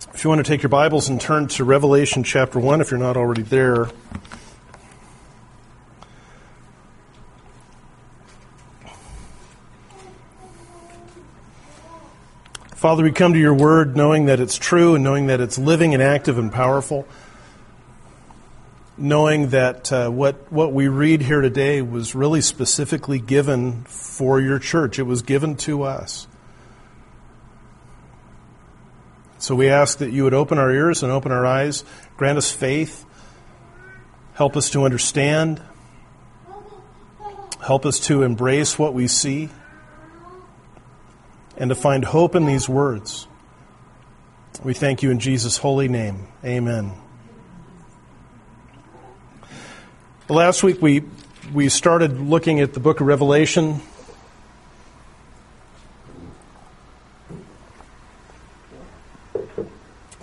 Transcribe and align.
If 0.00 0.22
you 0.22 0.30
want 0.30 0.38
to 0.38 0.48
take 0.48 0.62
your 0.62 0.68
Bibles 0.68 1.08
and 1.08 1.20
turn 1.20 1.48
to 1.48 1.64
Revelation 1.64 2.22
chapter 2.22 2.60
1, 2.60 2.80
if 2.80 2.92
you're 2.92 3.00
not 3.00 3.16
already 3.16 3.42
there. 3.42 3.86
Father, 12.76 13.02
we 13.02 13.10
come 13.10 13.32
to 13.32 13.40
your 13.40 13.54
word 13.54 13.96
knowing 13.96 14.26
that 14.26 14.38
it's 14.38 14.56
true 14.56 14.94
and 14.94 15.02
knowing 15.02 15.26
that 15.26 15.40
it's 15.40 15.58
living 15.58 15.94
and 15.94 16.02
active 16.02 16.38
and 16.38 16.52
powerful. 16.52 17.04
Knowing 18.96 19.48
that 19.48 19.92
uh, 19.92 20.10
what, 20.10 20.52
what 20.52 20.72
we 20.72 20.86
read 20.86 21.22
here 21.22 21.40
today 21.40 21.82
was 21.82 22.14
really 22.14 22.40
specifically 22.40 23.18
given 23.18 23.82
for 23.82 24.40
your 24.40 24.60
church, 24.60 25.00
it 25.00 25.04
was 25.04 25.22
given 25.22 25.56
to 25.56 25.82
us. 25.82 26.27
So 29.48 29.54
we 29.54 29.70
ask 29.70 30.00
that 30.00 30.12
you 30.12 30.24
would 30.24 30.34
open 30.34 30.58
our 30.58 30.70
ears 30.70 31.02
and 31.02 31.10
open 31.10 31.32
our 31.32 31.46
eyes, 31.46 31.82
grant 32.18 32.36
us 32.36 32.50
faith, 32.50 33.06
help 34.34 34.58
us 34.58 34.68
to 34.72 34.84
understand, 34.84 35.62
help 37.58 37.86
us 37.86 37.98
to 38.08 38.24
embrace 38.24 38.78
what 38.78 38.92
we 38.92 39.06
see, 39.06 39.48
and 41.56 41.70
to 41.70 41.74
find 41.74 42.04
hope 42.04 42.34
in 42.34 42.44
these 42.44 42.68
words. 42.68 43.26
We 44.62 44.74
thank 44.74 45.02
you 45.02 45.10
in 45.10 45.18
Jesus' 45.18 45.56
holy 45.56 45.88
name. 45.88 46.28
Amen. 46.44 46.92
Last 50.28 50.62
week 50.62 50.82
we, 50.82 51.04
we 51.54 51.70
started 51.70 52.20
looking 52.20 52.60
at 52.60 52.74
the 52.74 52.80
book 52.80 53.00
of 53.00 53.06
Revelation. 53.06 53.80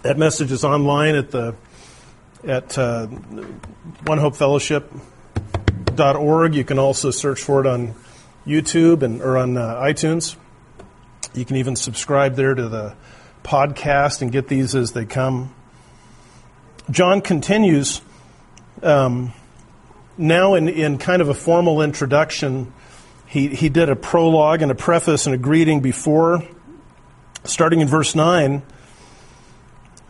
That 0.05 0.17
message 0.19 0.51
is 0.51 0.63
online 0.63 1.15
at 1.15 1.31
the 1.31 1.55
at 2.43 2.77
uh, 2.77 3.07
onehopefellowship.org. 4.03 6.53
You 6.53 6.63
can 6.63 6.77
also 6.77 7.09
search 7.09 7.41
for 7.41 7.61
it 7.61 7.65
on 7.65 7.95
YouTube 8.45 9.01
and 9.01 9.19
or 9.19 9.35
on 9.35 9.57
uh, 9.57 9.81
iTunes. 9.81 10.35
You 11.33 11.43
can 11.43 11.55
even 11.55 11.75
subscribe 11.75 12.35
there 12.35 12.53
to 12.53 12.69
the 12.69 12.95
podcast 13.43 14.21
and 14.21 14.31
get 14.31 14.47
these 14.47 14.75
as 14.75 14.91
they 14.91 15.05
come. 15.05 15.55
John 16.91 17.21
continues 17.21 18.01
um, 18.83 19.33
now 20.19 20.53
in, 20.53 20.69
in 20.69 20.99
kind 20.99 21.23
of 21.23 21.29
a 21.29 21.33
formal 21.33 21.81
introduction. 21.81 22.71
He, 23.25 23.47
he 23.47 23.69
did 23.69 23.89
a 23.89 23.95
prologue 23.95 24.61
and 24.61 24.71
a 24.71 24.75
preface 24.75 25.25
and 25.25 25.33
a 25.33 25.39
greeting 25.39 25.79
before. 25.79 26.47
Starting 27.43 27.81
in 27.81 27.87
verse 27.87 28.13
9, 28.13 28.61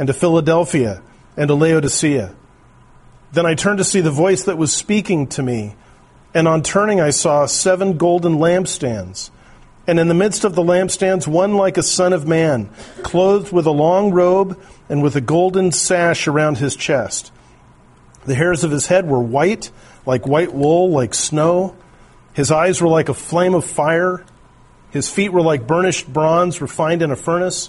and 0.00 0.06
to 0.06 0.14
Philadelphia 0.14 1.02
and 1.36 1.48
to 1.48 1.54
Laodicea. 1.54 2.34
Then 3.32 3.44
I 3.44 3.54
turned 3.54 3.76
to 3.76 3.84
see 3.84 4.00
the 4.00 4.10
voice 4.10 4.44
that 4.44 4.56
was 4.56 4.72
speaking 4.72 5.26
to 5.26 5.42
me, 5.42 5.76
and 6.32 6.48
on 6.48 6.62
turning 6.62 7.02
I 7.02 7.10
saw 7.10 7.44
seven 7.44 7.98
golden 7.98 8.36
lampstands. 8.36 9.28
And 9.86 10.00
in 10.00 10.08
the 10.08 10.14
midst 10.14 10.44
of 10.44 10.54
the 10.54 10.62
lampstands, 10.62 11.28
one 11.28 11.52
like 11.52 11.76
a 11.76 11.82
son 11.82 12.14
of 12.14 12.26
man, 12.26 12.70
clothed 13.02 13.52
with 13.52 13.66
a 13.66 13.72
long 13.72 14.10
robe 14.10 14.58
and 14.88 15.02
with 15.02 15.16
a 15.16 15.20
golden 15.20 15.70
sash 15.70 16.26
around 16.26 16.56
his 16.56 16.76
chest. 16.76 17.30
The 18.24 18.34
hairs 18.34 18.64
of 18.64 18.70
his 18.70 18.86
head 18.86 19.06
were 19.06 19.20
white, 19.20 19.70
like 20.06 20.26
white 20.26 20.54
wool, 20.54 20.90
like 20.90 21.12
snow. 21.12 21.76
His 22.32 22.50
eyes 22.50 22.80
were 22.80 22.88
like 22.88 23.10
a 23.10 23.14
flame 23.14 23.52
of 23.52 23.66
fire. 23.66 24.24
His 24.92 25.10
feet 25.10 25.30
were 25.30 25.42
like 25.42 25.66
burnished 25.66 26.10
bronze 26.10 26.62
refined 26.62 27.02
in 27.02 27.10
a 27.10 27.16
furnace 27.16 27.68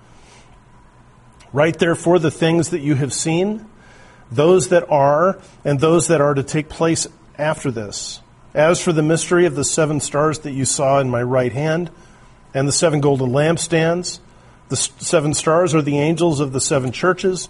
Write 1.53 1.79
therefore 1.79 2.19
the 2.19 2.31
things 2.31 2.69
that 2.69 2.79
you 2.79 2.95
have 2.95 3.13
seen, 3.13 3.65
those 4.31 4.69
that 4.69 4.89
are, 4.89 5.39
and 5.65 5.79
those 5.79 6.07
that 6.07 6.21
are 6.21 6.33
to 6.33 6.43
take 6.43 6.69
place 6.69 7.07
after 7.37 7.71
this. 7.71 8.21
As 8.53 8.81
for 8.81 8.93
the 8.93 9.03
mystery 9.03 9.45
of 9.45 9.55
the 9.55 9.63
seven 9.63 9.99
stars 9.99 10.39
that 10.39 10.51
you 10.51 10.65
saw 10.65 10.99
in 10.99 11.09
my 11.09 11.23
right 11.23 11.51
hand, 11.51 11.89
and 12.53 12.67
the 12.67 12.73
seven 12.73 13.01
golden 13.01 13.29
lampstands, 13.29 14.19
the 14.69 14.75
seven 14.75 15.33
stars 15.33 15.73
are 15.75 15.81
the 15.81 15.99
angels 15.99 16.39
of 16.39 16.53
the 16.53 16.61
seven 16.61 16.91
churches, 16.91 17.49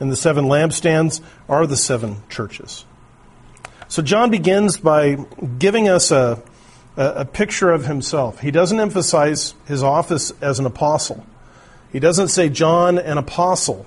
and 0.00 0.12
the 0.12 0.16
seven 0.16 0.46
lampstands 0.46 1.20
are 1.48 1.66
the 1.66 1.76
seven 1.76 2.22
churches. 2.28 2.84
So 3.88 4.02
John 4.02 4.30
begins 4.30 4.76
by 4.76 5.14
giving 5.58 5.88
us 5.88 6.10
a, 6.10 6.42
a, 6.96 7.24
picture 7.24 7.70
of 7.70 7.86
himself. 7.86 8.40
He 8.40 8.50
doesn't 8.50 8.78
emphasize 8.78 9.54
his 9.66 9.82
office 9.82 10.30
as 10.42 10.58
an 10.58 10.66
apostle. 10.66 11.24
He 11.92 12.00
doesn't 12.00 12.28
say 12.28 12.48
John, 12.48 12.98
an 12.98 13.18
apostle 13.18 13.86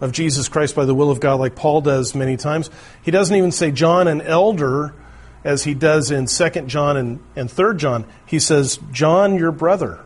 of 0.00 0.12
Jesus 0.12 0.48
Christ 0.48 0.74
by 0.74 0.84
the 0.84 0.94
will 0.94 1.10
of 1.10 1.20
God, 1.20 1.40
like 1.40 1.54
Paul 1.54 1.80
does 1.80 2.14
many 2.14 2.36
times. 2.36 2.70
He 3.02 3.10
doesn't 3.10 3.36
even 3.36 3.52
say 3.52 3.70
John, 3.70 4.08
an 4.08 4.20
elder, 4.22 4.94
as 5.44 5.64
he 5.64 5.74
does 5.74 6.10
in 6.10 6.26
2 6.26 6.50
John 6.62 6.96
and, 6.96 7.20
and 7.36 7.50
3 7.50 7.76
John. 7.76 8.06
He 8.26 8.38
says, 8.38 8.78
John, 8.92 9.36
your 9.36 9.52
brother. 9.52 10.00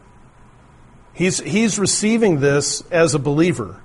He's, 1.13 1.39
he's 1.39 1.79
receiving 1.79 2.41
this 2.41 2.83
as 2.91 3.15
a 3.15 3.19
believer. 3.19 3.81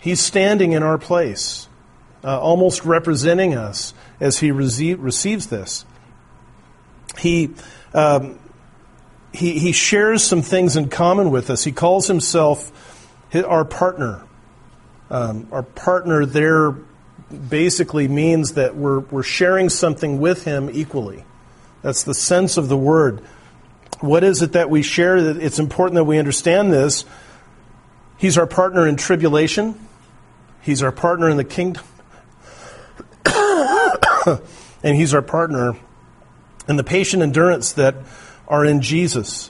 He's 0.00 0.20
standing 0.20 0.72
in 0.72 0.82
our 0.82 0.98
place, 0.98 1.68
uh, 2.24 2.40
almost 2.40 2.84
representing 2.84 3.54
us 3.54 3.94
as 4.18 4.38
he 4.38 4.50
receive, 4.50 5.00
receives 5.00 5.46
this. 5.46 5.84
He, 7.18 7.50
um, 7.94 8.39
he, 9.32 9.58
he 9.58 9.72
shares 9.72 10.24
some 10.24 10.42
things 10.42 10.76
in 10.76 10.88
common 10.88 11.30
with 11.30 11.50
us. 11.50 11.64
He 11.64 11.72
calls 11.72 12.08
himself 12.08 12.72
our 13.34 13.64
partner. 13.64 14.22
Um, 15.10 15.48
our 15.52 15.62
partner 15.62 16.26
there 16.26 16.72
basically 17.30 18.08
means 18.08 18.54
that 18.54 18.76
we're, 18.76 19.00
we're 19.00 19.22
sharing 19.22 19.68
something 19.68 20.20
with 20.20 20.44
him 20.44 20.68
equally. 20.72 21.24
That's 21.82 22.02
the 22.02 22.14
sense 22.14 22.56
of 22.56 22.68
the 22.68 22.76
word. 22.76 23.20
What 24.00 24.24
is 24.24 24.42
it 24.42 24.52
that 24.52 24.70
we 24.70 24.82
share? 24.82 25.16
It's 25.16 25.58
important 25.58 25.94
that 25.94 26.04
we 26.04 26.18
understand 26.18 26.72
this. 26.72 27.04
He's 28.18 28.36
our 28.36 28.46
partner 28.46 28.86
in 28.86 28.96
tribulation. 28.96 29.78
He's 30.62 30.82
our 30.82 30.92
partner 30.92 31.30
in 31.30 31.36
the 31.36 31.44
kingdom. 31.44 31.84
and 34.82 34.96
he's 34.96 35.14
our 35.14 35.22
partner 35.22 35.76
in 36.68 36.76
the 36.76 36.84
patient 36.84 37.22
endurance 37.22 37.72
that 37.72 37.94
are 38.50 38.64
in 38.64 38.82
Jesus. 38.82 39.48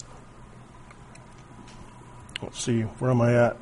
Let's 2.41 2.63
see, 2.63 2.83
where 2.83 3.11
am 3.11 3.21
I 3.21 3.35
at? 3.35 3.57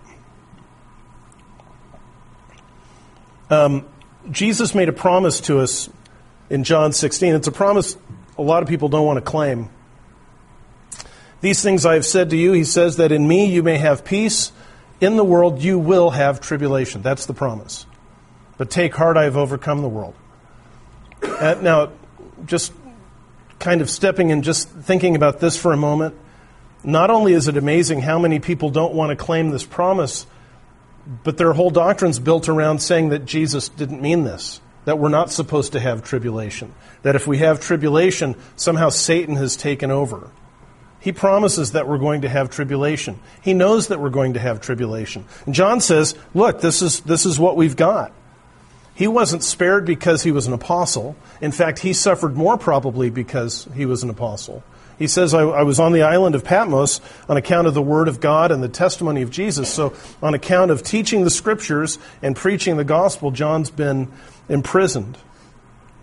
Um, 3.49 3.87
Jesus 4.31 4.75
made 4.75 4.91
a 4.91 4.93
promise 4.93 5.41
to 5.43 5.61
us 5.61 5.89
in 6.51 6.65
John 6.65 6.93
16. 6.93 7.35
It's 7.35 7.49
a 7.49 7.53
promise 7.53 7.97
a 8.37 8.43
lot 8.43 8.63
of 8.63 8.69
people 8.69 8.89
don't 8.89 9.07
want 9.07 9.17
to 9.17 9.23
claim. 9.23 9.71
These 11.41 11.63
things 11.63 11.87
I 11.87 11.95
have 11.95 12.07
said 12.07 12.31
to 12.31 12.37
you, 12.37 12.53
he 12.53 12.65
says 12.65 12.97
that 12.97 13.13
in 13.13 13.27
me 13.27 13.47
you 13.47 13.63
may 13.63 13.79
have 13.79 14.05
peace. 14.05 14.53
In 15.01 15.17
the 15.17 15.25
world 15.25 15.63
you 15.63 15.79
will 15.79 16.11
have 16.11 16.41
tribulation. 16.41 17.03
That's 17.03 17.27
the 17.27 17.35
promise. 17.35 17.87
But 18.57 18.71
take 18.71 18.95
heart, 18.95 19.17
I 19.17 19.25
have 19.25 19.37
overcome 19.37 19.83
the 19.83 19.89
world. 19.89 20.15
Uh, 21.23 21.57
now, 21.61 21.93
just 22.45 22.73
kind 23.59 23.81
of 23.81 23.91
stepping 23.91 24.33
and 24.33 24.45
just 24.45 24.69
thinking 24.69 25.17
about 25.17 25.41
this 25.41 25.57
for 25.57 25.73
a 25.73 25.77
moment, 25.77 26.15
not 26.85 27.11
only 27.11 27.33
is 27.33 27.49
it 27.49 27.57
amazing 27.57 28.01
how 28.01 28.19
many 28.19 28.39
people 28.39 28.71
don't 28.71 28.95
want 28.95 29.11
to 29.11 29.17
claim 29.17 29.51
this 29.51 29.65
promise, 29.65 30.27
But 31.25 31.39
their 31.39 31.55
whole 31.55 31.71
doctrine's 31.71 32.19
built 32.19 32.49
around 32.49 32.81
saying 32.81 33.09
that 33.11 33.25
Jesus 33.25 33.69
didn't 33.71 34.03
mean 34.03 34.25
this, 34.25 34.61
that 34.85 34.99
we're 34.99 35.09
not 35.09 35.33
supposed 35.33 35.73
to 35.73 35.81
have 35.81 36.05
tribulation, 36.05 36.75
that 37.03 37.17
if 37.17 37.27
we 37.27 37.39
have 37.39 37.61
tribulation, 37.61 38.37
somehow 38.57 38.91
Satan 38.91 39.37
has 39.37 39.57
taken 39.57 39.91
over. 39.91 40.31
He 41.01 41.13
promises 41.13 41.73
that 41.73 41.89
we're 41.89 41.99
going 41.99 42.23
to 42.23 42.29
have 42.29 42.51
tribulation. 42.51 43.21
He 43.41 43.55
knows 43.55 43.89
that 43.89 44.01
we're 44.01 44.11
going 44.11 44.35
to 44.35 44.41
have 44.41 44.61
tribulation. 44.61 45.25
And 45.47 45.55
John 45.55 45.81
says, 45.81 46.15
look, 46.35 46.61
this 46.61 46.83
is, 46.83 47.01
this 47.01 47.25
is 47.25 47.39
what 47.39 47.57
we've 47.57 47.77
got. 47.77 48.13
He 48.99 49.07
wasn't 49.07 49.45
spared 49.45 49.85
because 49.85 50.25
he 50.25 50.33
was 50.33 50.49
an 50.49 50.53
apostle. 50.53 51.15
In 51.41 51.53
fact, 51.53 51.79
he 51.79 51.93
suffered 51.93 52.37
more 52.37 52.59
probably 52.59 53.11
because 53.11 53.69
he 53.73 53.87
was 53.87 54.03
an 54.03 54.11
apostle. 54.11 54.65
He 54.99 55.07
says, 55.07 55.35
I, 55.35 55.43
I, 55.43 55.63
was 55.63 55.79
on 55.79 55.93
the 55.93 56.03
island 56.03 56.35
of 56.35 56.43
Patmos 56.43 57.01
on 57.29 57.37
account 57.37 57.69
of 57.69 57.75
the 57.75 57.81
word 57.81 58.09
of 58.09 58.19
God 58.19 58.51
and 58.51 58.61
the 58.61 58.69
testimony 58.69 59.23
of 59.23 59.31
Jesus. 59.31 59.73
So, 59.73 59.95
on 60.21 60.35
account 60.35 60.73
of 60.73 60.83
teaching 60.83 61.23
the 61.23 61.31
scriptures 61.31 62.01
and 62.23 62.35
preaching 62.35 62.77
the 62.77 62.83
gospel, 62.83 63.31
John's 63.31 63.71
been 63.71 64.11
imprisoned. 64.49 65.17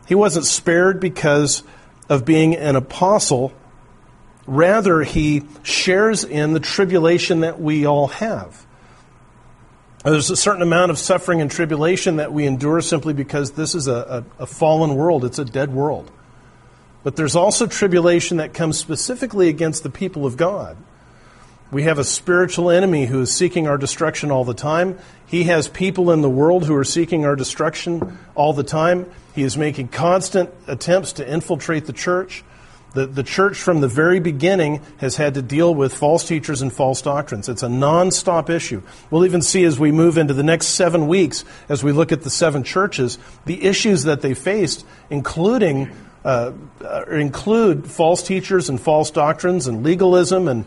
He 0.08 0.16
wasn't 0.16 0.46
spared 0.46 1.02
because 1.02 1.64
of 2.08 2.24
being 2.24 2.56
an 2.56 2.78
apostle. 2.78 3.52
Rather, 4.48 5.02
he 5.02 5.44
shares 5.64 6.24
in 6.24 6.54
the 6.54 6.62
tribulation 6.62 7.42
that 7.42 7.60
we 7.60 7.86
all 7.86 8.08
have. 8.08 8.66
There's 10.06 10.30
a 10.30 10.36
certain 10.36 10.62
amount 10.62 10.92
of 10.92 11.00
suffering 11.00 11.42
and 11.42 11.50
tribulation 11.50 12.18
that 12.18 12.32
we 12.32 12.46
endure 12.46 12.80
simply 12.82 13.12
because 13.12 13.54
this 13.54 13.74
is 13.74 13.88
a, 13.88 14.24
a, 14.40 14.44
a 14.44 14.46
fallen 14.46 14.94
world, 14.94 15.26
it's 15.26 15.40
a 15.40 15.46
dead 15.46 15.74
world. 15.74 16.12
But 17.04 17.16
there's 17.16 17.36
also 17.36 17.66
tribulation 17.66 18.38
that 18.38 18.54
comes 18.54 18.78
specifically 18.78 19.50
against 19.50 19.82
the 19.82 19.90
people 19.90 20.28
of 20.28 20.38
God. 20.38 20.78
We 21.72 21.84
have 21.84 21.98
a 21.98 22.04
spiritual 22.04 22.70
enemy 22.70 23.08
who 23.08 23.22
is 23.22 23.34
seeking 23.34 23.68
our 23.68 23.80
destruction 23.80 24.30
all 24.30 24.46
the 24.46 24.54
time. 24.54 25.00
He 25.26 25.46
has 25.46 25.68
people 25.68 26.12
in 26.12 26.22
the 26.22 26.30
world 26.30 26.68
who 26.68 26.76
are 26.76 26.84
seeking 26.84 27.26
our 27.26 27.36
destruction 27.36 28.20
all 28.36 28.54
the 28.54 28.64
time. 28.64 29.10
He 29.34 29.42
is 29.42 29.58
making 29.58 29.88
constant 29.88 30.52
attempts 30.68 31.14
to 31.14 31.28
infiltrate 31.28 31.88
the 31.88 31.94
church. 31.94 32.44
The, 32.96 33.06
the 33.06 33.24
church 33.24 33.58
from 33.58 33.82
the 33.82 33.88
very 33.88 34.20
beginning 34.20 34.82
has 34.98 35.18
had 35.18 35.34
to 35.34 35.42
deal 35.42 35.76
with 35.76 35.94
false 35.94 36.26
teachers 36.26 36.62
and 36.62 36.72
false 36.72 37.02
doctrines. 37.02 37.50
It's 37.50 37.62
a 37.62 37.70
non-stop 37.70 38.50
issue. 38.50 38.82
We'll 39.12 39.26
even 39.26 39.42
see 39.42 39.66
as 39.66 39.78
we 39.78 39.92
move 39.92 40.18
into 40.18 40.34
the 40.34 40.44
next 40.44 40.68
seven 40.68 41.08
weeks, 41.08 41.44
as 41.68 41.84
we 41.84 41.92
look 41.92 42.12
at 42.12 42.24
the 42.24 42.30
seven 42.30 42.64
churches, 42.64 43.18
the 43.46 43.66
issues 43.66 44.04
that 44.04 44.22
they 44.22 44.34
faced, 44.34 44.86
including 45.10 45.92
uh, 46.24 46.54
include 47.12 47.86
false 47.86 48.24
teachers 48.24 48.70
and 48.70 48.82
false 48.82 49.12
doctrines 49.12 49.68
and 49.68 49.84
legalism 49.84 50.48
and 50.48 50.66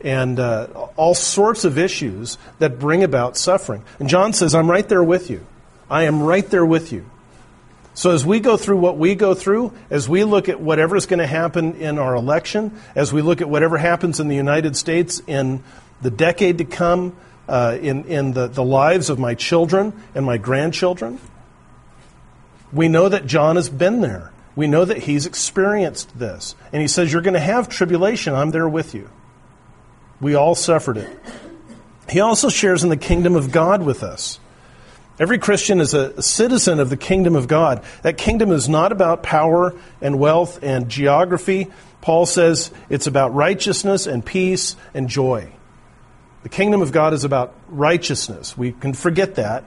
and 0.00 0.38
uh, 0.38 0.66
all 0.96 1.14
sorts 1.14 1.64
of 1.64 1.78
issues 1.78 2.36
that 2.58 2.78
bring 2.78 3.02
about 3.02 3.36
suffering. 3.36 3.82
And 3.98 4.08
John 4.08 4.32
says, 4.34 4.54
I'm 4.54 4.70
right 4.70 4.86
there 4.86 5.02
with 5.02 5.30
you. 5.30 5.44
I 5.90 6.04
am 6.04 6.22
right 6.22 6.48
there 6.48 6.64
with 6.64 6.92
you. 6.92 7.06
So 7.94 8.10
as 8.10 8.26
we 8.26 8.40
go 8.40 8.56
through 8.56 8.78
what 8.78 8.98
we 8.98 9.14
go 9.14 9.34
through, 9.34 9.72
as 9.88 10.08
we 10.08 10.24
look 10.24 10.48
at 10.48 10.60
whatever 10.60 10.96
is 10.96 11.06
going 11.06 11.20
to 11.20 11.26
happen 11.26 11.74
in 11.76 11.98
our 11.98 12.14
election, 12.14 12.76
as 12.96 13.12
we 13.12 13.22
look 13.22 13.40
at 13.40 13.48
whatever 13.48 13.78
happens 13.78 14.18
in 14.18 14.26
the 14.26 14.34
United 14.34 14.76
States 14.76 15.22
in 15.26 15.62
the 16.02 16.10
decade 16.10 16.58
to 16.58 16.64
come, 16.64 17.16
uh, 17.48 17.78
in, 17.80 18.04
in 18.04 18.32
the, 18.32 18.48
the 18.48 18.64
lives 18.64 19.10
of 19.10 19.18
my 19.18 19.34
children 19.34 19.92
and 20.14 20.26
my 20.26 20.38
grandchildren, 20.38 21.20
we 22.72 22.88
know 22.88 23.08
that 23.08 23.26
John 23.26 23.56
has 23.56 23.68
been 23.68 24.00
there. 24.00 24.32
We 24.56 24.66
know 24.66 24.84
that 24.84 24.98
he's 24.98 25.26
experienced 25.26 26.18
this. 26.18 26.54
And 26.72 26.82
he 26.82 26.88
says, 26.88 27.12
You're 27.12 27.22
going 27.22 27.34
to 27.34 27.40
have 27.40 27.68
tribulation. 27.68 28.34
I'm 28.34 28.50
there 28.50 28.68
with 28.68 28.94
you. 28.94 29.08
We 30.20 30.34
all 30.34 30.54
suffered 30.54 30.96
it. 30.96 31.18
He 32.08 32.20
also 32.20 32.48
shares 32.48 32.82
in 32.82 32.90
the 32.90 32.96
kingdom 32.96 33.36
of 33.36 33.50
God 33.50 33.82
with 33.82 34.02
us. 34.02 34.38
Every 35.18 35.38
Christian 35.38 35.80
is 35.80 35.94
a 35.94 36.20
citizen 36.22 36.80
of 36.80 36.90
the 36.90 36.96
kingdom 36.96 37.36
of 37.36 37.46
God. 37.46 37.84
That 38.02 38.18
kingdom 38.18 38.50
is 38.50 38.68
not 38.68 38.92
about 38.92 39.22
power 39.22 39.74
and 40.00 40.18
wealth 40.18 40.62
and 40.62 40.88
geography. 40.88 41.70
Paul 42.00 42.26
says 42.26 42.72
it's 42.90 43.06
about 43.06 43.34
righteousness 43.34 44.06
and 44.06 44.24
peace 44.24 44.76
and 44.92 45.08
joy. 45.08 45.52
The 46.42 46.48
kingdom 46.48 46.82
of 46.82 46.92
God 46.92 47.14
is 47.14 47.24
about 47.24 47.54
righteousness. 47.68 48.58
We 48.58 48.72
can 48.72 48.92
forget 48.92 49.36
that 49.36 49.64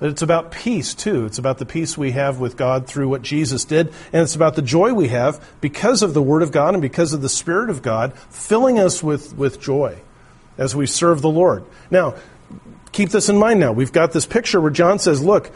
but 0.00 0.08
it's 0.08 0.22
about 0.22 0.50
peace, 0.50 0.94
too. 0.94 1.26
It's 1.26 1.38
about 1.38 1.58
the 1.58 1.66
peace 1.66 1.96
we 1.96 2.12
have 2.12 2.40
with 2.40 2.56
God 2.56 2.86
through 2.86 3.10
what 3.10 3.20
Jesus 3.20 3.66
did. 3.66 3.88
And 4.14 4.22
it's 4.22 4.34
about 4.34 4.56
the 4.56 4.62
joy 4.62 4.94
we 4.94 5.08
have 5.08 5.46
because 5.60 6.02
of 6.02 6.14
the 6.14 6.22
Word 6.22 6.42
of 6.42 6.50
God 6.50 6.74
and 6.74 6.80
because 6.80 7.12
of 7.12 7.20
the 7.20 7.28
Spirit 7.28 7.68
of 7.68 7.82
God 7.82 8.14
filling 8.30 8.78
us 8.78 9.02
with, 9.02 9.36
with 9.36 9.60
joy 9.60 10.00
as 10.56 10.74
we 10.74 10.86
serve 10.86 11.20
the 11.20 11.28
Lord. 11.28 11.64
Now, 11.90 12.14
keep 12.92 13.10
this 13.10 13.28
in 13.28 13.38
mind 13.38 13.60
now. 13.60 13.72
We've 13.72 13.92
got 13.92 14.12
this 14.12 14.26
picture 14.26 14.60
where 14.60 14.70
John 14.70 14.98
says, 14.98 15.22
Look, 15.22 15.50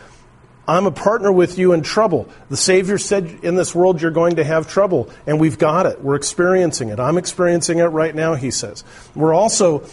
I'm 0.66 0.86
a 0.86 0.90
partner 0.90 1.30
with 1.30 1.58
you 1.58 1.72
in 1.72 1.82
trouble. 1.82 2.28
The 2.48 2.56
Savior 2.56 2.96
said 2.96 3.40
in 3.42 3.54
this 3.54 3.74
world 3.74 4.00
you're 4.00 4.10
going 4.10 4.36
to 4.36 4.44
have 4.44 4.68
trouble, 4.68 5.10
and 5.26 5.38
we've 5.38 5.58
got 5.58 5.86
it. 5.86 6.00
We're 6.00 6.14
experiencing 6.14 6.88
it. 6.88 6.98
I'm 6.98 7.18
experiencing 7.18 7.78
it 7.78 7.84
right 7.84 8.14
now, 8.14 8.34
he 8.34 8.50
says. 8.50 8.82
We're 9.14 9.34
also 9.34 9.86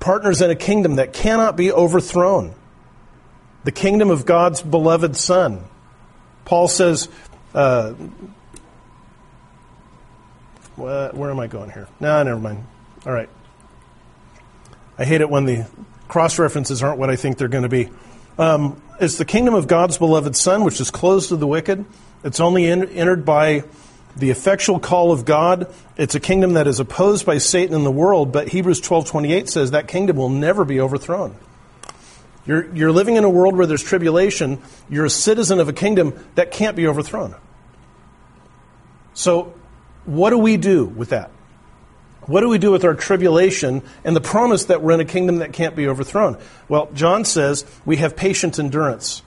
partners 0.00 0.42
in 0.42 0.50
a 0.50 0.56
kingdom 0.56 0.96
that 0.96 1.12
cannot 1.12 1.56
be 1.56 1.72
overthrown 1.72 2.54
the 3.64 3.72
kingdom 3.72 4.10
of 4.10 4.24
God's 4.24 4.62
beloved 4.62 5.16
Son. 5.16 5.62
Paul 6.44 6.68
says, 6.68 7.08
uh, 7.54 7.92
where 10.76 11.30
am 11.30 11.40
I 11.40 11.48
going 11.48 11.70
here? 11.70 11.88
No, 12.00 12.22
never 12.22 12.40
mind. 12.40 12.64
All 13.04 13.12
right. 13.12 13.28
I 14.96 15.04
hate 15.04 15.20
it 15.20 15.28
when 15.28 15.44
the 15.44 15.66
cross 16.08 16.38
references 16.38 16.82
aren't 16.82 16.98
what 16.98 17.10
I 17.10 17.16
think 17.16 17.38
they're 17.38 17.48
going 17.48 17.62
to 17.62 17.68
be. 17.68 17.90
Um, 18.38 18.80
it's 19.00 19.16
the 19.16 19.24
kingdom 19.24 19.54
of 19.54 19.68
God's 19.68 19.98
beloved 19.98 20.34
Son, 20.34 20.64
which 20.64 20.80
is 20.80 20.90
closed 20.90 21.28
to 21.28 21.36
the 21.36 21.46
wicked. 21.46 21.84
It's 22.24 22.40
only 22.40 22.66
in, 22.66 22.88
entered 22.88 23.24
by 23.24 23.64
the 24.16 24.30
effectual 24.30 24.80
call 24.80 25.12
of 25.12 25.24
God. 25.24 25.72
It's 25.96 26.14
a 26.14 26.20
kingdom 26.20 26.54
that 26.54 26.66
is 26.66 26.80
opposed 26.80 27.24
by 27.24 27.38
Satan 27.38 27.74
in 27.74 27.84
the 27.84 27.90
world, 27.90 28.32
but 28.32 28.48
Hebrews 28.48 28.80
12:28 28.80 29.48
says 29.48 29.70
that 29.70 29.86
kingdom 29.86 30.16
will 30.16 30.28
never 30.28 30.64
be 30.64 30.80
overthrown. 30.80 31.36
You're, 32.46 32.74
you're 32.74 32.92
living 32.92 33.16
in 33.16 33.24
a 33.24 33.30
world 33.30 33.56
where 33.56 33.66
there's 33.66 33.82
tribulation. 33.82 34.58
You're 34.88 35.04
a 35.04 35.10
citizen 35.10 35.60
of 35.60 35.68
a 35.68 35.72
kingdom 35.72 36.14
that 36.34 36.50
can't 36.50 36.76
be 36.76 36.86
overthrown. 36.86 37.34
So, 39.12 39.52
what 40.06 40.30
do 40.30 40.38
we 40.38 40.56
do 40.56 40.86
with 40.86 41.10
that? 41.10 41.30
What 42.28 42.42
do 42.42 42.50
we 42.50 42.58
do 42.58 42.70
with 42.70 42.84
our 42.84 42.94
tribulation 42.94 43.82
and 44.04 44.14
the 44.14 44.20
promise 44.20 44.66
that 44.66 44.82
we're 44.82 44.92
in 44.92 45.00
a 45.00 45.06
kingdom 45.06 45.38
that 45.38 45.54
can't 45.54 45.74
be 45.74 45.88
overthrown? 45.88 46.36
Well, 46.68 46.90
John 46.92 47.24
says 47.24 47.64
we 47.86 47.96
have 47.96 48.16
patient 48.16 48.58
endurance. 48.58 49.22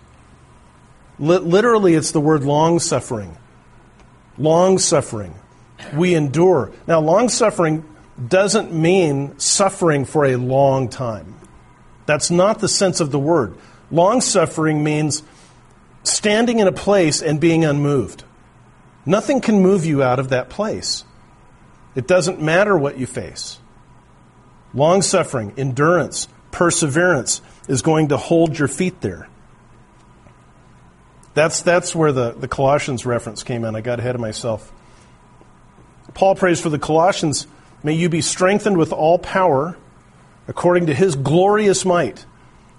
literally, 1.18 1.96
it's 1.96 2.12
the 2.12 2.22
word 2.22 2.43
long 2.43 2.77
suffering. 2.77 3.38
Long 4.38 4.77
suffering. 4.77 5.34
We 5.96 6.13
endure. 6.13 6.72
Now, 6.86 7.00
long 7.00 7.29
suffering 7.29 7.84
doesn't 8.27 8.72
mean 8.72 9.38
suffering 9.39 10.05
for 10.05 10.25
a 10.25 10.36
long 10.36 10.88
time. 10.88 11.36
That's 12.05 12.29
not 12.29 12.60
the 12.60 12.70
sense 12.70 13.00
of 13.00 13.10
the 13.10 13.20
word. 13.20 13.58
Long 13.89 14.22
suffering 14.22 14.84
means 14.84 15.24
standing 16.03 16.60
in 16.60 16.67
a 16.67 16.72
place 16.72 17.24
and 17.24 17.39
being 17.39 17.65
unmoved. 17.65 18.24
Nothing 19.08 19.41
can 19.41 19.60
move 19.60 19.86
you 19.86 20.03
out 20.03 20.20
of 20.20 20.29
that 20.29 20.50
place. 20.50 21.03
It 21.95 22.07
doesn't 22.07 22.41
matter 22.41 22.77
what 22.77 22.98
you 22.98 23.05
face. 23.05 23.60
Long 24.74 25.01
suffering, 25.01 25.53
endurance, 25.57 26.27
perseverance 26.51 27.41
is 27.67 27.81
going 27.81 28.10
to 28.10 28.17
hold 28.17 28.57
your 28.57 28.67
feet 28.67 29.01
there. 29.01 29.27
That's, 31.33 31.62
that's 31.62 31.95
where 31.95 32.12
the, 32.12 32.31
the 32.31 32.48
Colossians 32.48 33.05
reference 33.05 33.43
came 33.43 33.63
in. 33.63 33.75
I 33.75 33.81
got 33.81 34.00
ahead 34.00 34.15
of 34.15 34.21
myself. 34.21 34.71
Paul 36.13 36.36
prays 36.36 36.60
for 36.60 36.69
the 36.69 36.79
Colossians 36.79 37.48
may 37.83 37.93
you 37.93 38.10
be 38.10 38.21
strengthened 38.21 38.77
with 38.77 38.91
all 38.91 39.17
power 39.17 39.77
according 40.48 40.88
to 40.88 40.93
his 40.93 41.15
glorious 41.15 41.86
might. 41.86 42.25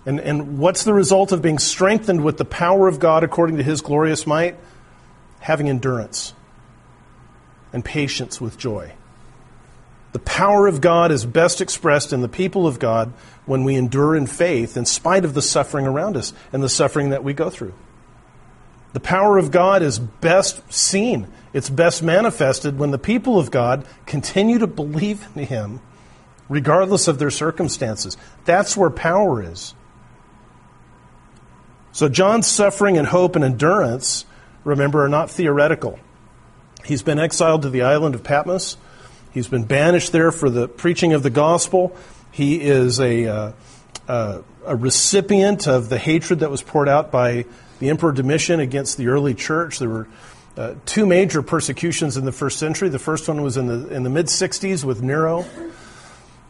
And, 0.04 0.20
and 0.20 0.58
what's 0.58 0.84
the 0.84 0.92
result 0.92 1.32
of 1.32 1.40
being 1.40 1.58
strengthened 1.58 2.24
with 2.24 2.36
the 2.36 2.44
power 2.44 2.88
of 2.88 2.98
God 2.98 3.24
according 3.24 3.56
to 3.58 3.62
his 3.62 3.80
glorious 3.80 4.26
might? 4.26 4.56
Having 5.40 5.70
endurance 5.70 6.34
and 7.72 7.84
patience 7.84 8.40
with 8.40 8.58
joy. 8.58 8.92
The 10.12 10.18
power 10.18 10.66
of 10.66 10.80
God 10.80 11.10
is 11.10 11.24
best 11.24 11.60
expressed 11.60 12.12
in 12.12 12.20
the 12.20 12.28
people 12.28 12.66
of 12.66 12.78
God 12.78 13.12
when 13.46 13.64
we 13.64 13.76
endure 13.76 14.14
in 14.14 14.26
faith 14.26 14.76
in 14.76 14.84
spite 14.84 15.24
of 15.24 15.34
the 15.34 15.42
suffering 15.42 15.86
around 15.86 16.16
us 16.16 16.32
and 16.52 16.62
the 16.62 16.68
suffering 16.68 17.10
that 17.10 17.24
we 17.24 17.32
go 17.32 17.48
through. 17.48 17.74
The 18.92 19.00
power 19.00 19.38
of 19.38 19.50
God 19.50 19.82
is 19.82 19.98
best 19.98 20.70
seen, 20.70 21.28
it's 21.54 21.70
best 21.70 22.02
manifested 22.02 22.78
when 22.78 22.90
the 22.90 22.98
people 22.98 23.38
of 23.38 23.50
God 23.50 23.86
continue 24.04 24.58
to 24.58 24.66
believe 24.66 25.26
in 25.34 25.46
Him 25.46 25.80
regardless 26.48 27.08
of 27.08 27.18
their 27.18 27.30
circumstances. 27.30 28.16
That's 28.44 28.76
where 28.76 28.90
power 28.90 29.42
is. 29.42 29.74
So, 31.92 32.08
John's 32.08 32.46
suffering 32.46 32.98
and 32.98 33.06
hope 33.06 33.36
and 33.36 33.44
endurance, 33.44 34.24
remember, 34.64 35.04
are 35.04 35.08
not 35.08 35.30
theoretical. 35.30 35.98
He's 36.84 37.02
been 37.02 37.18
exiled 37.18 37.62
to 37.62 37.70
the 37.70 37.82
island 37.82 38.14
of 38.14 38.22
Patmos. 38.22 38.76
He's 39.32 39.48
been 39.48 39.64
banished 39.64 40.12
there 40.12 40.30
for 40.30 40.50
the 40.50 40.68
preaching 40.68 41.14
of 41.14 41.22
the 41.22 41.30
gospel. 41.30 41.96
He 42.30 42.60
is 42.60 43.00
a, 43.00 43.26
uh, 43.26 43.52
uh, 44.06 44.42
a 44.66 44.76
recipient 44.76 45.66
of 45.66 45.88
the 45.88 45.98
hatred 45.98 46.40
that 46.40 46.50
was 46.50 46.62
poured 46.62 46.88
out 46.88 47.10
by 47.10 47.46
the 47.78 47.88
Emperor 47.88 48.12
Domitian 48.12 48.60
against 48.60 48.98
the 48.98 49.08
early 49.08 49.34
church. 49.34 49.78
There 49.78 49.88
were 49.88 50.08
uh, 50.56 50.74
two 50.84 51.06
major 51.06 51.40
persecutions 51.40 52.18
in 52.18 52.26
the 52.26 52.32
first 52.32 52.58
century. 52.58 52.90
The 52.90 52.98
first 52.98 53.26
one 53.26 53.40
was 53.40 53.56
in 53.56 53.66
the, 53.66 53.88
in 53.88 54.02
the 54.02 54.10
mid 54.10 54.26
60s 54.26 54.84
with 54.84 55.02
Nero. 55.02 55.46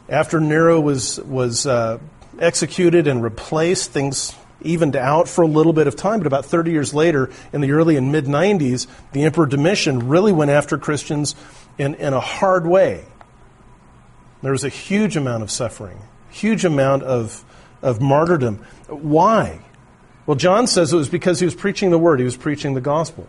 After 0.08 0.40
Nero 0.40 0.80
was, 0.80 1.20
was 1.20 1.66
uh, 1.66 1.98
executed 2.40 3.06
and 3.06 3.22
replaced, 3.22 3.92
things 3.92 4.34
evened 4.64 4.96
out 4.96 5.28
for 5.28 5.42
a 5.42 5.46
little 5.46 5.72
bit 5.72 5.86
of 5.86 5.96
time, 5.96 6.18
but 6.18 6.26
about 6.26 6.44
30 6.44 6.70
years 6.70 6.94
later, 6.94 7.30
in 7.52 7.60
the 7.60 7.72
early 7.72 7.96
and 7.96 8.12
mid 8.12 8.26
90s, 8.26 8.86
the 9.12 9.24
Emperor 9.24 9.46
Domitian 9.46 10.08
really 10.08 10.32
went 10.32 10.50
after 10.50 10.78
Christians 10.78 11.34
in, 11.78 11.94
in 11.94 12.12
a 12.12 12.20
hard 12.20 12.66
way. 12.66 13.04
There 14.42 14.52
was 14.52 14.64
a 14.64 14.68
huge 14.68 15.16
amount 15.16 15.42
of 15.42 15.50
suffering, 15.50 15.98
huge 16.30 16.64
amount 16.64 17.04
of, 17.04 17.44
of 17.80 18.00
martyrdom. 18.00 18.64
Why? 18.88 19.60
Well, 20.26 20.36
John 20.36 20.66
says 20.66 20.92
it 20.92 20.96
was 20.96 21.08
because 21.08 21.40
he 21.40 21.44
was 21.44 21.54
preaching 21.54 21.90
the 21.90 21.98
word, 21.98 22.18
he 22.18 22.24
was 22.24 22.36
preaching 22.36 22.74
the 22.74 22.80
gospel. 22.80 23.28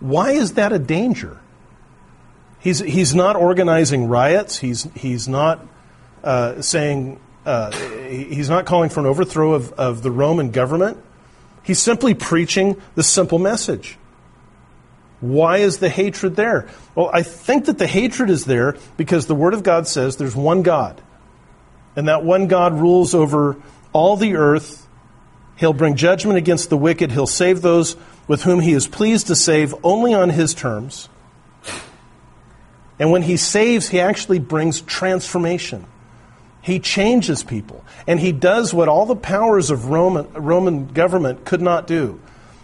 Why 0.00 0.32
is 0.32 0.54
that 0.54 0.72
a 0.72 0.78
danger? 0.78 1.38
He's, 2.58 2.78
he's 2.78 3.14
not 3.14 3.36
organizing 3.36 4.06
riots, 4.08 4.58
he's, 4.58 4.84
he's 4.94 5.28
not 5.28 5.66
uh, 6.22 6.60
saying, 6.60 7.18
uh, 7.46 7.70
he's 7.72 8.50
not 8.50 8.66
calling 8.66 8.90
for 8.90 9.00
an 9.00 9.06
overthrow 9.06 9.54
of, 9.54 9.72
of 9.72 10.02
the 10.02 10.10
Roman 10.10 10.50
government. 10.50 10.98
He's 11.62 11.78
simply 11.78 12.14
preaching 12.14 12.80
the 12.94 13.02
simple 13.02 13.38
message. 13.38 13.96
Why 15.20 15.58
is 15.58 15.78
the 15.78 15.88
hatred 15.88 16.36
there? 16.36 16.68
Well, 16.94 17.10
I 17.12 17.22
think 17.22 17.66
that 17.66 17.78
the 17.78 17.86
hatred 17.86 18.30
is 18.30 18.46
there 18.46 18.76
because 18.96 19.26
the 19.26 19.34
Word 19.34 19.54
of 19.54 19.62
God 19.62 19.86
says 19.86 20.16
there's 20.16 20.36
one 20.36 20.62
God. 20.62 21.00
And 21.96 22.08
that 22.08 22.24
one 22.24 22.46
God 22.46 22.74
rules 22.74 23.14
over 23.14 23.56
all 23.92 24.16
the 24.16 24.36
earth. 24.36 24.86
He'll 25.56 25.74
bring 25.74 25.96
judgment 25.96 26.38
against 26.38 26.70
the 26.70 26.76
wicked. 26.76 27.12
He'll 27.12 27.26
save 27.26 27.60
those 27.60 27.96
with 28.26 28.42
whom 28.44 28.60
he 28.60 28.72
is 28.72 28.86
pleased 28.86 29.26
to 29.26 29.36
save 29.36 29.74
only 29.84 30.14
on 30.14 30.30
his 30.30 30.54
terms. 30.54 31.08
And 32.98 33.10
when 33.10 33.22
he 33.22 33.36
saves, 33.36 33.88
he 33.88 34.00
actually 34.00 34.38
brings 34.38 34.80
transformation. 34.80 35.84
He 36.62 36.78
changes 36.78 37.42
people. 37.42 37.84
And 38.06 38.20
he 38.20 38.32
does 38.32 38.74
what 38.74 38.88
all 38.88 39.06
the 39.06 39.16
powers 39.16 39.70
of 39.70 39.86
Roman, 39.86 40.32
Roman 40.32 40.86
government 40.86 41.44
could 41.44 41.62
not 41.62 41.86
do. 41.86 42.20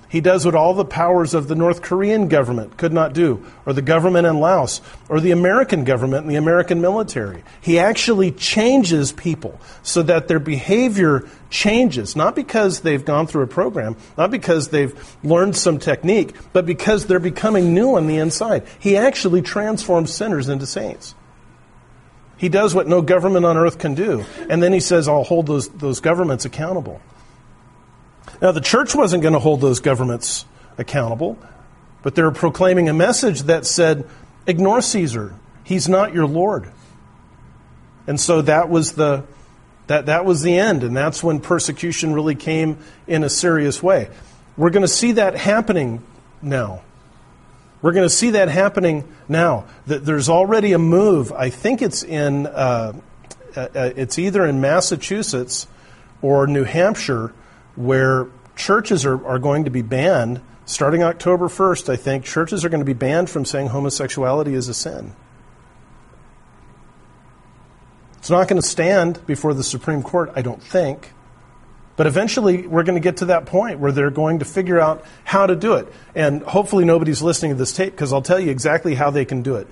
He 0.08 0.20
does 0.20 0.44
what 0.44 0.54
all 0.54 0.72
the 0.72 0.84
powers 0.84 1.34
of 1.34 1.48
the 1.48 1.56
North 1.56 1.82
Korean 1.82 2.28
government 2.28 2.76
could 2.76 2.92
not 2.92 3.12
do, 3.12 3.44
or 3.66 3.72
the 3.72 3.82
government 3.82 4.26
in 4.26 4.38
Laos, 4.38 4.80
or 5.08 5.20
the 5.20 5.32
American 5.32 5.82
government 5.82 6.22
and 6.22 6.30
the 6.30 6.38
American 6.38 6.80
military. 6.80 7.42
He 7.60 7.80
actually 7.80 8.30
changes 8.30 9.10
people 9.10 9.60
so 9.82 10.02
that 10.04 10.28
their 10.28 10.38
behavior 10.38 11.28
changes, 11.50 12.14
not 12.14 12.36
because 12.36 12.80
they've 12.80 13.04
gone 13.04 13.26
through 13.26 13.42
a 13.42 13.48
program, 13.48 13.96
not 14.16 14.30
because 14.30 14.68
they've 14.68 15.16
learned 15.24 15.56
some 15.56 15.78
technique, 15.78 16.36
but 16.52 16.66
because 16.66 17.06
they're 17.06 17.18
becoming 17.18 17.74
new 17.74 17.96
on 17.96 18.06
the 18.06 18.18
inside. 18.18 18.64
He 18.78 18.96
actually 18.96 19.42
transforms 19.42 20.14
sinners 20.14 20.48
into 20.48 20.66
saints. 20.66 21.16
He 22.36 22.48
does 22.48 22.74
what 22.74 22.86
no 22.86 23.00
government 23.00 23.46
on 23.46 23.56
earth 23.56 23.78
can 23.78 23.94
do. 23.94 24.24
And 24.50 24.62
then 24.62 24.72
he 24.72 24.80
says, 24.80 25.08
I'll 25.08 25.24
hold 25.24 25.46
those, 25.46 25.68
those 25.68 26.00
governments 26.00 26.44
accountable. 26.44 27.00
Now, 28.42 28.52
the 28.52 28.60
church 28.60 28.94
wasn't 28.94 29.22
going 29.22 29.32
to 29.32 29.40
hold 29.40 29.60
those 29.60 29.80
governments 29.80 30.44
accountable, 30.76 31.38
but 32.02 32.14
they're 32.14 32.30
proclaiming 32.30 32.88
a 32.88 32.94
message 32.94 33.42
that 33.42 33.64
said, 33.64 34.06
ignore 34.46 34.82
Caesar. 34.82 35.34
He's 35.64 35.88
not 35.88 36.12
your 36.12 36.26
Lord. 36.26 36.70
And 38.06 38.20
so 38.20 38.42
that 38.42 38.68
was 38.68 38.92
the, 38.92 39.24
that, 39.86 40.06
that 40.06 40.24
was 40.24 40.42
the 40.42 40.58
end, 40.58 40.82
and 40.82 40.96
that's 40.96 41.22
when 41.22 41.40
persecution 41.40 42.12
really 42.12 42.34
came 42.34 42.78
in 43.06 43.24
a 43.24 43.30
serious 43.30 43.82
way. 43.82 44.10
We're 44.56 44.70
going 44.70 44.82
to 44.82 44.88
see 44.88 45.12
that 45.12 45.36
happening 45.36 46.02
now. 46.42 46.82
We're 47.82 47.92
going 47.92 48.06
to 48.06 48.14
see 48.14 48.30
that 48.30 48.48
happening 48.48 49.12
now. 49.28 49.66
There's 49.86 50.28
already 50.28 50.72
a 50.72 50.78
move. 50.78 51.32
I 51.32 51.50
think 51.50 51.82
it's 51.82 52.02
in, 52.02 52.46
uh, 52.46 52.94
uh, 53.54 53.60
uh, 53.60 53.92
it's 53.96 54.18
either 54.18 54.46
in 54.46 54.60
Massachusetts 54.60 55.66
or 56.22 56.46
New 56.46 56.64
Hampshire 56.64 57.32
where 57.76 58.28
churches 58.56 59.04
are, 59.04 59.24
are 59.26 59.38
going 59.38 59.64
to 59.64 59.70
be 59.70 59.82
banned 59.82 60.40
starting 60.66 61.02
October 61.02 61.46
1st, 61.46 61.88
I 61.88 61.96
think, 61.96 62.24
churches 62.24 62.64
are 62.64 62.68
going 62.68 62.80
to 62.80 62.84
be 62.84 62.92
banned 62.92 63.30
from 63.30 63.44
saying 63.44 63.68
homosexuality 63.68 64.52
is 64.52 64.68
a 64.68 64.74
sin. 64.74 65.14
It's 68.18 68.28
not 68.28 68.48
going 68.48 68.60
to 68.60 68.66
stand 68.66 69.24
before 69.26 69.54
the 69.54 69.62
Supreme 69.62 70.02
Court, 70.02 70.32
I 70.34 70.42
don't 70.42 70.62
think. 70.62 71.12
But 71.96 72.06
eventually, 72.06 72.66
we're 72.66 72.82
going 72.82 73.00
to 73.00 73.04
get 73.04 73.18
to 73.18 73.26
that 73.26 73.46
point 73.46 73.78
where 73.78 73.90
they're 73.90 74.10
going 74.10 74.40
to 74.40 74.44
figure 74.44 74.78
out 74.78 75.04
how 75.24 75.46
to 75.46 75.56
do 75.56 75.74
it. 75.74 75.92
And 76.14 76.42
hopefully, 76.42 76.84
nobody's 76.84 77.22
listening 77.22 77.52
to 77.52 77.56
this 77.56 77.72
tape 77.72 77.92
because 77.92 78.12
I'll 78.12 78.22
tell 78.22 78.38
you 78.38 78.50
exactly 78.50 78.94
how 78.94 79.10
they 79.10 79.24
can 79.24 79.42
do 79.42 79.56
it. 79.56 79.66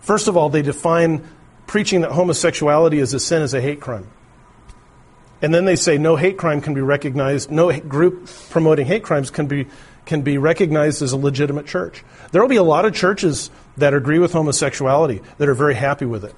First 0.00 0.26
of 0.26 0.36
all, 0.36 0.48
they 0.48 0.62
define 0.62 1.24
preaching 1.66 2.00
that 2.00 2.10
homosexuality 2.10 2.98
is 2.98 3.14
a 3.14 3.20
sin 3.20 3.42
as 3.42 3.54
a 3.54 3.60
hate 3.60 3.80
crime. 3.80 4.08
And 5.40 5.52
then 5.52 5.64
they 5.64 5.76
say 5.76 5.98
no 5.98 6.16
hate 6.16 6.38
crime 6.38 6.60
can 6.60 6.74
be 6.74 6.80
recognized, 6.80 7.50
no 7.50 7.76
group 7.80 8.28
promoting 8.50 8.86
hate 8.86 9.02
crimes 9.02 9.30
can 9.30 9.46
be, 9.46 9.66
can 10.06 10.22
be 10.22 10.38
recognized 10.38 11.02
as 11.02 11.12
a 11.12 11.16
legitimate 11.16 11.66
church. 11.66 12.04
There 12.30 12.40
will 12.40 12.48
be 12.48 12.56
a 12.56 12.62
lot 12.62 12.84
of 12.84 12.94
churches 12.94 13.50
that 13.76 13.94
agree 13.94 14.20
with 14.20 14.32
homosexuality 14.32 15.20
that 15.38 15.48
are 15.48 15.54
very 15.54 15.74
happy 15.74 16.04
with 16.04 16.24
it, 16.24 16.34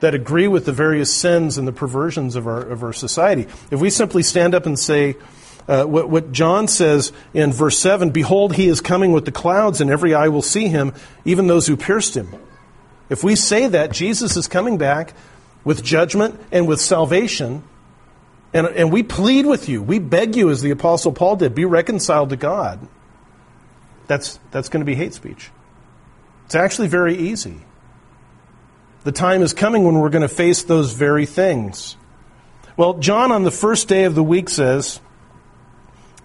that 0.00 0.14
agree 0.14 0.48
with 0.48 0.66
the 0.66 0.72
various 0.72 1.12
sins 1.12 1.58
and 1.58 1.66
the 1.66 1.72
perversions 1.72 2.36
of 2.36 2.46
our, 2.46 2.60
of 2.60 2.82
our 2.82 2.92
society. 2.92 3.46
If 3.70 3.80
we 3.80 3.90
simply 3.90 4.22
stand 4.22 4.54
up 4.54 4.66
and 4.66 4.78
say, 4.78 5.16
uh, 5.68 5.84
what, 5.84 6.10
what 6.10 6.32
John 6.32 6.68
says 6.68 7.12
in 7.34 7.52
verse 7.52 7.78
7 7.78 8.10
Behold, 8.10 8.54
he 8.54 8.68
is 8.68 8.80
coming 8.80 9.12
with 9.12 9.24
the 9.24 9.32
clouds, 9.32 9.80
and 9.80 9.90
every 9.90 10.14
eye 10.14 10.28
will 10.28 10.42
see 10.42 10.68
him, 10.68 10.92
even 11.24 11.46
those 11.46 11.66
who 11.66 11.76
pierced 11.76 12.16
him. 12.16 12.34
If 13.08 13.24
we 13.24 13.36
say 13.36 13.68
that 13.68 13.92
Jesus 13.92 14.36
is 14.36 14.48
coming 14.48 14.78
back, 14.78 15.14
with 15.66 15.82
judgment 15.82 16.40
and 16.52 16.68
with 16.68 16.80
salvation. 16.80 17.64
And, 18.54 18.68
and 18.68 18.92
we 18.92 19.02
plead 19.02 19.46
with 19.46 19.68
you, 19.68 19.82
we 19.82 19.98
beg 19.98 20.36
you, 20.36 20.48
as 20.48 20.62
the 20.62 20.70
Apostle 20.70 21.10
Paul 21.10 21.34
did, 21.34 21.56
be 21.56 21.64
reconciled 21.64 22.30
to 22.30 22.36
God. 22.36 22.86
That's, 24.06 24.38
that's 24.52 24.68
going 24.68 24.80
to 24.80 24.86
be 24.86 24.94
hate 24.94 25.12
speech. 25.12 25.50
It's 26.44 26.54
actually 26.54 26.86
very 26.86 27.16
easy. 27.16 27.56
The 29.06 29.12
time 29.12 29.42
is 29.42 29.52
coming 29.52 29.84
when 29.84 30.00
we're 30.00 30.10
going 30.10 30.22
to 30.22 30.28
face 30.28 30.64
those 30.64 30.92
very 30.92 31.26
things. 31.26 31.96
Well, 32.76 32.94
John 32.94 33.30
on 33.30 33.44
the 33.44 33.52
first 33.52 33.86
day 33.86 34.02
of 34.02 34.16
the 34.16 34.22
week 34.24 34.48
says, 34.48 35.00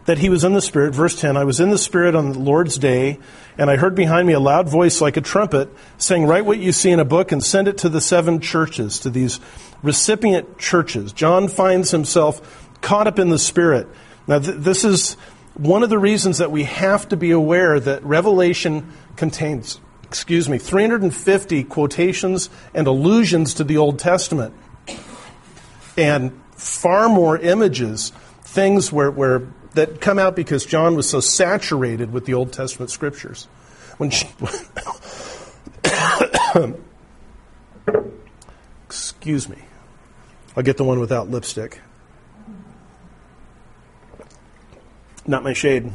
that 0.05 0.17
he 0.17 0.29
was 0.29 0.43
in 0.43 0.53
the 0.53 0.63
Spirit. 0.63 0.95
Verse 0.95 1.19
10 1.21 1.37
I 1.37 1.43
was 1.43 1.59
in 1.59 1.69
the 1.69 1.77
Spirit 1.77 2.15
on 2.15 2.31
the 2.31 2.39
Lord's 2.39 2.79
day, 2.79 3.19
and 3.55 3.69
I 3.69 3.75
heard 3.75 3.93
behind 3.93 4.27
me 4.27 4.33
a 4.33 4.39
loud 4.39 4.67
voice 4.67 4.99
like 4.99 5.15
a 5.15 5.21
trumpet 5.21 5.69
saying, 5.99 6.25
Write 6.25 6.43
what 6.43 6.57
you 6.57 6.71
see 6.71 6.89
in 6.89 6.99
a 6.99 7.05
book 7.05 7.31
and 7.31 7.43
send 7.43 7.67
it 7.67 7.77
to 7.77 7.87
the 7.89 8.01
seven 8.01 8.39
churches, 8.39 8.97
to 9.01 9.11
these 9.11 9.39
recipient 9.83 10.57
churches. 10.57 11.13
John 11.13 11.49
finds 11.49 11.91
himself 11.91 12.67
caught 12.81 13.05
up 13.05 13.19
in 13.19 13.29
the 13.29 13.37
Spirit. 13.37 13.87
Now, 14.25 14.39
th- 14.39 14.57
this 14.57 14.83
is 14.83 15.17
one 15.53 15.83
of 15.83 15.91
the 15.91 15.99
reasons 15.99 16.39
that 16.39 16.49
we 16.49 16.63
have 16.63 17.07
to 17.09 17.15
be 17.15 17.29
aware 17.29 17.79
that 17.79 18.03
Revelation 18.03 18.91
contains, 19.17 19.79
excuse 20.11 20.49
me, 20.49 20.57
350 20.57 21.63
quotations 21.63 22.49
and 22.73 22.85
allusions 22.85 23.53
to 23.53 23.63
the 23.63 23.77
Old 23.77 23.97
Testament, 23.97 24.53
and 25.95 26.37
far 26.53 27.07
more 27.07 27.37
images, 27.37 28.11
things 28.41 28.91
where, 28.91 29.09
where 29.09 29.43
that 29.73 30.01
come 30.01 30.19
out 30.19 30.35
because 30.35 30.65
John 30.65 30.97
was 30.97 31.09
so 31.09 31.21
saturated 31.21 32.11
with 32.11 32.25
the 32.25 32.33
Old 32.33 32.51
Testament 32.51 32.91
scriptures. 32.91 33.45
When 33.99 34.09
she, 34.09 34.27
excuse 38.85 39.47
me, 39.47 39.59
I'll 40.57 40.63
get 40.63 40.75
the 40.75 40.83
one 40.83 40.99
without 40.99 41.29
lipstick. 41.29 41.79
Not 45.25 45.41
my 45.41 45.53
shade. 45.53 45.89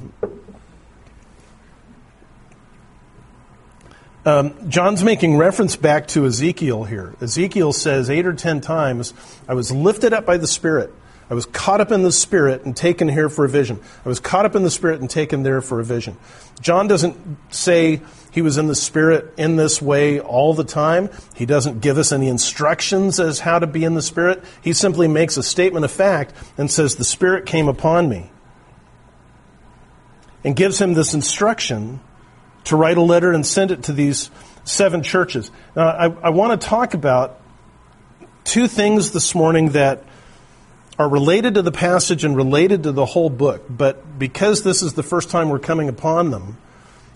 Um, 4.26 4.68
John's 4.68 5.04
making 5.04 5.36
reference 5.36 5.76
back 5.76 6.08
to 6.08 6.26
Ezekiel 6.26 6.82
here. 6.82 7.14
Ezekiel 7.20 7.72
says 7.72 8.10
eight 8.10 8.26
or 8.26 8.32
ten 8.32 8.60
times, 8.60 9.14
I 9.46 9.54
was 9.54 9.70
lifted 9.70 10.12
up 10.12 10.26
by 10.26 10.36
the 10.36 10.48
Spirit. 10.48 10.92
I 11.30 11.34
was 11.34 11.46
caught 11.46 11.80
up 11.80 11.92
in 11.92 12.02
the 12.02 12.10
Spirit 12.10 12.64
and 12.64 12.76
taken 12.76 13.08
here 13.08 13.28
for 13.28 13.44
a 13.44 13.48
vision. 13.48 13.80
I 14.04 14.08
was 14.08 14.18
caught 14.18 14.44
up 14.44 14.56
in 14.56 14.64
the 14.64 14.70
Spirit 14.70 15.00
and 15.00 15.08
taken 15.08 15.44
there 15.44 15.60
for 15.60 15.78
a 15.78 15.84
vision. 15.84 16.16
John 16.60 16.88
doesn't 16.88 17.16
say 17.50 18.00
he 18.32 18.42
was 18.42 18.58
in 18.58 18.66
the 18.66 18.74
Spirit 18.74 19.32
in 19.36 19.54
this 19.54 19.80
way 19.80 20.18
all 20.18 20.54
the 20.54 20.64
time. 20.64 21.08
He 21.36 21.46
doesn't 21.46 21.80
give 21.80 21.96
us 21.96 22.10
any 22.10 22.26
instructions 22.26 23.20
as 23.20 23.38
how 23.38 23.60
to 23.60 23.66
be 23.68 23.84
in 23.84 23.94
the 23.94 24.02
Spirit. 24.02 24.42
He 24.60 24.72
simply 24.72 25.06
makes 25.06 25.36
a 25.36 25.42
statement 25.42 25.84
of 25.84 25.92
fact 25.92 26.34
and 26.58 26.68
says, 26.68 26.96
The 26.96 27.04
Spirit 27.04 27.46
came 27.46 27.68
upon 27.68 28.08
me. 28.08 28.30
And 30.42 30.56
gives 30.56 30.80
him 30.80 30.94
this 30.94 31.14
instruction 31.14 32.00
to 32.66 32.76
write 32.76 32.96
a 32.96 33.02
letter 33.02 33.32
and 33.32 33.44
send 33.44 33.70
it 33.70 33.84
to 33.84 33.92
these 33.92 34.30
seven 34.64 35.02
churches. 35.02 35.50
Now, 35.74 35.88
I, 35.88 36.04
I 36.06 36.30
want 36.30 36.60
to 36.60 36.66
talk 36.66 36.94
about 36.94 37.40
two 38.44 38.68
things 38.68 39.12
this 39.12 39.34
morning 39.34 39.70
that 39.70 40.04
are 40.98 41.08
related 41.08 41.54
to 41.54 41.62
the 41.62 41.72
passage 41.72 42.24
and 42.24 42.36
related 42.36 42.84
to 42.84 42.92
the 42.92 43.04
whole 43.04 43.28
book, 43.28 43.64
but 43.68 44.18
because 44.18 44.62
this 44.62 44.82
is 44.82 44.94
the 44.94 45.02
first 45.02 45.30
time 45.30 45.48
we're 45.48 45.58
coming 45.58 45.88
upon 45.88 46.30
them, 46.30 46.56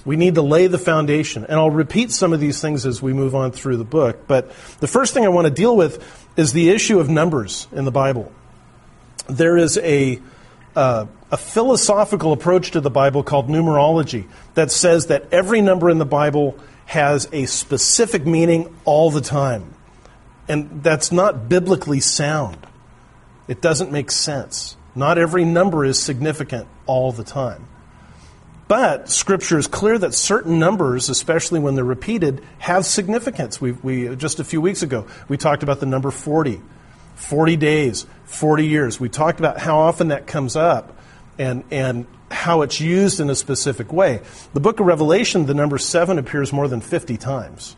we 0.04 0.16
need 0.16 0.34
to 0.34 0.42
lay 0.42 0.66
the 0.66 0.78
foundation. 0.78 1.44
And 1.44 1.54
I'll 1.54 1.70
repeat 1.70 2.10
some 2.10 2.32
of 2.32 2.40
these 2.40 2.60
things 2.60 2.86
as 2.86 3.02
we 3.02 3.12
move 3.12 3.34
on 3.34 3.52
through 3.52 3.76
the 3.76 3.84
book. 3.84 4.26
But 4.26 4.50
the 4.80 4.86
first 4.86 5.14
thing 5.14 5.24
I 5.24 5.28
want 5.28 5.46
to 5.46 5.52
deal 5.52 5.76
with 5.76 6.28
is 6.36 6.52
the 6.52 6.70
issue 6.70 7.00
of 7.00 7.08
numbers 7.08 7.68
in 7.72 7.84
the 7.84 7.90
Bible. 7.90 8.32
There 9.28 9.56
is 9.56 9.78
a, 9.78 10.20
a 10.80 11.36
philosophical 11.36 12.32
approach 12.32 12.72
to 12.72 12.80
the 12.80 12.90
Bible 12.90 13.22
called 13.22 13.48
numerology 13.48 14.26
that 14.54 14.70
says 14.70 15.06
that 15.06 15.32
every 15.32 15.60
number 15.60 15.90
in 15.90 15.98
the 15.98 16.06
Bible 16.06 16.58
has 16.86 17.28
a 17.32 17.46
specific 17.46 18.26
meaning 18.26 18.74
all 18.84 19.10
the 19.10 19.20
time. 19.20 19.74
And 20.48 20.82
that's 20.82 21.12
not 21.12 21.48
biblically 21.48 22.00
sound. 22.00 22.56
It 23.46 23.60
doesn't 23.60 23.92
make 23.92 24.10
sense. 24.10 24.76
Not 24.94 25.18
every 25.18 25.44
number 25.44 25.84
is 25.84 26.02
significant 26.02 26.66
all 26.86 27.12
the 27.12 27.22
time. 27.22 27.66
But 28.66 29.08
Scripture 29.08 29.58
is 29.58 29.66
clear 29.66 29.98
that 29.98 30.14
certain 30.14 30.58
numbers, 30.58 31.08
especially 31.08 31.60
when 31.60 31.74
they're 31.74 31.84
repeated, 31.84 32.44
have 32.58 32.86
significance. 32.86 33.60
We, 33.60 33.72
we, 33.72 34.14
just 34.16 34.38
a 34.38 34.44
few 34.44 34.60
weeks 34.60 34.82
ago, 34.82 35.06
we 35.28 35.36
talked 35.36 35.62
about 35.62 35.80
the 35.80 35.86
number 35.86 36.10
40. 36.10 36.60
40 37.20 37.56
days, 37.56 38.06
40 38.24 38.66
years. 38.66 39.00
We 39.00 39.08
talked 39.08 39.38
about 39.38 39.58
how 39.58 39.78
often 39.78 40.08
that 40.08 40.26
comes 40.26 40.56
up 40.56 40.96
and, 41.38 41.64
and 41.70 42.06
how 42.30 42.62
it's 42.62 42.80
used 42.80 43.20
in 43.20 43.30
a 43.30 43.34
specific 43.34 43.92
way. 43.92 44.20
The 44.52 44.60
book 44.60 44.80
of 44.80 44.86
Revelation, 44.86 45.46
the 45.46 45.54
number 45.54 45.78
7 45.78 46.18
appears 46.18 46.52
more 46.52 46.68
than 46.68 46.80
50 46.80 47.16
times. 47.16 47.76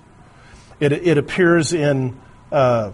It, 0.80 0.92
it 0.92 1.18
appears 1.18 1.72
in 1.72 2.18
uh, 2.50 2.92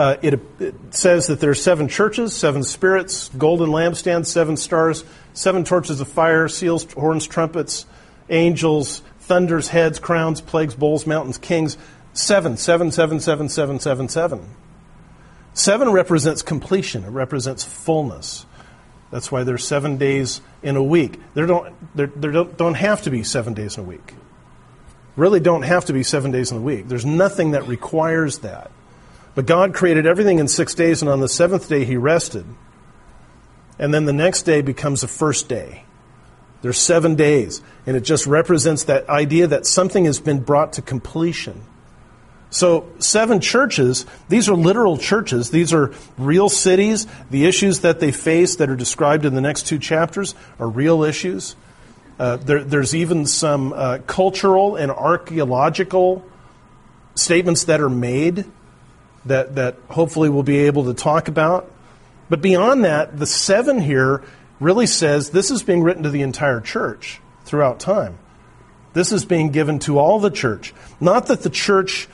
uh, 0.00 0.16
it, 0.22 0.40
it, 0.58 0.74
says 0.94 1.26
that 1.26 1.40
there 1.40 1.50
are 1.50 1.54
seven 1.54 1.86
churches, 1.86 2.34
seven 2.34 2.62
spirits, 2.62 3.28
golden 3.36 3.68
lampstands, 3.68 4.26
seven 4.26 4.56
stars, 4.56 5.04
seven 5.34 5.62
torches 5.62 6.00
of 6.00 6.08
fire, 6.08 6.48
seals, 6.48 6.90
horns, 6.94 7.26
trumpets, 7.26 7.84
angels, 8.30 9.02
thunders, 9.18 9.68
heads, 9.68 9.98
crowns, 9.98 10.40
plagues, 10.40 10.74
bowls, 10.74 11.06
mountains, 11.06 11.36
kings. 11.36 11.76
Seven, 12.12 12.56
seven, 12.56 12.90
seven, 12.90 13.20
seven, 13.20 13.48
seven, 13.48 13.80
seven, 13.80 14.08
seven. 14.08 14.48
Seven 15.52 15.90
represents 15.90 16.42
completion. 16.42 17.04
It 17.04 17.10
represents 17.10 17.64
fullness. 17.64 18.46
That's 19.10 19.32
why 19.32 19.42
there's 19.42 19.66
seven 19.66 19.96
days 19.96 20.40
in 20.62 20.76
a 20.76 20.82
week. 20.82 21.20
There 21.34 21.46
don't, 21.46 21.74
there, 21.96 22.06
there 22.06 22.30
don't, 22.30 22.56
don't 22.56 22.74
have 22.74 23.02
to 23.02 23.10
be 23.10 23.24
seven 23.24 23.54
days 23.54 23.76
in 23.76 23.84
a 23.84 23.86
week. 23.86 24.14
Really 25.16 25.40
don't 25.40 25.62
have 25.62 25.86
to 25.86 25.92
be 25.92 26.02
seven 26.02 26.30
days 26.30 26.52
in 26.52 26.58
a 26.58 26.60
week. 26.60 26.88
There's 26.88 27.06
nothing 27.06 27.52
that 27.52 27.66
requires 27.66 28.38
that. 28.38 28.70
But 29.34 29.46
God 29.46 29.74
created 29.74 30.06
everything 30.06 30.38
in 30.38 30.48
six 30.48 30.74
days, 30.74 31.02
and 31.02 31.10
on 31.10 31.20
the 31.20 31.28
seventh 31.28 31.68
day 31.68 31.84
he 31.84 31.96
rested. 31.96 32.44
And 33.78 33.92
then 33.92 34.04
the 34.04 34.12
next 34.12 34.42
day 34.42 34.62
becomes 34.62 35.00
the 35.00 35.08
first 35.08 35.48
day. 35.48 35.84
There's 36.62 36.78
seven 36.78 37.14
days, 37.14 37.62
and 37.86 37.96
it 37.96 38.00
just 38.02 38.26
represents 38.26 38.84
that 38.84 39.08
idea 39.08 39.46
that 39.46 39.66
something 39.66 40.04
has 40.04 40.20
been 40.20 40.40
brought 40.40 40.74
to 40.74 40.82
completion. 40.82 41.62
So, 42.50 42.88
seven 42.98 43.40
churches, 43.40 44.06
these 44.28 44.48
are 44.48 44.56
literal 44.56 44.98
churches. 44.98 45.50
These 45.50 45.72
are 45.72 45.92
real 46.18 46.48
cities. 46.48 47.06
The 47.30 47.46
issues 47.46 47.80
that 47.80 48.00
they 48.00 48.10
face 48.10 48.56
that 48.56 48.68
are 48.68 48.76
described 48.76 49.24
in 49.24 49.34
the 49.34 49.40
next 49.40 49.68
two 49.68 49.78
chapters 49.78 50.34
are 50.58 50.68
real 50.68 51.04
issues. 51.04 51.54
Uh, 52.18 52.36
there, 52.36 52.64
there's 52.64 52.94
even 52.94 53.24
some 53.24 53.72
uh, 53.72 53.98
cultural 54.06 54.74
and 54.74 54.90
archaeological 54.90 56.24
statements 57.14 57.64
that 57.64 57.80
are 57.80 57.88
made 57.88 58.44
that, 59.26 59.54
that 59.54 59.76
hopefully 59.88 60.28
we'll 60.28 60.42
be 60.42 60.58
able 60.58 60.84
to 60.84 60.94
talk 60.94 61.28
about. 61.28 61.70
But 62.28 62.42
beyond 62.42 62.84
that, 62.84 63.18
the 63.18 63.26
seven 63.26 63.80
here 63.80 64.22
really 64.58 64.86
says 64.86 65.30
this 65.30 65.50
is 65.50 65.62
being 65.62 65.82
written 65.82 66.02
to 66.02 66.10
the 66.10 66.22
entire 66.22 66.60
church 66.60 67.20
throughout 67.44 67.80
time. 67.80 68.18
This 68.92 69.12
is 69.12 69.24
being 69.24 69.50
given 69.50 69.78
to 69.80 69.98
all 69.98 70.18
the 70.18 70.30
church. 70.30 70.74
Not 71.00 71.26
that 71.26 71.42
the 71.42 71.50
church 71.50 72.08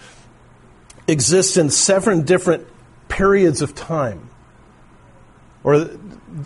exists 1.08 1.56
in 1.56 1.70
seven 1.70 2.22
different 2.22 2.66
periods 3.08 3.62
of 3.62 3.74
time 3.74 4.28
or 5.66 5.90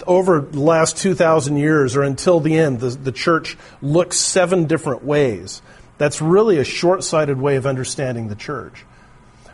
over 0.07 0.40
the 0.40 0.61
last 0.61 0.96
2,000 0.96 1.59
years 1.59 1.94
or 1.94 2.03
until 2.03 2.40
the 2.40 2.57
end, 2.57 2.81
the, 2.81 2.88
the 2.88 3.12
church 3.12 3.59
looks 3.83 4.16
seven 4.16 4.66
different 4.66 5.05
ways. 5.05 5.61
That's 5.99 6.23
really 6.23 6.57
a 6.57 6.64
short 6.64 7.05
sighted 7.05 7.38
way 7.38 7.57
of 7.57 7.66
understanding 7.66 8.29
the 8.29 8.35
church. 8.35 8.87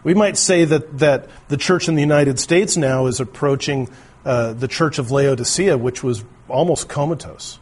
We 0.05 0.15
might 0.15 0.37
say 0.37 0.65
that, 0.65 0.99
that 0.99 1.29
the 1.49 1.57
church 1.57 1.89
in 1.89 1.97
the 1.97 2.01
United 2.01 2.39
States 2.39 2.77
now 2.77 3.07
is 3.07 3.19
approaching 3.19 3.89
uh, 4.25 4.53
the 4.53 4.69
church 4.69 5.01
of 5.01 5.11
Laodicea, 5.11 5.77
which 5.77 6.05
was 6.05 6.25
almost 6.49 6.89
comatose, 6.89 7.59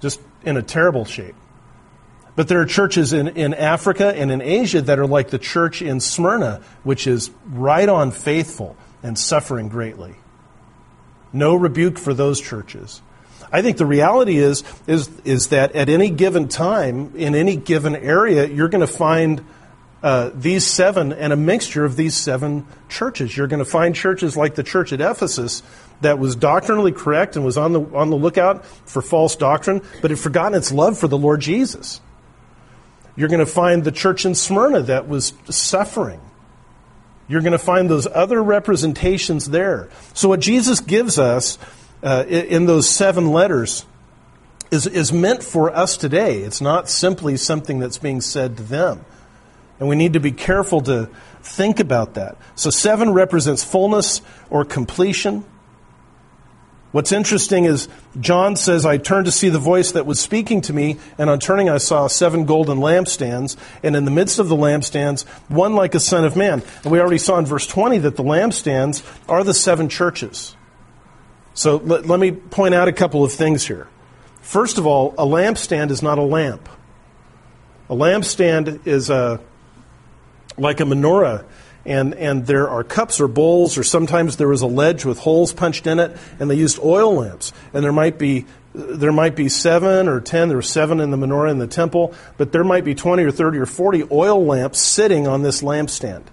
just 0.00 0.20
in 0.44 0.56
a 0.56 0.62
terrible 0.62 1.04
shape. 1.04 1.34
But 2.38 2.46
there 2.46 2.60
are 2.60 2.66
churches 2.66 3.12
in, 3.12 3.26
in 3.26 3.52
Africa 3.52 4.14
and 4.16 4.30
in 4.30 4.40
Asia 4.40 4.80
that 4.82 5.00
are 5.00 5.08
like 5.08 5.30
the 5.30 5.40
church 5.40 5.82
in 5.82 5.98
Smyrna, 5.98 6.60
which 6.84 7.08
is 7.08 7.32
right 7.44 7.88
on 7.88 8.12
faithful 8.12 8.76
and 9.02 9.18
suffering 9.18 9.68
greatly. 9.68 10.14
No 11.32 11.56
rebuke 11.56 11.98
for 11.98 12.14
those 12.14 12.40
churches. 12.40 13.02
I 13.50 13.60
think 13.60 13.76
the 13.76 13.86
reality 13.86 14.36
is, 14.36 14.62
is, 14.86 15.10
is 15.24 15.48
that 15.48 15.74
at 15.74 15.88
any 15.88 16.10
given 16.10 16.46
time, 16.46 17.16
in 17.16 17.34
any 17.34 17.56
given 17.56 17.96
area, 17.96 18.46
you're 18.46 18.68
going 18.68 18.86
to 18.86 18.92
find 18.92 19.44
uh, 20.04 20.30
these 20.32 20.64
seven 20.64 21.12
and 21.12 21.32
a 21.32 21.36
mixture 21.36 21.84
of 21.84 21.96
these 21.96 22.16
seven 22.16 22.68
churches. 22.88 23.36
You're 23.36 23.48
going 23.48 23.64
to 23.64 23.68
find 23.68 23.96
churches 23.96 24.36
like 24.36 24.54
the 24.54 24.62
church 24.62 24.92
at 24.92 25.00
Ephesus 25.00 25.64
that 26.02 26.20
was 26.20 26.36
doctrinally 26.36 26.92
correct 26.92 27.34
and 27.34 27.44
was 27.44 27.58
on 27.58 27.72
the, 27.72 27.80
on 27.80 28.10
the 28.10 28.16
lookout 28.16 28.64
for 28.64 29.02
false 29.02 29.34
doctrine, 29.34 29.82
but 30.02 30.12
had 30.12 30.20
forgotten 30.20 30.56
its 30.56 30.70
love 30.70 30.96
for 30.96 31.08
the 31.08 31.18
Lord 31.18 31.40
Jesus. 31.40 32.00
You're 33.18 33.28
going 33.28 33.40
to 33.40 33.46
find 33.46 33.82
the 33.82 33.90
church 33.90 34.24
in 34.24 34.36
Smyrna 34.36 34.82
that 34.82 35.08
was 35.08 35.32
suffering. 35.50 36.20
You're 37.26 37.40
going 37.40 37.50
to 37.50 37.58
find 37.58 37.90
those 37.90 38.06
other 38.06 38.40
representations 38.40 39.50
there. 39.50 39.88
So, 40.14 40.28
what 40.28 40.38
Jesus 40.38 40.78
gives 40.78 41.18
us 41.18 41.58
uh, 42.00 42.24
in 42.28 42.66
those 42.66 42.88
seven 42.88 43.32
letters 43.32 43.84
is, 44.70 44.86
is 44.86 45.12
meant 45.12 45.42
for 45.42 45.74
us 45.74 45.96
today. 45.96 46.42
It's 46.42 46.60
not 46.60 46.88
simply 46.88 47.36
something 47.36 47.80
that's 47.80 47.98
being 47.98 48.20
said 48.20 48.56
to 48.58 48.62
them. 48.62 49.04
And 49.80 49.88
we 49.88 49.96
need 49.96 50.12
to 50.12 50.20
be 50.20 50.30
careful 50.30 50.80
to 50.82 51.10
think 51.42 51.80
about 51.80 52.14
that. 52.14 52.36
So, 52.54 52.70
seven 52.70 53.10
represents 53.10 53.64
fullness 53.64 54.22
or 54.48 54.64
completion. 54.64 55.44
What's 56.90 57.12
interesting 57.12 57.66
is 57.66 57.86
John 58.18 58.56
says, 58.56 58.86
I 58.86 58.96
turned 58.96 59.26
to 59.26 59.32
see 59.32 59.50
the 59.50 59.58
voice 59.58 59.92
that 59.92 60.06
was 60.06 60.18
speaking 60.18 60.62
to 60.62 60.72
me, 60.72 60.96
and 61.18 61.28
on 61.28 61.38
turning 61.38 61.68
I 61.68 61.76
saw 61.76 62.06
seven 62.06 62.46
golden 62.46 62.78
lampstands, 62.78 63.56
and 63.82 63.94
in 63.94 64.06
the 64.06 64.10
midst 64.10 64.38
of 64.38 64.48
the 64.48 64.56
lampstands, 64.56 65.26
one 65.48 65.74
like 65.74 65.94
a 65.94 66.00
son 66.00 66.24
of 66.24 66.34
man. 66.34 66.62
And 66.82 66.92
we 66.92 66.98
already 66.98 67.18
saw 67.18 67.38
in 67.38 67.44
verse 67.44 67.66
20 67.66 67.98
that 67.98 68.16
the 68.16 68.22
lampstands 68.22 69.02
are 69.28 69.44
the 69.44 69.52
seven 69.52 69.90
churches. 69.90 70.56
So 71.52 71.76
let, 71.76 72.06
let 72.06 72.20
me 72.20 72.30
point 72.30 72.74
out 72.74 72.88
a 72.88 72.92
couple 72.92 73.22
of 73.22 73.32
things 73.32 73.66
here. 73.66 73.88
First 74.40 74.78
of 74.78 74.86
all, 74.86 75.12
a 75.18 75.26
lampstand 75.26 75.90
is 75.90 76.02
not 76.02 76.16
a 76.16 76.22
lamp. 76.22 76.70
A 77.90 77.94
lampstand 77.94 78.86
is 78.86 79.10
a 79.10 79.40
like 80.56 80.80
a 80.80 80.84
menorah. 80.84 81.44
And, 81.88 82.14
and 82.14 82.46
there 82.46 82.68
are 82.68 82.84
cups 82.84 83.18
or 83.18 83.28
bowls, 83.28 83.78
or 83.78 83.82
sometimes 83.82 84.36
there 84.36 84.46
was 84.46 84.60
a 84.60 84.66
ledge 84.66 85.06
with 85.06 85.18
holes 85.18 85.54
punched 85.54 85.86
in 85.86 85.98
it, 85.98 86.14
and 86.38 86.50
they 86.50 86.54
used 86.54 86.78
oil 86.80 87.14
lamps. 87.14 87.54
And 87.72 87.82
there 87.82 87.92
might 87.92 88.18
be 88.18 88.44
there 88.74 89.10
might 89.10 89.34
be 89.34 89.48
seven 89.48 90.06
or 90.06 90.20
ten. 90.20 90.48
There 90.48 90.58
were 90.58 90.62
seven 90.62 91.00
in 91.00 91.10
the 91.10 91.16
menorah 91.16 91.50
in 91.50 91.58
the 91.58 91.66
temple, 91.66 92.14
but 92.36 92.52
there 92.52 92.62
might 92.62 92.84
be 92.84 92.94
twenty 92.94 93.24
or 93.24 93.30
thirty 93.30 93.56
or 93.56 93.64
forty 93.64 94.04
oil 94.12 94.44
lamps 94.44 94.78
sitting 94.78 95.26
on 95.26 95.42
this 95.42 95.62
lampstand. 95.62 96.24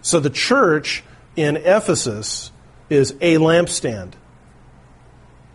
So 0.00 0.18
the 0.18 0.30
church 0.30 1.04
in 1.36 1.58
Ephesus 1.58 2.50
is 2.88 3.10
a 3.20 3.36
lampstand. 3.36 4.12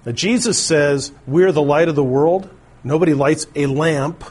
Now 0.06 0.12
Jesus 0.12 0.63
says 0.63 1.12
we're 1.26 1.52
the 1.52 1.63
light 1.63 1.89
of 1.89 1.95
the 1.95 2.04
world. 2.04 2.47
Nobody 2.84 3.15
lights 3.15 3.47
a 3.56 3.65
lamp 3.65 4.23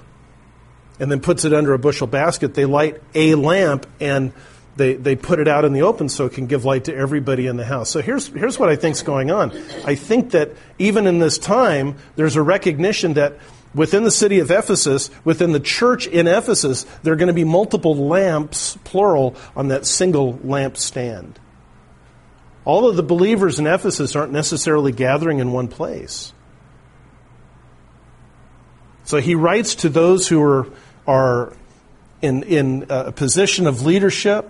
and 1.02 1.10
then 1.10 1.18
puts 1.18 1.44
it 1.44 1.52
under 1.52 1.74
a 1.74 1.80
bushel 1.80 2.06
basket. 2.06 2.54
They 2.54 2.64
light 2.64 3.02
a 3.12 3.34
lamp 3.34 3.88
and 3.98 4.32
they, 4.76 4.94
they 4.94 5.16
put 5.16 5.40
it 5.40 5.48
out 5.48 5.64
in 5.64 5.72
the 5.72 5.82
open 5.82 6.08
so 6.08 6.26
it 6.26 6.32
can 6.32 6.46
give 6.46 6.64
light 6.64 6.84
to 6.84 6.94
everybody 6.94 7.48
in 7.48 7.56
the 7.56 7.64
house. 7.64 7.90
So 7.90 8.00
here's, 8.00 8.28
here's 8.28 8.56
what 8.56 8.68
I 8.68 8.76
think 8.76 8.94
is 8.94 9.02
going 9.02 9.32
on. 9.32 9.50
I 9.84 9.96
think 9.96 10.30
that 10.30 10.52
even 10.78 11.08
in 11.08 11.18
this 11.18 11.38
time, 11.38 11.96
there's 12.14 12.36
a 12.36 12.42
recognition 12.42 13.14
that 13.14 13.36
within 13.74 14.04
the 14.04 14.12
city 14.12 14.38
of 14.38 14.52
Ephesus, 14.52 15.10
within 15.24 15.50
the 15.50 15.58
church 15.58 16.06
in 16.06 16.28
Ephesus, 16.28 16.86
there 17.02 17.12
are 17.14 17.16
going 17.16 17.26
to 17.26 17.32
be 17.32 17.42
multiple 17.42 17.96
lamps, 17.96 18.78
plural, 18.84 19.34
on 19.56 19.68
that 19.68 19.84
single 19.86 20.38
lamp 20.44 20.76
stand. 20.76 21.40
All 22.64 22.88
of 22.88 22.94
the 22.94 23.02
believers 23.02 23.58
in 23.58 23.66
Ephesus 23.66 24.14
aren't 24.14 24.30
necessarily 24.30 24.92
gathering 24.92 25.40
in 25.40 25.50
one 25.50 25.66
place. 25.66 26.32
So 29.02 29.18
he 29.18 29.34
writes 29.34 29.74
to 29.76 29.88
those 29.88 30.28
who 30.28 30.40
are, 30.40 30.66
are 31.06 31.56
in, 32.20 32.42
in 32.44 32.86
a 32.88 33.12
position 33.12 33.66
of 33.66 33.84
leadership 33.84 34.48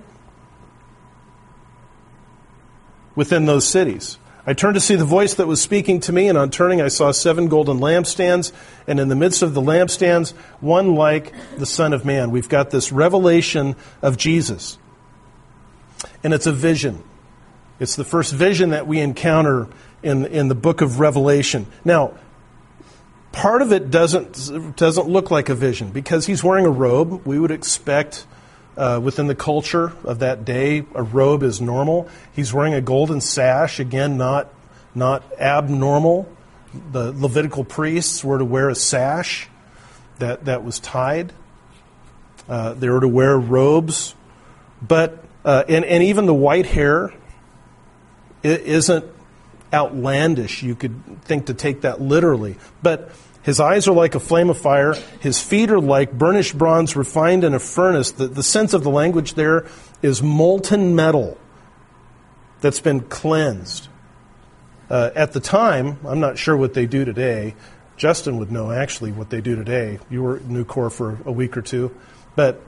within 3.15 3.47
those 3.47 3.67
cities. 3.67 4.19
I 4.45 4.55
turned 4.55 4.75
to 4.75 4.81
see 4.81 4.97
the 4.97 5.05
voice 5.05 5.35
that 5.35 5.47
was 5.47 5.63
speaking 5.63 6.01
to 6.01 6.13
me, 6.13 6.29
and 6.29 6.37
on 6.37 6.51
turning, 6.51 6.81
I 6.81 6.89
saw 6.89 7.13
seven 7.13 7.47
golden 7.47 7.79
lampstands, 7.79 8.53
and 8.89 8.99
in 8.99 9.09
the 9.09 9.15
midst 9.15 9.43
of 9.43 9.55
the 9.55 9.63
lampstands, 9.63 10.33
one 10.61 10.97
like 10.97 11.33
the 11.57 11.67
Son 11.67 11.93
of 11.93 12.05
Man. 12.05 12.33
We've 12.33 12.49
got 12.49 12.71
this 12.71 12.91
revelation 12.91 13.77
of 14.03 14.17
Jesus. 14.17 14.79
And 16.25 16.35
it's 16.35 16.47
a 16.47 16.53
vision. 16.53 17.05
It's 17.79 17.95
the 17.95 18.05
first 18.05 18.35
vision 18.35 18.71
that 18.71 18.89
we 18.89 19.01
encounter 19.01 19.69
in, 20.03 20.27
in 20.27 20.49
the 20.49 20.57
book 20.57 20.81
of 20.81 20.99
Revelation. 20.99 21.67
Now, 21.85 22.15
part 23.33 23.63
of 23.63 23.73
it 23.73 23.91
doesn't, 23.91 24.77
doesn't 24.77 25.09
look 25.09 25.31
like 25.31 25.49
a 25.49 25.55
vision 25.55 25.91
because 25.91 26.27
he's 26.27 26.45
wearing 26.45 26.67
a 26.67 26.71
robe. 26.71 27.27
We 27.27 27.39
would 27.39 27.51
expect 27.51 28.27
uh, 28.77 29.01
within 29.03 29.27
the 29.27 29.35
culture 29.35 29.93
of 30.05 30.21
that 30.21 30.45
day, 30.45 30.85
a 30.95 31.03
robe 31.03 31.43
is 31.43 31.61
normal. 31.61 32.09
He's 32.33 32.53
wearing 32.55 32.75
a 32.75 32.81
golden 32.81 33.21
sash, 33.21 33.81
again, 33.81 34.17
not, 34.17 34.53
not 34.95 35.23
abnormal. 35.39 36.31
The 36.93 37.13
Levitical 37.13 37.65
priests 37.65 38.25
were 38.25 38.39
to 38.39 38.45
wear 38.45 38.71
a 38.71 38.75
sash 38.75 39.49
that, 40.19 40.47
that 40.47 40.65
was 40.65 40.79
tied. 40.79 41.33
Uh, 42.49 42.75
they 42.75 42.89
were 42.89 43.01
to 43.01 43.09
wear 43.09 43.39
robes. 43.39 44.15
But, 44.81 45.23
uh, 45.45 45.65
and, 45.69 45.85
and 45.85 46.03
even 46.03 46.27
the 46.27 46.35
white 46.35 46.67
hair 46.67 47.13
isn't 48.43 49.05
outlandish. 49.73 50.63
You 50.63 50.75
could 50.75 51.23
think 51.23 51.47
to 51.47 51.55
take 51.55 51.83
that 51.83 52.01
literally. 52.01 52.57
But 52.83 53.11
his 53.43 53.59
eyes 53.59 53.89
are 53.89 53.93
like 53.93 54.15
a 54.15 54.21
flame 54.21 54.51
of 54.51 54.59
fire. 54.59 54.95
His 55.21 55.41
feet 55.41 55.71
are 55.71 55.81
like 55.81 56.13
burnished 56.13 56.57
bronze 56.57 56.95
refined 56.95 57.45
in 57.45 57.55
a 57.55 57.59
furnace. 57.59 58.13
The, 58.13 58.29
the 58.29 58.43
sense 58.43 58.73
of 58.73 58.85
the 58.85 58.91
language 58.91 59.35
there 59.35 59.67
is 60.01 60.23
molten 60.23 60.95
metal 60.95 61.39
that's 62.61 62.81
been 62.81 63.01
cleansed. 63.01 63.89
Uh, 64.89 65.11
at 65.15 65.33
the 65.33 65.41
time, 65.41 65.99
I'm 66.07 66.21
not 66.21 66.39
sure 66.39 66.57
what 66.57 66.75
they 66.75 66.87
do 66.87 67.05
today. 67.05 67.55
Justin 67.97 68.39
would 68.39 68.53
know 68.53 68.71
actually 68.71 69.13
what 69.13 69.31
they 69.31 69.41
do 69.41 69.57
today. 69.57 69.99
You 70.11 70.23
were 70.23 70.37
at 70.37 70.43
Nucor 70.43 70.93
for 70.93 71.19
a 71.25 71.33
week 71.33 71.57
or 71.57 71.63
two. 71.63 71.97
But 72.37 72.61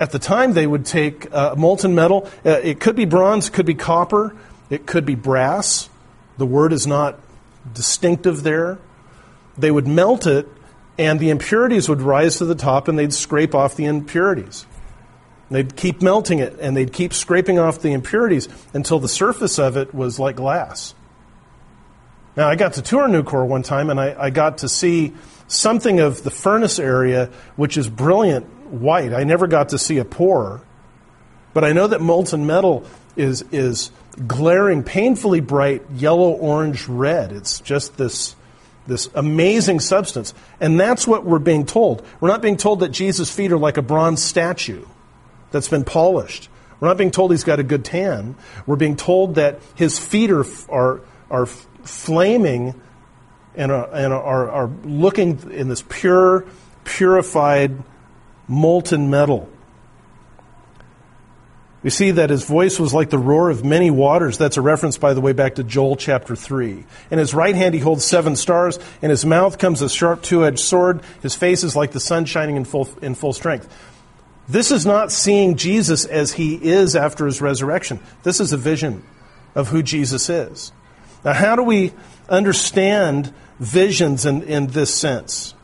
at 0.00 0.10
the 0.10 0.18
time, 0.18 0.52
they 0.52 0.66
would 0.66 0.86
take 0.86 1.32
uh, 1.32 1.54
molten 1.56 1.94
metal. 1.94 2.28
Uh, 2.44 2.50
it 2.62 2.80
could 2.80 2.96
be 2.96 3.04
bronze, 3.04 3.48
it 3.48 3.52
could 3.52 3.66
be 3.66 3.74
copper, 3.74 4.34
it 4.70 4.86
could 4.86 5.04
be 5.04 5.14
brass. 5.14 5.88
The 6.38 6.46
word 6.46 6.72
is 6.72 6.86
not 6.86 7.18
distinctive 7.74 8.42
there 8.42 8.78
they 9.56 9.70
would 9.70 9.86
melt 9.86 10.26
it, 10.26 10.48
and 10.98 11.18
the 11.18 11.30
impurities 11.30 11.88
would 11.88 12.02
rise 12.02 12.38
to 12.38 12.44
the 12.44 12.54
top, 12.54 12.88
and 12.88 12.98
they'd 12.98 13.12
scrape 13.12 13.54
off 13.54 13.76
the 13.76 13.84
impurities. 13.84 14.66
They'd 15.50 15.76
keep 15.76 16.00
melting 16.00 16.38
it, 16.38 16.58
and 16.60 16.76
they'd 16.76 16.92
keep 16.92 17.12
scraping 17.12 17.58
off 17.58 17.80
the 17.80 17.92
impurities 17.92 18.48
until 18.72 18.98
the 18.98 19.08
surface 19.08 19.58
of 19.58 19.76
it 19.76 19.94
was 19.94 20.18
like 20.18 20.36
glass. 20.36 20.94
Now, 22.36 22.48
I 22.48 22.56
got 22.56 22.74
to 22.74 22.82
tour 22.82 23.08
Nucor 23.08 23.46
one 23.46 23.62
time, 23.62 23.90
and 23.90 24.00
I, 24.00 24.16
I 24.18 24.30
got 24.30 24.58
to 24.58 24.68
see 24.68 25.12
something 25.48 26.00
of 26.00 26.22
the 26.22 26.30
furnace 26.30 26.78
area, 26.78 27.28
which 27.56 27.76
is 27.76 27.88
brilliant 27.88 28.46
white. 28.72 29.12
I 29.12 29.24
never 29.24 29.46
got 29.46 29.70
to 29.70 29.78
see 29.78 29.98
a 29.98 30.04
pore, 30.06 30.62
but 31.52 31.62
I 31.62 31.72
know 31.72 31.86
that 31.88 32.00
molten 32.00 32.46
metal 32.46 32.86
is, 33.16 33.44
is 33.52 33.90
glaring, 34.26 34.82
painfully 34.82 35.40
bright 35.40 35.82
yellow, 35.94 36.30
orange, 36.30 36.88
red. 36.88 37.32
It's 37.32 37.60
just 37.60 37.96
this 37.96 38.36
this 38.86 39.08
amazing 39.14 39.80
substance. 39.80 40.34
And 40.60 40.78
that's 40.78 41.06
what 41.06 41.24
we're 41.24 41.38
being 41.38 41.66
told. 41.66 42.04
We're 42.20 42.28
not 42.28 42.42
being 42.42 42.56
told 42.56 42.80
that 42.80 42.90
Jesus' 42.90 43.30
feet 43.30 43.52
are 43.52 43.58
like 43.58 43.76
a 43.76 43.82
bronze 43.82 44.22
statue 44.22 44.84
that's 45.52 45.68
been 45.68 45.84
polished. 45.84 46.48
We're 46.80 46.88
not 46.88 46.96
being 46.96 47.12
told 47.12 47.30
he's 47.30 47.44
got 47.44 47.60
a 47.60 47.62
good 47.62 47.84
tan. 47.84 48.34
We're 48.66 48.76
being 48.76 48.96
told 48.96 49.36
that 49.36 49.60
his 49.76 50.00
feet 50.00 50.32
are, 50.32 50.44
are, 50.68 51.00
are 51.30 51.46
flaming 51.46 52.80
and, 53.54 53.70
are, 53.70 53.88
and 53.94 54.12
are, 54.12 54.50
are 54.50 54.70
looking 54.82 55.52
in 55.52 55.68
this 55.68 55.84
pure, 55.88 56.44
purified, 56.82 57.84
molten 58.48 59.10
metal. 59.10 59.48
We 61.82 61.90
see 61.90 62.12
that 62.12 62.30
his 62.30 62.44
voice 62.44 62.78
was 62.78 62.94
like 62.94 63.10
the 63.10 63.18
roar 63.18 63.50
of 63.50 63.64
many 63.64 63.90
waters. 63.90 64.38
That's 64.38 64.56
a 64.56 64.62
reference, 64.62 64.98
by 64.98 65.14
the 65.14 65.20
way, 65.20 65.32
back 65.32 65.56
to 65.56 65.64
Joel 65.64 65.96
chapter 65.96 66.36
3. 66.36 66.84
In 67.10 67.18
his 67.18 67.34
right 67.34 67.54
hand 67.54 67.74
he 67.74 67.80
holds 67.80 68.04
seven 68.04 68.36
stars. 68.36 68.78
In 69.00 69.10
his 69.10 69.26
mouth 69.26 69.58
comes 69.58 69.82
a 69.82 69.88
sharp 69.88 70.22
two 70.22 70.44
edged 70.44 70.60
sword. 70.60 71.02
His 71.22 71.34
face 71.34 71.64
is 71.64 71.74
like 71.74 71.90
the 71.90 72.00
sun 72.00 72.24
shining 72.24 72.56
in 72.56 72.64
full, 72.64 72.88
in 73.02 73.16
full 73.16 73.32
strength. 73.32 73.68
This 74.48 74.70
is 74.70 74.86
not 74.86 75.10
seeing 75.10 75.56
Jesus 75.56 76.04
as 76.04 76.32
he 76.32 76.54
is 76.54 76.94
after 76.94 77.26
his 77.26 77.40
resurrection. 77.40 78.00
This 78.22 78.38
is 78.38 78.52
a 78.52 78.56
vision 78.56 79.02
of 79.54 79.68
who 79.68 79.82
Jesus 79.82 80.28
is. 80.28 80.72
Now, 81.24 81.32
how 81.32 81.56
do 81.56 81.62
we 81.62 81.92
understand 82.28 83.32
visions 83.58 84.26
in, 84.26 84.42
in 84.42 84.68
this 84.68 84.94
sense? 84.94 85.54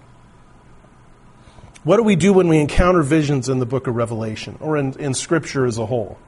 What 1.89 1.97
do 1.97 2.03
we 2.03 2.17
do 2.17 2.35
when 2.35 2.49
we 2.49 2.59
encounter 2.59 3.03
visions 3.03 3.49
in 3.49 3.61
the 3.61 3.65
book 3.65 3.87
of 3.87 3.97
Revelation 3.97 4.59
or 4.61 4.77
in, 4.77 4.93
in 5.01 5.15
Scripture 5.15 5.65
as 5.65 5.79
a 5.79 5.87
whole? 5.87 6.19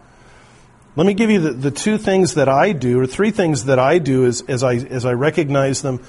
Let 0.96 1.06
me 1.06 1.12
give 1.12 1.28
you 1.28 1.38
the, 1.38 1.50
the 1.50 1.70
two 1.70 1.98
things 1.98 2.32
that 2.36 2.48
I 2.48 2.72
do, 2.72 2.98
or 2.98 3.06
three 3.06 3.30
things 3.30 3.66
that 3.66 3.78
I 3.78 3.98
do 3.98 4.24
as, 4.24 4.40
as, 4.48 4.64
I, 4.64 4.76
as 4.76 5.04
I 5.04 5.12
recognize 5.12 5.82
them, 5.82 6.02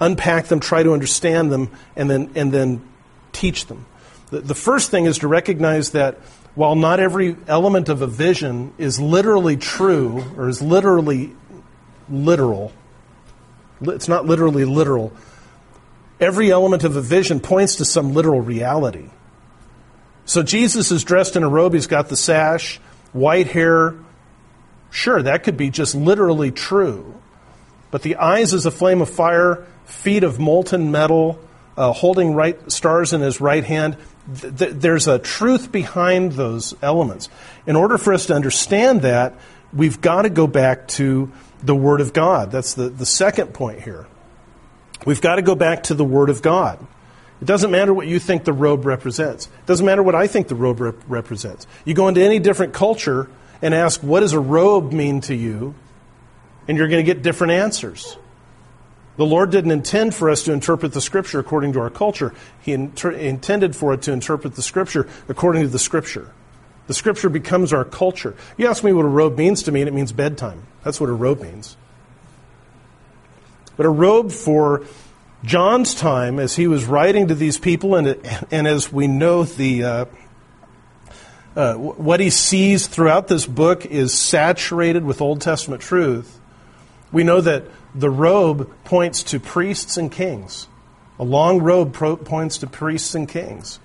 unpack 0.00 0.48
them, 0.48 0.60
try 0.60 0.82
to 0.82 0.92
understand 0.92 1.50
them, 1.50 1.70
and 1.96 2.10
then, 2.10 2.30
and 2.34 2.52
then 2.52 2.86
teach 3.32 3.68
them. 3.68 3.86
The, 4.28 4.40
the 4.40 4.54
first 4.54 4.90
thing 4.90 5.06
is 5.06 5.16
to 5.20 5.28
recognize 5.28 5.92
that 5.92 6.16
while 6.54 6.74
not 6.74 7.00
every 7.00 7.38
element 7.48 7.88
of 7.88 8.02
a 8.02 8.06
vision 8.06 8.74
is 8.76 9.00
literally 9.00 9.56
true 9.56 10.22
or 10.36 10.46
is 10.46 10.60
literally 10.60 11.32
literal, 12.10 12.70
it's 13.80 14.08
not 14.08 14.26
literally 14.26 14.66
literal, 14.66 15.10
Every 16.20 16.50
element 16.50 16.84
of 16.84 16.96
a 16.96 17.00
vision 17.00 17.40
points 17.40 17.76
to 17.76 17.84
some 17.84 18.12
literal 18.12 18.40
reality. 18.40 19.08
So 20.26 20.42
Jesus 20.42 20.92
is 20.92 21.02
dressed 21.02 21.34
in 21.34 21.42
a 21.42 21.48
robe, 21.48 21.74
he's 21.74 21.86
got 21.86 22.08
the 22.08 22.16
sash, 22.16 22.78
white 23.12 23.48
hair. 23.48 23.94
Sure, 24.90 25.22
that 25.22 25.44
could 25.44 25.56
be 25.56 25.70
just 25.70 25.94
literally 25.94 26.50
true. 26.50 27.20
But 27.90 28.02
the 28.02 28.16
eyes 28.16 28.54
as 28.54 28.66
a 28.66 28.70
flame 28.70 29.00
of 29.00 29.08
fire, 29.08 29.66
feet 29.86 30.22
of 30.22 30.38
molten 30.38 30.92
metal, 30.92 31.40
uh, 31.76 31.92
holding 31.92 32.34
right 32.34 32.70
stars 32.70 33.12
in 33.12 33.20
his 33.20 33.40
right 33.40 33.64
hand. 33.64 33.96
Th- 34.40 34.54
th- 34.56 34.72
there's 34.74 35.08
a 35.08 35.18
truth 35.18 35.72
behind 35.72 36.32
those 36.32 36.74
elements. 36.82 37.28
In 37.66 37.74
order 37.74 37.98
for 37.98 38.12
us 38.12 38.26
to 38.26 38.34
understand 38.34 39.02
that, 39.02 39.34
we've 39.72 40.00
got 40.00 40.22
to 40.22 40.30
go 40.30 40.46
back 40.46 40.88
to 40.88 41.32
the 41.62 41.74
Word 41.74 42.00
of 42.00 42.12
God. 42.12 42.50
That's 42.50 42.74
the, 42.74 42.88
the 42.88 43.06
second 43.06 43.54
point 43.54 43.80
here. 43.80 44.06
We've 45.06 45.20
got 45.20 45.36
to 45.36 45.42
go 45.42 45.54
back 45.54 45.84
to 45.84 45.94
the 45.94 46.04
Word 46.04 46.30
of 46.30 46.42
God. 46.42 46.84
It 47.40 47.46
doesn't 47.46 47.70
matter 47.70 47.94
what 47.94 48.06
you 48.06 48.18
think 48.18 48.44
the 48.44 48.52
robe 48.52 48.84
represents. 48.84 49.46
It 49.46 49.66
doesn't 49.66 49.86
matter 49.86 50.02
what 50.02 50.14
I 50.14 50.26
think 50.26 50.48
the 50.48 50.54
robe 50.54 50.80
rep- 50.80 51.02
represents. 51.08 51.66
You 51.84 51.94
go 51.94 52.08
into 52.08 52.22
any 52.22 52.38
different 52.38 52.74
culture 52.74 53.30
and 53.62 53.74
ask, 53.74 54.02
what 54.02 54.20
does 54.20 54.34
a 54.34 54.40
robe 54.40 54.92
mean 54.92 55.22
to 55.22 55.34
you? 55.34 55.74
And 56.68 56.76
you're 56.76 56.88
going 56.88 57.04
to 57.04 57.14
get 57.14 57.22
different 57.22 57.54
answers. 57.54 58.18
The 59.16 59.24
Lord 59.24 59.50
didn't 59.50 59.70
intend 59.70 60.14
for 60.14 60.28
us 60.30 60.44
to 60.44 60.52
interpret 60.52 60.92
the 60.92 61.00
Scripture 61.00 61.38
according 61.38 61.72
to 61.74 61.80
our 61.80 61.90
culture. 61.90 62.34
He 62.60 62.72
inter- 62.72 63.10
intended 63.10 63.74
for 63.74 63.94
it 63.94 64.02
to 64.02 64.12
interpret 64.12 64.54
the 64.54 64.62
Scripture 64.62 65.08
according 65.28 65.62
to 65.62 65.68
the 65.68 65.78
Scripture. 65.78 66.30
The 66.86 66.94
Scripture 66.94 67.28
becomes 67.28 67.72
our 67.72 67.84
culture. 67.84 68.34
You 68.58 68.68
ask 68.68 68.84
me 68.84 68.92
what 68.92 69.04
a 69.04 69.08
robe 69.08 69.38
means 69.38 69.62
to 69.64 69.72
me, 69.72 69.80
and 69.80 69.88
it 69.88 69.94
means 69.94 70.12
bedtime. 70.12 70.66
That's 70.84 71.00
what 71.00 71.08
a 71.08 71.14
robe 71.14 71.40
means 71.40 71.76
but 73.80 73.86
a 73.86 73.88
robe 73.88 74.30
for 74.30 74.84
John's 75.42 75.94
time 75.94 76.38
as 76.38 76.54
he 76.54 76.66
was 76.66 76.84
writing 76.84 77.28
to 77.28 77.34
these 77.34 77.56
people, 77.56 77.94
and, 77.94 78.08
and 78.50 78.68
as 78.68 78.92
we 78.92 79.06
know, 79.06 79.44
the 79.44 79.84
uh, 79.84 80.04
uh, 81.56 81.76
what 81.76 82.20
he 82.20 82.28
sees 82.28 82.88
throughout 82.88 83.28
this 83.28 83.46
book 83.46 83.86
is 83.86 84.12
saturated 84.12 85.02
with 85.02 85.22
Old 85.22 85.40
Testament 85.40 85.80
truth. 85.80 86.38
We 87.10 87.24
know 87.24 87.40
that 87.40 87.64
the 87.94 88.10
robe 88.10 88.70
points 88.84 89.22
to 89.22 89.40
priests 89.40 89.96
and 89.96 90.12
kings. 90.12 90.68
A 91.18 91.24
long 91.24 91.62
robe 91.62 91.94
pro- 91.94 92.18
points 92.18 92.58
to 92.58 92.66
priests 92.66 93.14
and 93.14 93.26
kings. 93.26 93.80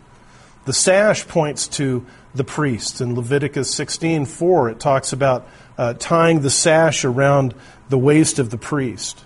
The 0.65 0.73
sash 0.73 1.25
points 1.25 1.69
to 1.69 2.05
the 2.33 2.43
priests. 2.43 2.99
In 2.99 3.15
Leviticus 3.15 3.73
16:4, 3.73 4.71
it 4.71 4.79
talks 4.81 5.13
about 5.13 5.47
uh, 5.77 5.93
tying 5.93 6.41
the 6.41 6.49
sash 6.49 7.05
around 7.05 7.55
the 7.87 7.97
waist 7.97 8.39
of 8.39 8.49
the 8.49 8.57
priest. 8.57 9.24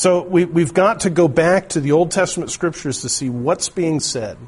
So 0.00 0.22
we, 0.22 0.46
we've 0.46 0.72
got 0.72 1.00
to 1.00 1.10
go 1.10 1.28
back 1.28 1.68
to 1.70 1.80
the 1.80 1.92
Old 1.92 2.10
Testament 2.10 2.50
scriptures 2.50 3.02
to 3.02 3.10
see 3.10 3.28
what's 3.28 3.68
being 3.68 4.00
said. 4.00 4.38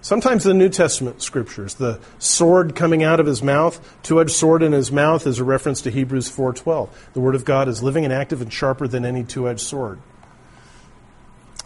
Sometimes 0.00 0.44
the 0.44 0.54
New 0.54 0.70
Testament 0.70 1.20
scriptures, 1.20 1.74
the 1.74 2.00
sword 2.18 2.74
coming 2.74 3.02
out 3.02 3.20
of 3.20 3.26
his 3.26 3.42
mouth, 3.42 3.78
two-edged 4.02 4.30
sword 4.30 4.62
in 4.62 4.72
his 4.72 4.90
mouth 4.90 5.26
is 5.26 5.40
a 5.40 5.44
reference 5.44 5.82
to 5.82 5.90
Hebrews 5.90 6.30
4:12. 6.30 6.88
The 7.12 7.20
word 7.20 7.34
of 7.34 7.44
God 7.44 7.68
is 7.68 7.82
living 7.82 8.04
and 8.04 8.14
active 8.14 8.40
and 8.40 8.50
sharper 8.50 8.88
than 8.88 9.04
any 9.04 9.24
two-edged 9.24 9.60
sword. 9.60 9.98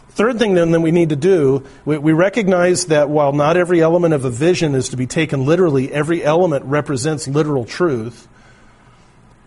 Third 0.09 0.37
thing 0.37 0.55
then 0.55 0.71
that 0.71 0.81
we 0.81 0.91
need 0.91 1.07
to 1.07 1.15
do, 1.15 1.63
we, 1.85 1.97
we, 1.97 2.11
recognize 2.11 2.87
that 2.87 3.09
while 3.09 3.31
not 3.31 3.55
every 3.55 3.81
element 3.81 4.13
of 4.13 4.25
a 4.25 4.29
vision 4.29 4.75
is 4.75 4.89
to 4.89 4.97
be 4.97 5.07
taken 5.07 5.45
literally, 5.45 5.93
every 5.93 6.25
element 6.25 6.65
represents 6.65 7.25
literal 7.25 7.63
truth. 7.63 8.27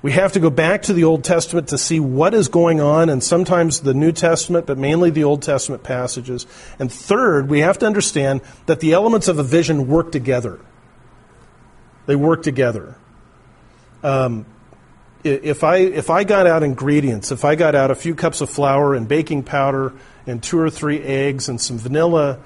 We 0.06 0.12
have 0.12 0.34
to 0.34 0.38
go 0.38 0.50
back 0.50 0.82
to 0.82 0.92
the 0.92 1.02
Old 1.02 1.24
Testament 1.24 1.66
to 1.70 1.78
see 1.78 1.98
what 1.98 2.32
is 2.32 2.46
going 2.46 2.80
on, 2.80 3.08
and 3.08 3.20
sometimes 3.20 3.80
the 3.80 3.92
New 3.92 4.12
Testament, 4.12 4.64
but 4.64 4.78
mainly 4.78 5.10
the 5.10 5.24
Old 5.24 5.42
Testament 5.42 5.82
passages. 5.82 6.46
And 6.78 6.92
third, 6.92 7.50
we 7.50 7.58
have 7.58 7.76
to 7.80 7.86
understand 7.86 8.42
that 8.66 8.78
the 8.78 8.92
elements 8.92 9.26
of 9.26 9.40
a 9.40 9.42
vision 9.42 9.88
work 9.88 10.12
together. 10.12 10.60
They 12.06 12.14
work 12.14 12.44
together. 12.44 12.96
Um, 14.04 14.46
if 15.24 15.64
I 15.64 15.78
if 15.78 16.08
I 16.08 16.22
got 16.22 16.46
out 16.46 16.62
ingredients, 16.62 17.32
if 17.32 17.44
I 17.44 17.56
got 17.56 17.74
out 17.74 17.90
a 17.90 17.96
few 17.96 18.14
cups 18.14 18.40
of 18.40 18.48
flour 18.48 18.94
and 18.94 19.08
baking 19.08 19.42
powder 19.42 19.92
and 20.24 20.40
two 20.40 20.60
or 20.60 20.70
three 20.70 21.02
eggs 21.02 21.48
and 21.48 21.60
some 21.60 21.78
vanilla 21.78 22.38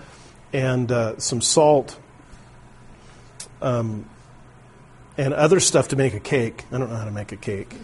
and 0.55 0.90
uh, 0.90 1.18
some 1.18 1.42
salt 1.42 1.99
um, 3.61 4.09
and 5.16 5.35
other 5.35 5.61
stuff 5.61 5.88
to 5.88 5.96
make 5.96 6.14
a 6.14 6.20
cake, 6.20 6.64
I 6.73 6.79
don't 6.79 6.90
know 6.90 6.96
how 6.96 7.05
to 7.05 7.11
make 7.11 7.33
a 7.33 7.37
cake. 7.37 7.75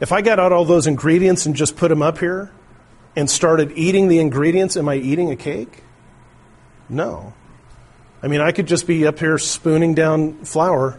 If 0.00 0.12
I 0.12 0.22
got 0.22 0.38
out 0.38 0.52
all 0.52 0.64
those 0.64 0.86
ingredients 0.86 1.46
and 1.46 1.54
just 1.54 1.76
put 1.76 1.88
them 1.88 2.02
up 2.02 2.18
here 2.18 2.50
and 3.16 3.28
started 3.28 3.72
eating 3.76 4.08
the 4.08 4.18
ingredients, 4.18 4.76
am 4.76 4.88
I 4.88 4.96
eating 4.96 5.30
a 5.30 5.36
cake? 5.36 5.82
No. 6.88 7.34
I 8.22 8.28
mean, 8.28 8.40
I 8.40 8.52
could 8.52 8.66
just 8.66 8.86
be 8.86 9.06
up 9.06 9.18
here 9.18 9.38
spooning 9.38 9.94
down 9.94 10.44
flour 10.44 10.98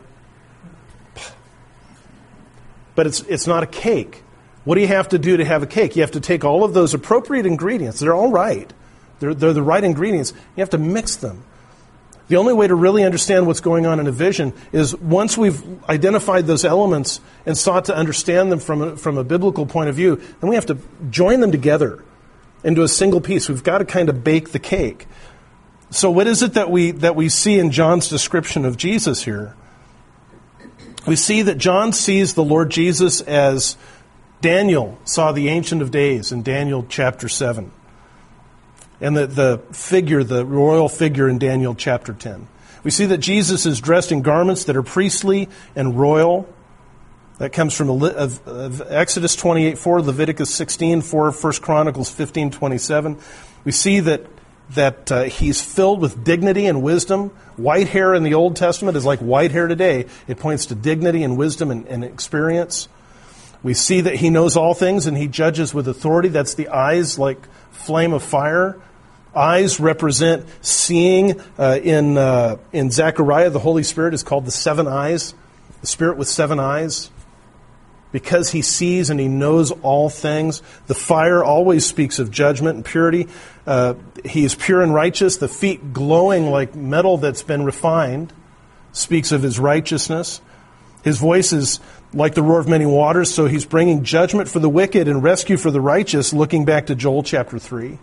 but 2.96 3.08
it's, 3.08 3.22
it's 3.22 3.48
not 3.48 3.64
a 3.64 3.68
cake. 3.68 4.24
What 4.64 4.76
do 4.76 4.82
you 4.82 4.88
have 4.88 5.10
to 5.10 5.20
do 5.20 5.38
to 5.38 5.46
have 5.46 5.64
a 5.64 5.68
cake? 5.68 5.96
You 5.96 6.04
have 6.04 6.12
to 6.12 6.20
take 6.20 6.44
all 6.44 6.64
of 6.64 6.74
those 6.74 6.94
appropriate 6.94 7.46
ingredients. 7.46 8.00
They're 8.00 8.14
all 8.14 8.30
right. 8.30 8.72
They're, 9.20 9.34
they're 9.34 9.54
the 9.54 9.64
right 9.64 9.84
ingredients. 9.84 10.34
You 10.56 10.62
have 10.62 10.70
to 10.72 10.78
mix 10.78 11.16
them. 11.16 11.44
The 12.32 12.38
only 12.38 12.54
way 12.54 12.66
to 12.66 12.76
really 12.76 13.04
understand 13.04 13.46
what's 13.46 13.60
going 13.60 13.86
on 13.86 14.00
in 14.00 14.08
a 14.08 14.12
vision 14.14 14.54
is 14.72 14.96
once 14.96 15.38
we've 15.38 15.62
identified 15.90 16.48
those 16.48 16.64
elements 16.64 17.20
and 17.46 17.58
sought 17.58 17.84
to 17.86 17.94
understand 17.94 18.50
them 18.50 18.60
from 18.60 18.82
a, 18.82 18.96
from 18.96 19.18
a 19.18 19.24
biblical 19.26 19.66
point 19.66 19.90
of 19.90 19.96
view, 19.96 20.16
then 20.16 20.50
we 20.50 20.56
have 20.56 20.68
to 20.68 20.78
join 21.10 21.42
them 21.42 21.52
together 21.52 22.02
into 22.64 22.84
a 22.84 22.88
single 22.88 23.20
piece. 23.20 23.50
We've 23.50 23.62
got 23.62 23.80
to 23.80 23.86
kind 23.86 24.08
of 24.08 24.24
bake 24.24 24.54
the 24.54 24.60
cake. 24.60 25.08
So, 25.90 26.10
what 26.10 26.26
is 26.26 26.42
it 26.42 26.54
that 26.54 26.72
we, 26.72 26.92
that 26.92 27.18
we 27.18 27.28
see 27.28 27.60
in 27.60 27.70
John's 27.70 28.08
description 28.08 28.64
of 28.64 28.78
Jesus 28.78 29.26
here? 29.26 29.58
we 31.06 31.18
see 31.18 31.42
that 31.42 31.58
John 31.58 31.92
sees 31.92 32.34
the 32.34 32.46
Lord 32.46 32.72
Jesus 32.72 33.20
as 33.20 33.76
Daniel 34.40 34.98
saw 35.04 35.34
the 35.34 35.50
Ancient 35.50 35.82
of 35.82 35.92
Days 35.92 36.32
in 36.32 36.44
Daniel 36.44 36.86
chapter 36.88 37.28
7, 37.28 37.74
and 39.02 39.18
the, 39.18 39.28
the 39.28 39.62
figure, 39.74 40.24
the 40.24 40.46
royal 40.46 40.88
figure 40.88 41.28
in 41.28 41.40
Daniel 41.40 41.76
chapter 41.76 42.14
10. 42.14 42.48
We 42.84 42.92
see 42.92 43.06
that 43.08 43.18
Jesus 43.18 43.66
is 43.66 43.82
dressed 43.82 44.12
in 44.12 44.22
garments 44.22 44.66
that 44.66 44.76
are 44.76 44.84
priestly 44.84 45.50
and 45.76 46.00
royal. 46.00 46.48
That 47.40 47.52
comes 47.52 47.76
from 47.76 47.90
Exodus 48.90 49.36
28 49.36 49.78
4, 49.78 50.02
Leviticus 50.02 50.54
16 50.54 51.02
4, 51.02 51.32
1 51.32 51.54
Chronicles 51.54 52.12
15 52.12 52.52
27. 52.52 53.18
We 53.64 53.72
see 53.72 54.00
that 54.02 54.28
that 54.76 55.12
uh, 55.12 55.24
he's 55.24 55.62
filled 55.62 56.00
with 56.00 56.24
dignity 56.24 56.66
and 56.66 56.82
wisdom. 56.82 57.30
White 57.58 57.90
hair 57.90 58.14
in 58.14 58.24
the 58.24 58.36
Old 58.36 58.56
Testament 58.56 58.96
is 58.96 59.06
like 59.06 59.20
white 59.20 59.52
hair 59.52 59.68
today. 59.68 60.06
It 60.28 60.40
points 60.40 60.68
to 60.68 60.76
dignity 60.76 61.24
and 61.24 61.38
wisdom 61.38 61.72
and, 61.72 61.86
and 61.88 62.04
experience. 62.06 62.88
We 63.64 63.74
see 63.74 64.02
that 64.02 64.16
he 64.16 64.30
knows 64.30 64.56
all 64.56 64.74
things 64.74 65.08
and 65.08 65.18
he 65.18 65.28
judges 65.28 65.74
with 65.74 65.88
authority. 65.88 66.30
That's 66.30 66.54
the 66.54 66.70
eyes 66.70 67.20
like 67.20 67.40
flame 67.72 68.14
of 68.14 68.24
fire. 68.24 68.80
Eyes 69.36 69.80
represent 69.80 70.46
seeing. 70.62 71.40
Uh, 71.58 71.80
in, 71.82 72.18
uh, 72.18 72.58
in 72.74 72.92
Zechariah, 72.92 73.50
the 73.50 73.60
Holy 73.60 73.84
Spirit 73.84 74.14
is 74.14 74.24
called 74.24 74.46
the 74.46 74.52
seven 74.52 74.88
eyes, 74.88 75.34
the 75.82 75.88
Spirit 75.88 76.18
with 76.18 76.28
seven 76.28 76.60
eyes 76.60 77.10
because 78.12 78.50
he 78.52 78.62
sees 78.62 79.10
and 79.10 79.20
he 79.20 79.28
knows 79.28 79.72
all 79.82 80.10
things. 80.10 80.62
The 80.88 80.96
fire 80.96 81.44
always 81.44 81.86
speaks 81.86 82.20
of 82.20 82.32
judgment 82.32 82.76
and 82.76 82.86
purity. 82.86 83.28
Uh, 83.66 83.96
he 84.26 84.44
is 84.44 84.56
pure 84.56 84.82
and 84.82 84.94
righteous. 84.94 85.38
The 85.38 85.48
feet 85.48 85.94
glowing 85.94 86.48
like 86.48 86.76
metal 86.76 87.18
that's 87.18 87.44
been 87.44 87.64
refined 87.64 88.34
speaks 88.92 89.32
of 89.32 89.42
his 89.42 89.60
righteousness. 89.60 90.42
His 91.04 91.18
voice 91.18 91.54
is 91.54 91.80
like 92.14 92.36
the 92.36 92.44
roar 92.44 92.60
of 92.60 92.68
many 92.68 92.86
waters, 92.86 93.34
so 93.34 93.46
he's 93.46 93.66
bringing 93.66 94.04
judgment 94.04 94.50
for 94.50 94.60
the 94.60 94.70
wicked 94.70 95.08
and 95.08 95.24
rescue 95.24 95.58
for 95.58 95.72
the 95.72 95.82
righteous, 95.82 96.34
looking 96.34 96.66
back 96.66 96.88
to 96.88 96.96
Joel 96.96 97.24
chapter 97.24 97.58
3. 97.58 97.98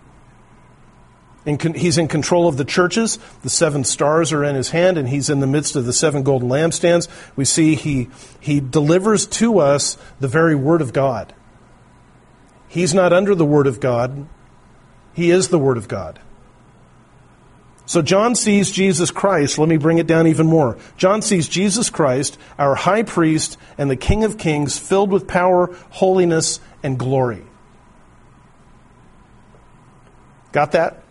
He's 1.49 1.97
in 1.97 2.09
control 2.09 2.47
of 2.47 2.59
the 2.59 2.65
churches. 2.65 3.19
The 3.43 3.49
seven 3.49 3.83
stars 3.83 4.33
are 4.35 4.45
in 4.45 4.55
his 4.55 4.71
hand, 4.71 4.99
and 4.99 5.09
he's 5.09 5.31
in 5.31 5.41
the 5.41 5.47
midst 5.47 5.77
of 5.77 5.87
the 5.87 5.95
seven 5.95 6.23
golden 6.23 6.49
lampstands. 6.49 7.09
We 7.37 7.47
see 7.47 7.75
he, 7.75 8.11
he 8.39 8.61
delivers 8.61 9.27
to 9.27 9.59
us 9.59 9.97
the 10.21 10.29
very 10.29 10.55
Word 10.55 10.83
of 10.83 10.93
God. 10.93 11.33
He's 12.69 12.93
not 12.93 13.15
under 13.15 13.35
the 13.35 13.47
Word 13.47 13.67
of 13.67 13.81
God, 13.81 14.29
he 15.15 15.31
is 15.31 15.49
the 15.49 15.59
Word 15.59 15.79
of 15.79 15.89
God. 15.89 16.21
So 17.87 18.03
John 18.03 18.35
sees 18.35 18.71
Jesus 18.71 19.11
Christ. 19.11 19.59
Let 19.59 19.71
me 19.71 19.79
bring 19.79 19.97
it 19.97 20.07
down 20.07 20.27
even 20.27 20.47
more. 20.47 20.77
John 20.99 21.23
sees 21.23 21.49
Jesus 21.49 21.89
Christ, 21.89 22.37
our 22.59 22.75
high 22.75 23.03
priest 23.03 23.57
and 23.79 23.91
the 23.91 23.97
King 23.97 24.25
of 24.25 24.37
kings, 24.37 24.79
filled 24.79 25.11
with 25.11 25.27
power, 25.27 25.75
holiness, 25.89 26.61
and 26.83 26.99
glory. 26.99 27.45
Got 30.53 30.73
that? 30.73 31.03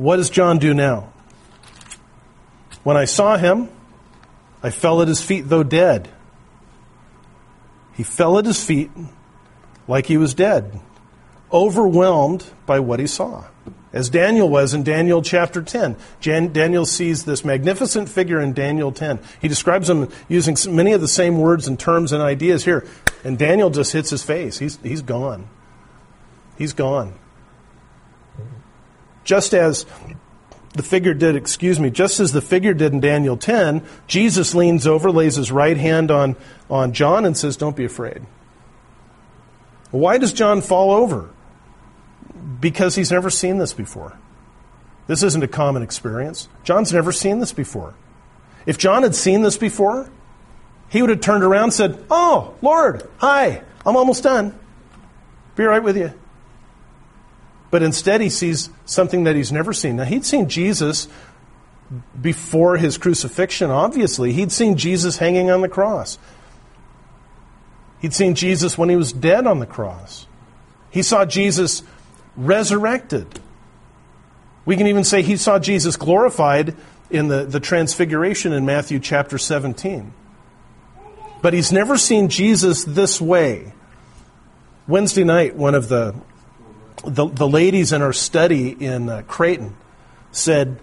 What 0.00 0.16
does 0.16 0.30
John 0.30 0.58
do 0.58 0.72
now? 0.72 1.12
When 2.84 2.96
I 2.96 3.04
saw 3.04 3.36
him, 3.36 3.68
I 4.62 4.70
fell 4.70 5.02
at 5.02 5.08
his 5.08 5.20
feet, 5.20 5.42
though 5.42 5.62
dead. 5.62 6.08
He 7.92 8.02
fell 8.02 8.38
at 8.38 8.46
his 8.46 8.64
feet 8.64 8.90
like 9.86 10.06
he 10.06 10.16
was 10.16 10.32
dead, 10.32 10.80
overwhelmed 11.52 12.46
by 12.64 12.80
what 12.80 12.98
he 12.98 13.06
saw. 13.06 13.44
As 13.92 14.08
Daniel 14.08 14.48
was 14.48 14.72
in 14.72 14.84
Daniel 14.84 15.20
chapter 15.20 15.60
10. 15.60 15.96
Jan- 16.18 16.54
Daniel 16.54 16.86
sees 16.86 17.26
this 17.26 17.44
magnificent 17.44 18.08
figure 18.08 18.40
in 18.40 18.54
Daniel 18.54 18.92
10. 18.92 19.18
He 19.42 19.48
describes 19.48 19.90
him 19.90 20.08
using 20.28 20.56
many 20.74 20.92
of 20.92 21.02
the 21.02 21.08
same 21.08 21.36
words 21.36 21.68
and 21.68 21.78
terms 21.78 22.12
and 22.12 22.22
ideas 22.22 22.64
here. 22.64 22.86
And 23.22 23.38
Daniel 23.38 23.68
just 23.68 23.92
hits 23.92 24.08
his 24.08 24.22
face. 24.22 24.56
He's, 24.56 24.78
he's 24.82 25.02
gone. 25.02 25.46
He's 26.56 26.72
gone. 26.72 27.19
Just 29.30 29.54
as 29.54 29.86
the 30.74 30.82
figure 30.82 31.14
did, 31.14 31.36
excuse 31.36 31.78
me, 31.78 31.88
just 31.88 32.18
as 32.18 32.32
the 32.32 32.40
figure 32.40 32.74
did 32.74 32.92
in 32.92 32.98
Daniel 32.98 33.36
10, 33.36 33.86
Jesus 34.08 34.56
leans 34.56 34.88
over, 34.88 35.08
lays 35.12 35.36
his 35.36 35.52
right 35.52 35.76
hand 35.76 36.10
on, 36.10 36.34
on 36.68 36.92
John, 36.92 37.24
and 37.24 37.36
says, 37.36 37.56
Don't 37.56 37.76
be 37.76 37.84
afraid. 37.84 38.22
Why 39.92 40.18
does 40.18 40.32
John 40.32 40.62
fall 40.62 40.90
over? 40.90 41.30
Because 42.58 42.96
he's 42.96 43.12
never 43.12 43.30
seen 43.30 43.58
this 43.58 43.72
before. 43.72 44.18
This 45.06 45.22
isn't 45.22 45.44
a 45.44 45.48
common 45.48 45.84
experience. 45.84 46.48
John's 46.64 46.92
never 46.92 47.12
seen 47.12 47.38
this 47.38 47.52
before. 47.52 47.94
If 48.66 48.78
John 48.78 49.04
had 49.04 49.14
seen 49.14 49.42
this 49.42 49.56
before, 49.56 50.10
he 50.88 51.02
would 51.02 51.10
have 51.10 51.20
turned 51.20 51.44
around 51.44 51.62
and 51.62 51.72
said, 51.72 52.04
Oh, 52.10 52.56
Lord, 52.62 53.08
hi, 53.18 53.62
I'm 53.86 53.96
almost 53.96 54.24
done. 54.24 54.58
Be 55.54 55.62
right 55.62 55.84
with 55.84 55.96
you. 55.96 56.19
But 57.70 57.82
instead, 57.82 58.20
he 58.20 58.30
sees 58.30 58.70
something 58.84 59.24
that 59.24 59.36
he's 59.36 59.52
never 59.52 59.72
seen. 59.72 59.96
Now, 59.96 60.04
he'd 60.04 60.24
seen 60.24 60.48
Jesus 60.48 61.08
before 62.20 62.76
his 62.76 62.98
crucifixion, 62.98 63.70
obviously. 63.70 64.32
He'd 64.32 64.52
seen 64.52 64.76
Jesus 64.76 65.18
hanging 65.18 65.50
on 65.50 65.60
the 65.60 65.68
cross. 65.68 66.18
He'd 68.00 68.14
seen 68.14 68.34
Jesus 68.34 68.78
when 68.78 68.88
he 68.88 68.96
was 68.96 69.12
dead 69.12 69.46
on 69.46 69.60
the 69.60 69.66
cross. 69.66 70.26
He 70.90 71.02
saw 71.02 71.24
Jesus 71.24 71.82
resurrected. 72.36 73.40
We 74.64 74.76
can 74.76 74.86
even 74.86 75.04
say 75.04 75.22
he 75.22 75.36
saw 75.36 75.58
Jesus 75.58 75.96
glorified 75.96 76.76
in 77.10 77.28
the, 77.28 77.44
the 77.44 77.60
transfiguration 77.60 78.52
in 78.52 78.64
Matthew 78.64 78.98
chapter 79.00 79.38
17. 79.38 80.12
But 81.42 81.54
he's 81.54 81.72
never 81.72 81.96
seen 81.96 82.28
Jesus 82.28 82.84
this 82.84 83.20
way. 83.20 83.72
Wednesday 84.86 85.24
night, 85.24 85.56
one 85.56 85.74
of 85.74 85.88
the 85.88 86.14
the, 87.04 87.26
the 87.26 87.48
ladies 87.48 87.92
in 87.92 88.02
our 88.02 88.12
study 88.12 88.70
in 88.70 89.08
uh, 89.08 89.22
Creighton 89.26 89.76
said, 90.32 90.78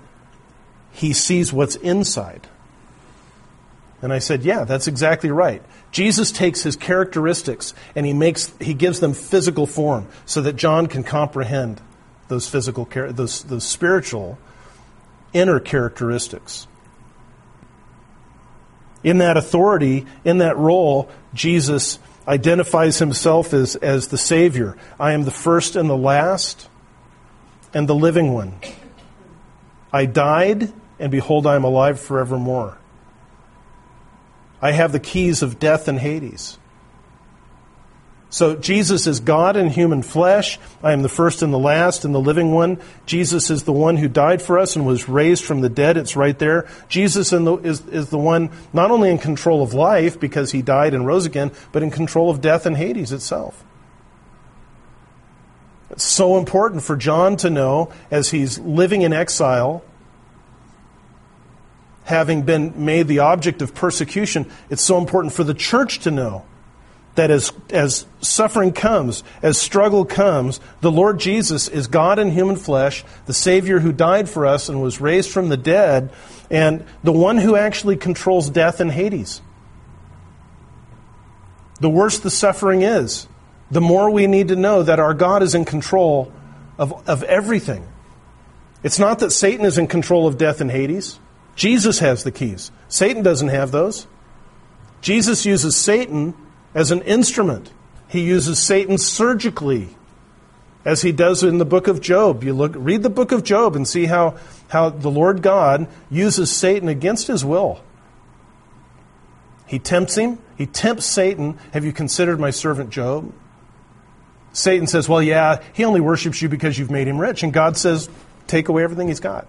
He 0.91 1.13
sees 1.13 1.53
what's 1.53 1.75
inside. 1.75 2.47
And 4.01 4.13
I 4.13 4.19
said, 4.19 4.43
Yeah, 4.43 4.63
that's 4.63 4.87
exactly 4.87 5.31
right. 5.31 5.61
Jesus 5.91 6.31
takes 6.31 6.61
his 6.63 6.75
characteristics 6.75 7.73
and 7.95 8.05
he, 8.05 8.13
makes, 8.13 8.53
he 8.59 8.73
gives 8.73 8.99
them 8.99 9.13
physical 9.13 9.65
form 9.65 10.07
so 10.25 10.41
that 10.41 10.55
John 10.55 10.87
can 10.87 11.03
comprehend 11.03 11.81
those 12.27 12.49
physical, 12.49 12.85
those, 12.85 13.43
those 13.43 13.63
spiritual 13.63 14.37
inner 15.33 15.59
characteristics. 15.59 16.67
In 19.03 19.19
that 19.19 19.37
authority, 19.37 20.05
in 20.25 20.39
that 20.39 20.57
role, 20.57 21.09
Jesus 21.33 21.99
identifies 22.27 22.99
himself 22.99 23.53
as, 23.53 23.75
as 23.77 24.09
the 24.09 24.17
Savior. 24.17 24.75
I 24.99 25.13
am 25.13 25.23
the 25.23 25.31
first 25.31 25.75
and 25.75 25.89
the 25.89 25.97
last 25.97 26.69
and 27.73 27.87
the 27.87 27.95
living 27.95 28.33
one. 28.33 28.59
I 29.93 30.05
died, 30.05 30.73
and 30.99 31.11
behold, 31.11 31.47
I 31.47 31.55
am 31.55 31.63
alive 31.63 31.99
forevermore. 31.99 32.77
I 34.61 34.71
have 34.71 34.91
the 34.91 34.99
keys 34.99 35.41
of 35.41 35.59
death 35.59 35.87
and 35.87 35.99
Hades. 35.99 36.57
So 38.29 38.57
Jesus 38.57 39.07
is 39.07 39.21
God 39.21 39.55
in 39.55 39.69
human 39.69 40.01
flesh. 40.01 40.59
I 40.83 40.91
am 40.91 41.01
the 41.01 41.09
first 41.09 41.41
and 41.41 41.53
the 41.53 41.59
last 41.59 42.03
and 42.03 42.13
the 42.13 42.19
living 42.19 42.51
one. 42.51 42.79
Jesus 43.05 43.49
is 43.49 43.63
the 43.63 43.71
one 43.71 43.95
who 43.95 44.09
died 44.09 44.41
for 44.41 44.59
us 44.59 44.75
and 44.75 44.85
was 44.85 45.07
raised 45.07 45.45
from 45.45 45.61
the 45.61 45.69
dead. 45.69 45.95
It's 45.95 46.17
right 46.17 46.37
there. 46.37 46.67
Jesus 46.89 47.31
is, 47.31 47.81
is 47.87 48.09
the 48.09 48.17
one 48.17 48.51
not 48.73 48.91
only 48.91 49.09
in 49.09 49.17
control 49.17 49.63
of 49.63 49.73
life 49.73 50.19
because 50.19 50.51
he 50.51 50.61
died 50.61 50.93
and 50.93 51.07
rose 51.07 51.25
again, 51.25 51.51
but 51.71 51.83
in 51.83 51.89
control 51.89 52.29
of 52.29 52.41
death 52.41 52.65
and 52.65 52.75
Hades 52.75 53.13
itself. 53.13 53.63
It's 55.89 56.03
so 56.03 56.37
important 56.37 56.83
for 56.83 56.97
John 56.97 57.37
to 57.37 57.49
know 57.49 57.93
as 58.11 58.31
he's 58.31 58.59
living 58.59 59.03
in 59.03 59.13
exile, 59.13 59.85
having 62.03 62.41
been 62.41 62.85
made 62.85 63.07
the 63.07 63.19
object 63.19 63.61
of 63.61 63.73
persecution. 63.73 64.51
It's 64.69 64.81
so 64.81 64.97
important 64.97 65.33
for 65.33 65.45
the 65.45 65.53
church 65.53 65.99
to 65.99 66.11
know 66.11 66.43
that 67.17 67.31
as, 67.31 67.51
as 67.71 68.05
suffering 68.21 68.71
comes, 68.71 69.23
as 69.41 69.57
struggle 69.57 70.05
comes, 70.05 70.59
the 70.81 70.91
Lord 70.91 71.19
Jesus 71.19 71.67
is 71.67 71.87
God 71.87 72.19
in 72.19 72.29
human 72.29 72.55
flesh, 72.55 73.03
the 73.25 73.33
Savior 73.33 73.79
who 73.79 73.91
died 73.91 74.29
for 74.29 74.45
us 74.45 74.69
and 74.69 74.81
was 74.81 75.01
raised 75.01 75.31
from 75.31 75.49
the 75.49 75.57
dead, 75.57 76.11
and 76.51 76.85
the 77.03 77.11
one 77.11 77.39
who 77.39 77.55
actually 77.55 77.97
controls 77.97 78.51
death 78.51 78.79
and 78.79 78.91
Hades. 78.91 79.41
The 81.79 81.89
worse 81.89 82.19
the 82.19 82.29
suffering 82.29 82.83
is, 82.83 83.27
the 83.71 83.81
more 83.81 84.11
we 84.11 84.27
need 84.27 84.49
to 84.49 84.55
know 84.55 84.83
that 84.83 84.99
our 84.99 85.15
God 85.15 85.41
is 85.41 85.55
in 85.55 85.65
control 85.65 86.31
of, 86.77 87.07
of 87.09 87.23
everything. 87.23 87.87
It's 88.83 88.99
not 88.99 89.19
that 89.19 89.31
Satan 89.31 89.65
is 89.65 89.79
in 89.79 89.87
control 89.87 90.27
of 90.27 90.37
death 90.37 90.61
and 90.61 90.69
Hades. 90.69 91.19
Jesus 91.55 91.97
has 91.97 92.23
the 92.23 92.31
keys. 92.31 92.71
Satan 92.89 93.23
doesn't 93.23 93.49
have 93.49 93.71
those. 93.71 94.05
Jesus 95.01 95.47
uses 95.47 95.75
Satan 95.75 96.35
as 96.77 96.91
an 96.91 97.01
instrument. 97.01 97.71
He 98.07 98.21
uses 98.21 98.59
Satan 98.59 98.99
surgically, 98.99 99.89
as 100.85 101.01
he 101.01 101.11
does 101.11 101.43
in 101.43 101.57
the 101.57 101.65
book 101.65 101.87
of 101.87 101.99
Job. 101.99 102.43
You 102.43 102.53
look, 102.53 102.73
read 102.75 103.01
the 103.01 103.09
book 103.09 103.31
of 103.31 103.43
Job 103.43 103.75
and 103.75 103.85
see 103.85 104.05
how, 104.05 104.37
how 104.69 104.89
the 104.89 105.09
Lord 105.09 105.41
God 105.41 105.87
uses 106.11 106.51
Satan 106.55 106.87
against 106.87 107.25
his 107.27 107.43
will. 107.43 107.81
He 109.65 109.79
tempts 109.79 110.15
him. 110.15 110.37
He 110.55 110.67
tempts 110.67 111.05
Satan. 111.05 111.57
Have 111.73 111.83
you 111.83 111.91
considered 111.91 112.39
my 112.39 112.51
servant 112.51 112.91
Job? 112.91 113.33
Satan 114.53 114.85
says, 114.85 115.09
Well, 115.09 115.21
yeah, 115.21 115.61
he 115.73 115.83
only 115.83 115.99
worships 115.99 116.41
you 116.41 116.47
because 116.47 116.77
you've 116.77 116.91
made 116.91 117.07
him 117.07 117.17
rich. 117.17 117.41
And 117.41 117.51
God 117.51 117.75
says, 117.75 118.07
Take 118.45 118.69
away 118.69 118.83
everything 118.83 119.07
he's 119.07 119.19
got. 119.19 119.47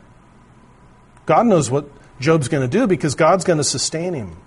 God 1.26 1.46
knows 1.46 1.70
what 1.70 1.88
Job's 2.20 2.48
going 2.48 2.68
to 2.68 2.78
do 2.78 2.86
because 2.86 3.14
God's 3.14 3.44
going 3.44 3.58
to 3.58 3.64
sustain 3.64 4.14
him. 4.14 4.38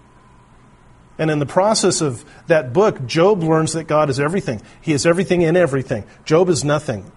And 1.18 1.30
in 1.30 1.40
the 1.40 1.46
process 1.46 2.02
of 2.02 2.26
that 2.48 2.74
book, 2.74 3.06
Job 3.06 3.44
learns 3.44 3.74
that 3.74 3.86
God 3.86 4.10
is 4.10 4.20
everything. 4.20 4.62
He 4.82 4.94
is 4.94 5.06
everything 5.06 5.42
in 5.42 5.56
everything. 5.56 6.04
Job 6.26 6.50
is 6.50 6.64
nothing. 6.64 7.12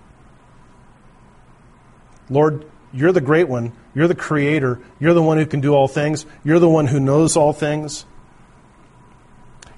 Lord, 2.29 2.67
you're 2.93 3.13
the 3.13 3.21
great 3.21 3.49
one. 3.49 3.73
You're 3.95 4.09
the 4.09 4.15
creator. 4.15 4.81
You're 4.99 5.15
the 5.15 5.23
one 5.23 5.39
who 5.39 5.47
can 5.47 5.61
do 5.61 5.75
all 5.75 5.89
things. 5.89 6.27
You're 6.43 6.59
the 6.59 6.69
one 6.69 6.87
who 6.87 7.01
knows 7.01 7.37
all 7.37 7.53
things. 7.53 8.05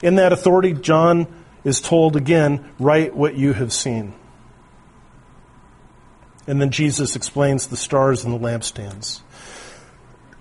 In 0.03 0.17
that 0.17 0.33
authority, 0.33 0.73
John 0.73 1.27
is 1.65 1.81
told 1.81 2.17
again, 2.17 2.71
write 2.79 3.15
what 3.15 3.35
you 3.35 3.53
have 3.53 3.73
seen. 3.73 4.15
And 6.47 6.61
then 6.61 6.71
Jesus 6.71 7.17
explains 7.17 7.67
the 7.67 7.77
stars 7.77 8.25
and 8.25 8.33
the 8.33 8.39
lampstands. 8.39 9.21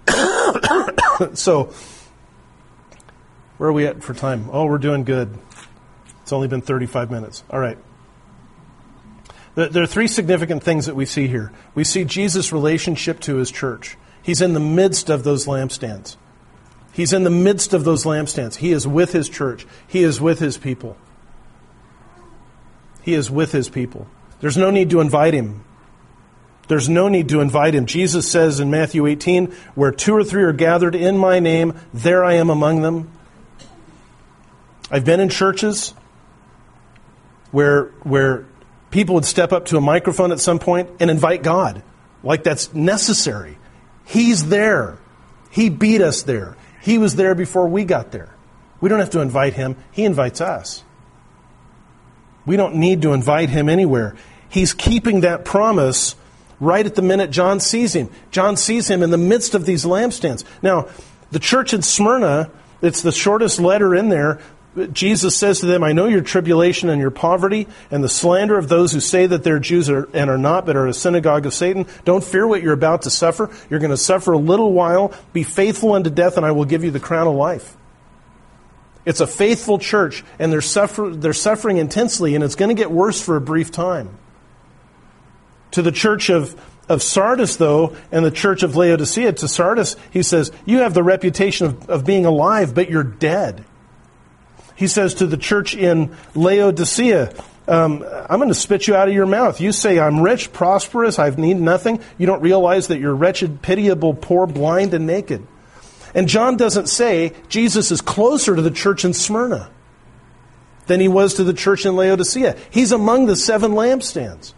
so, 1.38 1.74
where 3.58 3.70
are 3.70 3.74
we 3.74 3.86
at 3.86 4.04
for 4.04 4.14
time? 4.14 4.50
Oh, 4.52 4.66
we're 4.66 4.78
doing 4.78 5.04
good. 5.04 5.38
It's 6.22 6.34
only 6.34 6.48
been 6.48 6.62
35 6.62 7.12
minutes. 7.12 7.44
All 7.50 7.60
right. 7.60 7.78
There 9.56 9.84
are 9.84 9.88
three 9.88 10.08
significant 10.08 10.64
things 10.64 10.88
that 10.88 10.96
we 10.96 11.06
see 11.06 11.28
here. 11.28 11.54
We 11.76 11.86
see 11.86 12.04
Jesus' 12.04 12.52
relationship 12.52 13.22
to 13.22 13.38
his 13.38 13.52
church. 13.52 13.96
He's 14.22 14.42
in 14.42 14.54
the 14.54 14.60
midst 14.60 15.10
of 15.10 15.24
those 15.24 15.46
lampstands. 15.46 16.18
He's 16.92 17.14
in 17.14 17.24
the 17.24 17.30
midst 17.30 17.74
of 17.74 17.86
those 17.86 18.04
lampstands. 18.04 18.56
He 18.56 18.72
is 18.72 18.86
with 18.88 19.14
his 19.14 19.30
church. 19.30 19.66
He 19.88 20.04
is 20.04 20.20
with 20.20 20.40
his 20.40 20.58
people. 20.58 20.98
He 23.02 23.14
is 23.14 23.32
with 23.32 23.52
his 23.54 23.70
people. 23.70 24.08
There's 24.40 24.58
no 24.58 24.72
need 24.72 24.90
to 24.90 25.00
invite 25.00 25.34
him. 25.34 25.64
There's 26.68 26.90
no 26.90 27.08
need 27.08 27.30
to 27.30 27.42
invite 27.42 27.76
him. 27.76 27.86
Jesus 27.86 28.30
says 28.30 28.60
in 28.60 28.72
Matthew 28.72 29.06
18, 29.06 29.52
Where 29.76 29.92
two 29.92 30.16
or 30.16 30.24
three 30.24 30.44
are 30.44 30.54
gathered 30.54 30.96
in 30.96 31.18
my 31.18 31.40
name, 31.40 31.80
there 31.94 32.26
I 32.26 32.34
am 32.34 32.50
among 32.50 32.82
them. 32.82 33.12
I've 34.92 35.06
been 35.06 35.20
in 35.20 35.30
churches 35.30 35.94
where, 37.52 37.86
where 38.04 38.46
people 38.92 39.16
would 39.16 39.26
step 39.26 39.52
up 39.52 39.66
to 39.66 39.78
a 39.78 39.82
microphone 39.82 40.32
at 40.32 40.40
some 40.40 40.60
point 40.60 40.90
and 41.00 41.10
invite 41.10 41.44
God, 41.44 41.84
like 42.24 42.44
that's 42.44 42.74
necessary. 42.74 43.58
He's 44.06 44.50
there. 44.50 44.98
He 45.50 45.70
beat 45.70 46.02
us 46.02 46.24
there. 46.24 46.56
He 46.82 46.98
was 46.98 47.16
there 47.16 47.34
before 47.34 47.68
we 47.68 47.86
got 47.86 48.12
there. 48.12 48.36
We 48.82 48.90
don't 48.90 49.00
have 49.00 49.12
to 49.12 49.22
invite 49.22 49.54
him, 49.54 49.78
He 49.92 50.06
invites 50.06 50.42
us. 50.42 50.84
We 52.46 52.58
don't 52.58 52.76
need 52.76 53.02
to 53.02 53.14
invite 53.14 53.50
him 53.50 53.70
anywhere. 53.70 54.16
He's 54.50 54.74
keeping 54.74 55.22
that 55.22 55.46
promise 55.46 56.16
right 56.60 56.86
at 56.86 56.96
the 56.96 57.02
minute 57.02 57.32
John 57.32 57.60
sees 57.60 57.94
him. 57.96 58.10
John 58.32 58.56
sees 58.56 58.90
him 58.90 59.04
in 59.04 59.10
the 59.10 59.18
midst 59.18 59.56
of 59.56 59.66
these 59.66 59.84
lampstands. 59.84 60.44
Now, 60.62 60.88
the 61.32 61.40
church 61.40 61.74
in 61.74 61.82
Smyrna, 61.82 62.52
it's 62.82 63.02
the 63.02 63.12
shortest 63.12 63.60
letter 63.60 63.96
in 63.96 64.10
there. 64.10 64.40
Jesus 64.92 65.38
says 65.38 65.62
to 65.62 65.66
them, 65.66 65.84
I 65.84 65.94
know 65.94 66.08
your 66.08 66.22
tribulation 66.22 66.90
and 66.90 67.00
your 67.00 67.12
poverty 67.12 67.68
and 67.92 68.04
the 68.04 68.10
slander 68.10 68.58
of 68.58 68.68
those 68.68 68.92
who 68.92 69.00
say 69.00 69.26
that 69.26 69.44
they're 69.44 69.60
Jews 69.60 69.88
and 69.88 70.30
are 70.30 70.38
not, 70.38 70.66
but 70.66 70.76
are 70.76 70.88
a 70.88 70.94
synagogue 70.94 71.46
of 71.46 71.54
Satan. 71.54 71.86
Don't 72.04 72.24
fear 72.24 72.46
what 72.46 72.62
you're 72.62 72.74
about 72.74 73.04
to 73.04 73.10
suffer. 73.10 73.50
You're 73.70 73.80
going 73.80 73.92
to 73.92 73.98
suffer 73.98 74.34
a 74.34 74.38
little 74.38 74.74
while. 74.74 75.14
Be 75.32 75.44
faithful 75.44 75.94
unto 75.94 76.10
death, 76.10 76.36
and 76.36 76.46
I 76.46 76.52
will 76.52 76.66
give 76.66 76.84
you 76.84 76.92
the 76.92 77.00
crown 77.00 77.28
of 77.28 77.36
life. 77.36 77.78
It's 79.06 79.22
a 79.22 79.28
faithful 79.28 79.80
church, 79.80 80.26
and 80.40 80.52
they're, 80.52 80.62
suffer- 80.62 81.12
they're 81.14 81.32
suffering 81.32 81.78
intensely, 81.78 82.36
and 82.36 82.44
it's 82.44 82.56
going 82.56 82.70
to 82.70 82.76
get 82.76 82.92
worse 82.92 83.22
for 83.22 83.38
a 83.38 83.42
brief 83.42 83.72
time. 83.72 84.18
To 85.72 85.82
the 85.82 85.92
church 85.92 86.30
of, 86.30 86.60
of 86.90 87.02
Sardis, 87.02 87.56
though, 87.56 87.96
and 88.12 88.26
the 88.26 88.32
church 88.32 88.62
of 88.64 88.76
Laodicea, 88.76 89.34
to 89.34 89.48
Sardis, 89.48 89.96
he 90.12 90.24
says, 90.24 90.52
You 90.66 90.80
have 90.80 90.94
the 90.94 91.04
reputation 91.04 91.68
of, 91.68 91.90
of 91.90 92.06
being 92.06 92.26
alive, 92.26 92.76
but 92.76 92.90
you're 92.90 93.04
dead. 93.04 93.64
He 94.76 94.88
says 94.88 95.16
to 95.16 95.28
the 95.28 95.38
church 95.38 95.76
in 95.76 96.16
Laodicea, 96.34 97.34
um, 97.68 98.06
I'm 98.30 98.40
going 98.40 98.50
to 98.50 98.56
spit 98.56 98.88
you 98.88 98.96
out 98.96 99.08
of 99.08 99.14
your 99.14 99.26
mouth. 99.26 99.60
You 99.60 99.72
say, 99.72 100.00
I'm 100.00 100.22
rich, 100.22 100.54
prosperous, 100.54 101.18
I've 101.18 101.40
need 101.40 101.58
nothing. 101.58 102.00
You 102.18 102.28
don't 102.28 102.42
realize 102.42 102.88
that 102.88 103.00
you're 103.00 103.16
wretched, 103.16 103.62
pitiable, 103.62 104.14
poor, 104.14 104.46
blind, 104.46 104.94
and 104.94 105.08
naked. 105.08 105.46
And 106.14 106.28
John 106.28 106.58
doesn't 106.58 106.88
say 106.88 107.34
Jesus 107.50 107.92
is 107.92 108.02
closer 108.02 108.56
to 108.56 108.62
the 108.62 108.72
church 108.72 109.04
in 109.04 109.14
Smyrna 109.14 109.70
than 110.88 111.00
he 111.00 111.08
was 111.08 111.36
to 111.36 111.44
the 111.44 111.54
church 111.54 111.86
in 111.86 111.96
Laodicea. 111.96 112.56
He's 112.70 112.92
among 112.92 113.26
the 113.26 113.36
seven 113.36 113.72
lampstands. 113.72 114.54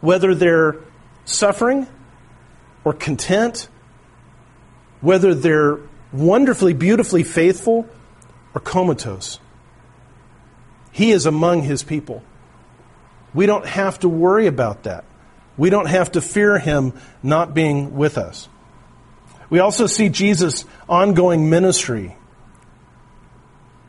Whether 0.00 0.34
they're 0.34 0.76
suffering 1.24 1.86
or 2.84 2.92
content, 2.92 3.68
whether 5.00 5.34
they're 5.34 5.80
wonderfully, 6.12 6.72
beautifully 6.72 7.22
faithful 7.22 7.88
or 8.54 8.60
comatose. 8.60 9.38
He 10.92 11.10
is 11.10 11.26
among 11.26 11.62
his 11.62 11.82
people. 11.82 12.22
We 13.34 13.46
don't 13.46 13.66
have 13.66 13.98
to 14.00 14.08
worry 14.08 14.46
about 14.46 14.84
that. 14.84 15.04
We 15.58 15.70
don't 15.70 15.86
have 15.86 16.12
to 16.12 16.20
fear 16.20 16.58
him 16.58 16.94
not 17.22 17.54
being 17.54 17.96
with 17.96 18.18
us. 18.18 18.48
We 19.50 19.58
also 19.58 19.86
see 19.86 20.08
Jesus' 20.08 20.64
ongoing 20.88 21.50
ministry. 21.50 22.16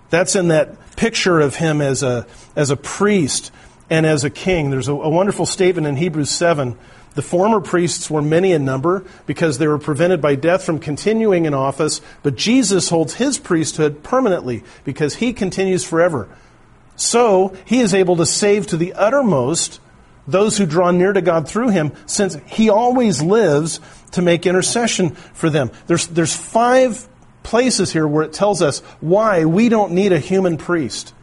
That's 0.10 0.36
in 0.36 0.50
that 0.50 0.96
picture 0.96 1.40
of 1.40 1.56
him 1.56 1.82
as 1.82 2.04
a, 2.04 2.28
as 2.56 2.70
a 2.70 2.78
priest 2.78 3.52
and 3.90 4.06
as 4.06 4.24
a 4.24 4.30
king. 4.30 4.70
There's 4.70 4.88
a, 4.88 4.94
a 4.94 5.10
wonderful 5.10 5.46
statement 5.46 5.88
in 5.88 5.96
Hebrews 5.96 6.30
7 6.30 6.78
the 7.18 7.24
former 7.24 7.60
priests 7.60 8.12
were 8.12 8.22
many 8.22 8.52
in 8.52 8.64
number 8.64 9.04
because 9.26 9.58
they 9.58 9.66
were 9.66 9.80
prevented 9.80 10.22
by 10.22 10.36
death 10.36 10.64
from 10.64 10.78
continuing 10.78 11.46
in 11.46 11.54
office, 11.56 12.00
but 12.22 12.36
Jesus 12.36 12.90
holds 12.90 13.16
his 13.16 13.40
priesthood 13.40 14.04
permanently 14.04 14.64
because 14.84 15.16
he 15.16 15.34
continues 15.34 15.84
forever. 15.84 16.30
So 16.96 17.58
he 17.66 17.80
is 17.80 17.96
able 17.96 18.18
to 18.18 18.26
save 18.28 18.68
to 18.68 18.78
the 18.78 18.94
uttermost 18.94 19.82
those 20.28 20.60
who 20.60 20.68
draw 20.68 20.92
near 20.92 21.12
to 21.12 21.24
God 21.24 21.48
through 21.48 21.70
him, 21.70 21.92
since 22.06 22.38
he 22.46 22.70
always 22.70 23.20
lives 23.20 23.80
to 24.12 24.22
make 24.22 24.46
intercession 24.46 25.16
for 25.16 25.50
them. 25.50 25.72
There's, 25.88 26.06
there's 26.06 26.36
five 26.36 27.08
places 27.42 27.92
here 27.92 28.08
where 28.08 28.26
it 28.26 28.34
tells 28.34 28.62
us 28.62 28.82
why 29.00 29.46
we 29.46 29.70
don't 29.70 29.94
need 29.94 30.12
a 30.12 30.20
human 30.20 30.58
priest. 30.58 31.16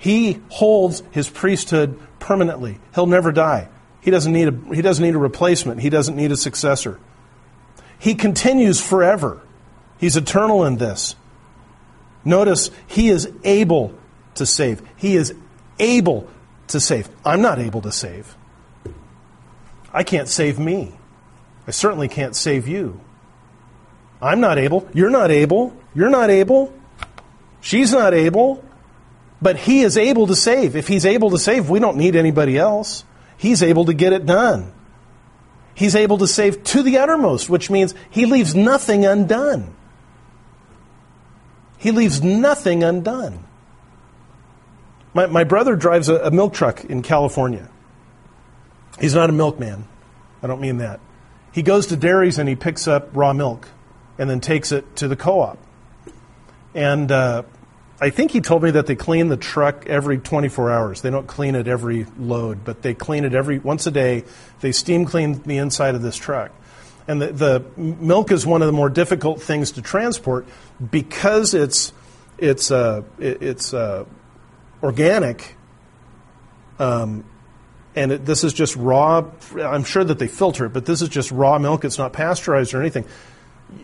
He 0.00 0.40
holds 0.48 1.02
his 1.10 1.28
priesthood 1.28 2.00
permanently. 2.20 2.78
He'll 2.94 3.04
never 3.04 3.32
die. 3.32 3.68
He 4.00 4.10
doesn't 4.10 4.32
need 4.32 4.48
a, 4.48 4.74
he 4.74 4.80
doesn't 4.80 5.04
need 5.04 5.14
a 5.14 5.18
replacement. 5.18 5.82
He 5.82 5.90
doesn't 5.90 6.16
need 6.16 6.32
a 6.32 6.38
successor. 6.38 6.98
He 7.98 8.14
continues 8.14 8.80
forever. 8.80 9.42
He's 9.98 10.16
eternal 10.16 10.64
in 10.64 10.78
this. 10.78 11.16
Notice, 12.24 12.70
he 12.86 13.10
is 13.10 13.30
able 13.44 13.94
to 14.36 14.46
save. 14.46 14.80
He 14.96 15.16
is 15.16 15.34
able 15.78 16.30
to 16.68 16.80
save. 16.80 17.10
I'm 17.22 17.42
not 17.42 17.58
able 17.58 17.82
to 17.82 17.92
save. 17.92 18.34
I 19.92 20.02
can't 20.02 20.28
save 20.28 20.58
me. 20.58 20.94
I 21.66 21.72
certainly 21.72 22.08
can't 22.08 22.34
save 22.34 22.66
you. 22.66 23.02
I'm 24.22 24.40
not 24.40 24.56
able. 24.56 24.88
You're 24.94 25.10
not 25.10 25.30
able. 25.30 25.76
You're 25.94 26.08
not 26.08 26.30
able. 26.30 26.72
She's 27.60 27.92
not 27.92 28.14
able. 28.14 28.64
But 29.42 29.56
he 29.56 29.80
is 29.80 29.96
able 29.96 30.26
to 30.26 30.36
save. 30.36 30.76
If 30.76 30.88
he's 30.88 31.06
able 31.06 31.30
to 31.30 31.38
save, 31.38 31.70
we 31.70 31.78
don't 31.78 31.96
need 31.96 32.14
anybody 32.14 32.58
else. 32.58 33.04
He's 33.36 33.62
able 33.62 33.86
to 33.86 33.94
get 33.94 34.12
it 34.12 34.26
done. 34.26 34.72
He's 35.74 35.94
able 35.94 36.18
to 36.18 36.26
save 36.26 36.62
to 36.64 36.82
the 36.82 36.98
uttermost, 36.98 37.48
which 37.48 37.70
means 37.70 37.94
he 38.10 38.26
leaves 38.26 38.54
nothing 38.54 39.06
undone. 39.06 39.74
He 41.78 41.90
leaves 41.90 42.22
nothing 42.22 42.84
undone. 42.84 43.44
My, 45.14 45.26
my 45.26 45.44
brother 45.44 45.76
drives 45.76 46.10
a, 46.10 46.16
a 46.16 46.30
milk 46.30 46.52
truck 46.52 46.84
in 46.84 47.02
California. 47.02 47.70
He's 49.00 49.14
not 49.14 49.30
a 49.30 49.32
milkman. 49.32 49.86
I 50.42 50.46
don't 50.46 50.60
mean 50.60 50.78
that. 50.78 51.00
He 51.52 51.62
goes 51.62 51.86
to 51.86 51.96
dairies 51.96 52.38
and 52.38 52.48
he 52.48 52.54
picks 52.54 52.86
up 52.86 53.08
raw 53.16 53.32
milk 53.32 53.68
and 54.18 54.28
then 54.28 54.40
takes 54.40 54.72
it 54.72 54.96
to 54.96 55.08
the 55.08 55.16
co 55.16 55.40
op. 55.40 55.58
And 56.74 57.10
uh, 57.10 57.44
I 58.02 58.08
think 58.08 58.30
he 58.30 58.40
told 58.40 58.62
me 58.62 58.70
that 58.72 58.86
they 58.86 58.96
clean 58.96 59.28
the 59.28 59.36
truck 59.36 59.86
every 59.86 60.18
24 60.18 60.70
hours. 60.70 61.02
They 61.02 61.10
don't 61.10 61.26
clean 61.26 61.54
it 61.54 61.68
every 61.68 62.06
load, 62.18 62.64
but 62.64 62.80
they 62.80 62.94
clean 62.94 63.24
it 63.24 63.34
every 63.34 63.58
once 63.58 63.86
a 63.86 63.90
day. 63.90 64.24
They 64.60 64.72
steam 64.72 65.04
clean 65.04 65.42
the 65.42 65.58
inside 65.58 65.94
of 65.94 66.00
this 66.00 66.16
truck. 66.16 66.50
And 67.06 67.20
the, 67.20 67.26
the 67.32 67.64
milk 67.76 68.32
is 68.32 68.46
one 68.46 68.62
of 68.62 68.66
the 68.66 68.72
more 68.72 68.88
difficult 68.88 69.42
things 69.42 69.72
to 69.72 69.82
transport 69.82 70.46
because 70.90 71.52
it's 71.52 71.92
it's 72.38 72.70
uh, 72.70 73.02
it, 73.18 73.42
it's 73.42 73.74
uh, 73.74 74.06
organic. 74.82 75.56
Um, 76.78 77.24
and 77.94 78.12
it, 78.12 78.24
this 78.24 78.44
is 78.44 78.54
just 78.54 78.76
raw. 78.76 79.28
I'm 79.60 79.84
sure 79.84 80.04
that 80.04 80.18
they 80.18 80.28
filter 80.28 80.66
it, 80.66 80.72
but 80.72 80.86
this 80.86 81.02
is 81.02 81.08
just 81.10 81.30
raw 81.32 81.58
milk. 81.58 81.84
It's 81.84 81.98
not 81.98 82.12
pasteurized 82.14 82.72
or 82.72 82.80
anything 82.80 83.04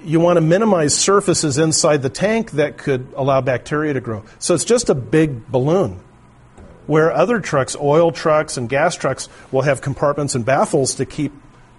you 0.04 0.20
want 0.20 0.36
to 0.36 0.40
minimize 0.40 0.94
surfaces 0.94 1.58
inside 1.58 2.02
the 2.02 2.10
tank 2.10 2.52
that 2.52 2.78
could 2.78 3.08
allow 3.16 3.40
bacteria 3.40 3.92
to 3.94 4.00
grow. 4.00 4.24
So 4.38 4.54
it's 4.54 4.64
just 4.64 4.88
a 4.88 4.94
big 4.94 5.46
balloon. 5.48 6.00
Where 6.86 7.12
other 7.12 7.40
trucks, 7.40 7.76
oil 7.76 8.12
trucks 8.12 8.56
and 8.56 8.68
gas 8.68 8.94
trucks, 8.94 9.28
will 9.50 9.62
have 9.62 9.80
compartments 9.80 10.36
and 10.36 10.44
baffles 10.44 10.94
to 10.96 11.06
keep 11.06 11.32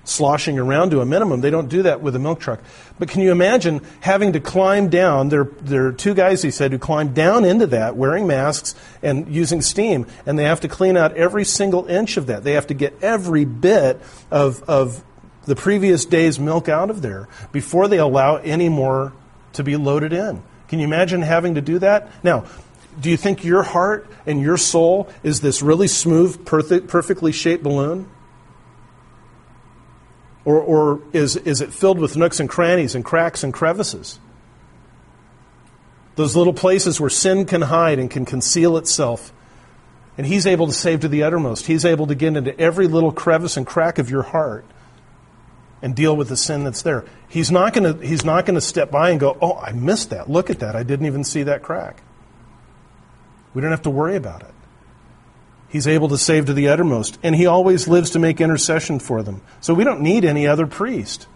sloshing 0.03 0.58
around 0.58 0.91
to 0.91 1.01
a 1.01 1.05
minimum. 1.05 1.41
They 1.41 1.49
don't 1.49 1.68
do 1.68 1.84
that 1.84 2.01
with 2.01 2.16
a 2.16 2.20
milk 2.20 2.39
truck. 2.39 2.62
But 2.97 3.10
can 3.10 3.22
you 3.22 3.32
imagine 3.32 3.82
having 3.99 4.34
to 4.34 4.39
climb 4.39 4.89
down? 4.89 5.30
There, 5.30 5.45
there 5.62 5.88
are 5.88 5.91
two 5.91 6.14
guys, 6.14 6.41
he 6.41 6.51
said, 6.51 6.72
who 6.72 6.80
climb 6.80 7.14
down 7.14 7.45
into 7.45 7.68
that 7.68 7.95
wearing 7.95 8.28
masks 8.28 8.76
and 9.01 9.28
using 9.34 9.62
steam, 9.62 10.08
and 10.26 10.39
they 10.39 10.45
have 10.45 10.62
to 10.62 10.68
clean 10.68 10.97
out 10.97 11.16
every 11.16 11.45
single 11.45 11.86
inch 11.88 12.18
of 12.18 12.28
that. 12.28 12.43
They 12.43 12.53
have 12.53 12.68
to 12.68 12.74
get 12.74 13.01
every 13.01 13.45
bit 13.45 14.01
of, 14.32 14.64
of 14.64 15.03
the 15.48 15.56
previous 15.56 16.06
day's 16.06 16.39
milk 16.39 16.70
out 16.70 16.89
of 16.89 17.02
there 17.02 17.28
before 17.52 17.88
they 17.88 17.98
allow 17.98 18.36
any 18.36 18.70
more 18.70 19.14
to 19.54 19.64
be 19.64 19.76
loaded 19.78 20.14
in. 20.14 20.43
Can 20.68 20.80
you 20.80 20.86
imagine 20.86 21.22
having 21.22 21.56
to 21.56 21.62
do 21.62 21.80
that? 21.80 22.10
Now, 22.24 22.45
do 23.00 23.10
you 23.10 23.18
think 23.18 23.43
your 23.43 23.64
heart 23.64 24.08
and 24.26 24.41
your 24.41 24.58
soul 24.58 25.10
is 25.24 25.39
this 25.41 25.62
really 25.62 25.88
smooth, 25.88 26.45
perfect, 26.45 26.88
perfectly 26.88 27.32
shaped 27.32 27.64
balloon? 27.64 28.10
Or, 30.43 30.60
or 30.60 31.02
is, 31.14 31.38
is 31.38 31.62
it 31.62 31.74
filled 31.74 32.00
with 32.00 32.18
nooks 32.18 32.39
and 32.39 32.50
crannies 32.50 32.93
and 32.93 33.04
cracks 33.04 33.43
and 33.43 33.54
crevices? 33.54 34.20
Those 36.16 36.36
little 36.36 36.54
places 36.54 37.00
where 37.00 37.10
sin 37.10 37.45
can 37.45 37.62
hide 37.62 38.00
and 38.00 38.12
can 38.12 38.26
conceal 38.26 38.78
itself. 38.78 39.32
And 40.18 40.26
He's 40.26 40.45
able 40.48 40.68
to 40.68 40.74
save 40.74 41.02
to 41.02 41.08
the 41.08 41.24
uttermost. 41.24 41.68
He's 41.68 41.86
able 41.86 42.08
to 42.08 42.16
get 42.16 42.36
into 42.36 42.60
every 42.60 42.88
little 42.88 43.12
crevice 43.12 43.56
and 43.56 43.66
crack 43.66 43.98
of 43.98 44.10
your 44.10 44.24
heart 44.24 44.66
and 45.82 45.95
deal 45.95 46.15
with 46.15 46.30
the 46.30 46.38
sin 46.38 46.63
that's 46.63 46.82
there. 46.82 47.05
He's 47.28 47.51
not 47.51 47.73
going 47.73 47.99
to 47.99 48.05
he's 48.05 48.25
not 48.25 48.45
going 48.45 48.55
to 48.55 48.61
step 48.61 48.89
by 48.89 49.11
and 49.11 49.19
go, 49.19 49.38
"Oh, 49.41 49.57
I 49.57 49.71
missed 49.71 50.09
that. 50.09 50.30
Look 50.30 50.49
at 50.49 50.59
that. 50.59 50.75
I 50.75 50.84
didn't 50.84 51.05
even 51.05 51.23
see 51.23 51.43
that 51.43 51.61
crack." 51.61 52.01
We 53.53 53.61
don't 53.61 53.71
have 53.71 53.84
to 53.84 53.89
worry 53.89 54.15
about 54.15 54.41
it. 54.41 54.53
He's 55.69 55.88
able 55.88 56.07
to 56.09 56.17
save 56.17 56.45
to 56.45 56.53
the 56.53 56.69
uttermost, 56.69 57.17
and 57.23 57.36
he 57.36 57.45
always 57.45 57.88
lives 57.88 58.11
to 58.11 58.19
make 58.19 58.39
intercession 58.39 58.99
for 58.99 59.21
them. 59.21 59.41
So 59.59 59.73
we 59.73 59.84
don't 59.84 60.01
need 60.01 60.23
any 60.23 60.47
other 60.47 60.65
priest. 60.65 61.28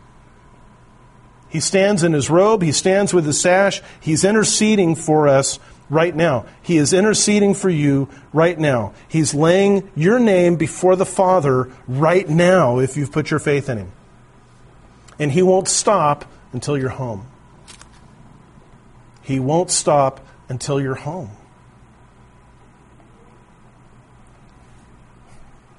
He 1.49 1.59
stands 1.59 2.03
in 2.03 2.13
his 2.13 2.29
robe, 2.29 2.61
he 2.61 2.71
stands 2.71 3.13
with 3.13 3.25
his 3.25 3.41
sash, 3.41 3.81
he's 3.99 4.23
interceding 4.23 4.95
for 4.95 5.27
us 5.27 5.59
right 5.89 6.15
now. 6.15 6.45
He 6.61 6.77
is 6.77 6.93
interceding 6.93 7.53
for 7.53 7.69
you 7.69 8.07
right 8.31 8.57
now. 8.57 8.93
He's 9.09 9.33
laying 9.33 9.91
your 9.93 10.17
name 10.17 10.55
before 10.55 10.95
the 10.95 11.05
Father 11.05 11.69
right 11.89 12.29
now 12.29 12.79
if 12.79 12.95
you've 12.95 13.11
put 13.11 13.31
your 13.31 13.39
faith 13.41 13.67
in 13.67 13.79
him 13.79 13.91
and 15.21 15.31
He 15.31 15.43
won't 15.43 15.67
stop 15.67 16.25
until 16.51 16.75
you're 16.75 16.89
home. 16.89 17.27
He 19.21 19.39
won't 19.39 19.69
stop 19.69 20.19
until 20.49 20.81
you're 20.81 20.95
home. 20.95 21.29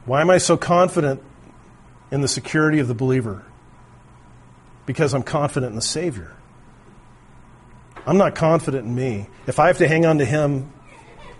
Why 0.05 0.21
am 0.21 0.31
I 0.31 0.39
so 0.39 0.57
confident 0.57 1.21
in 2.13 2.21
the 2.21 2.29
security 2.29 2.79
of 2.79 2.87
the 2.87 2.95
believer? 2.95 3.45
Because 4.87 5.13
I'm 5.13 5.25
confident 5.25 5.71
in 5.71 5.77
the 5.77 5.83
Savior. 5.83 6.37
I'm 8.07 8.19
not 8.19 8.37
confident 8.37 8.87
in 8.87 8.95
me. 8.95 9.29
If 9.49 9.59
I 9.59 9.67
have 9.67 9.79
to 9.79 9.89
hang 9.89 10.07
on 10.07 10.19
to 10.19 10.25
Him, 10.25 10.73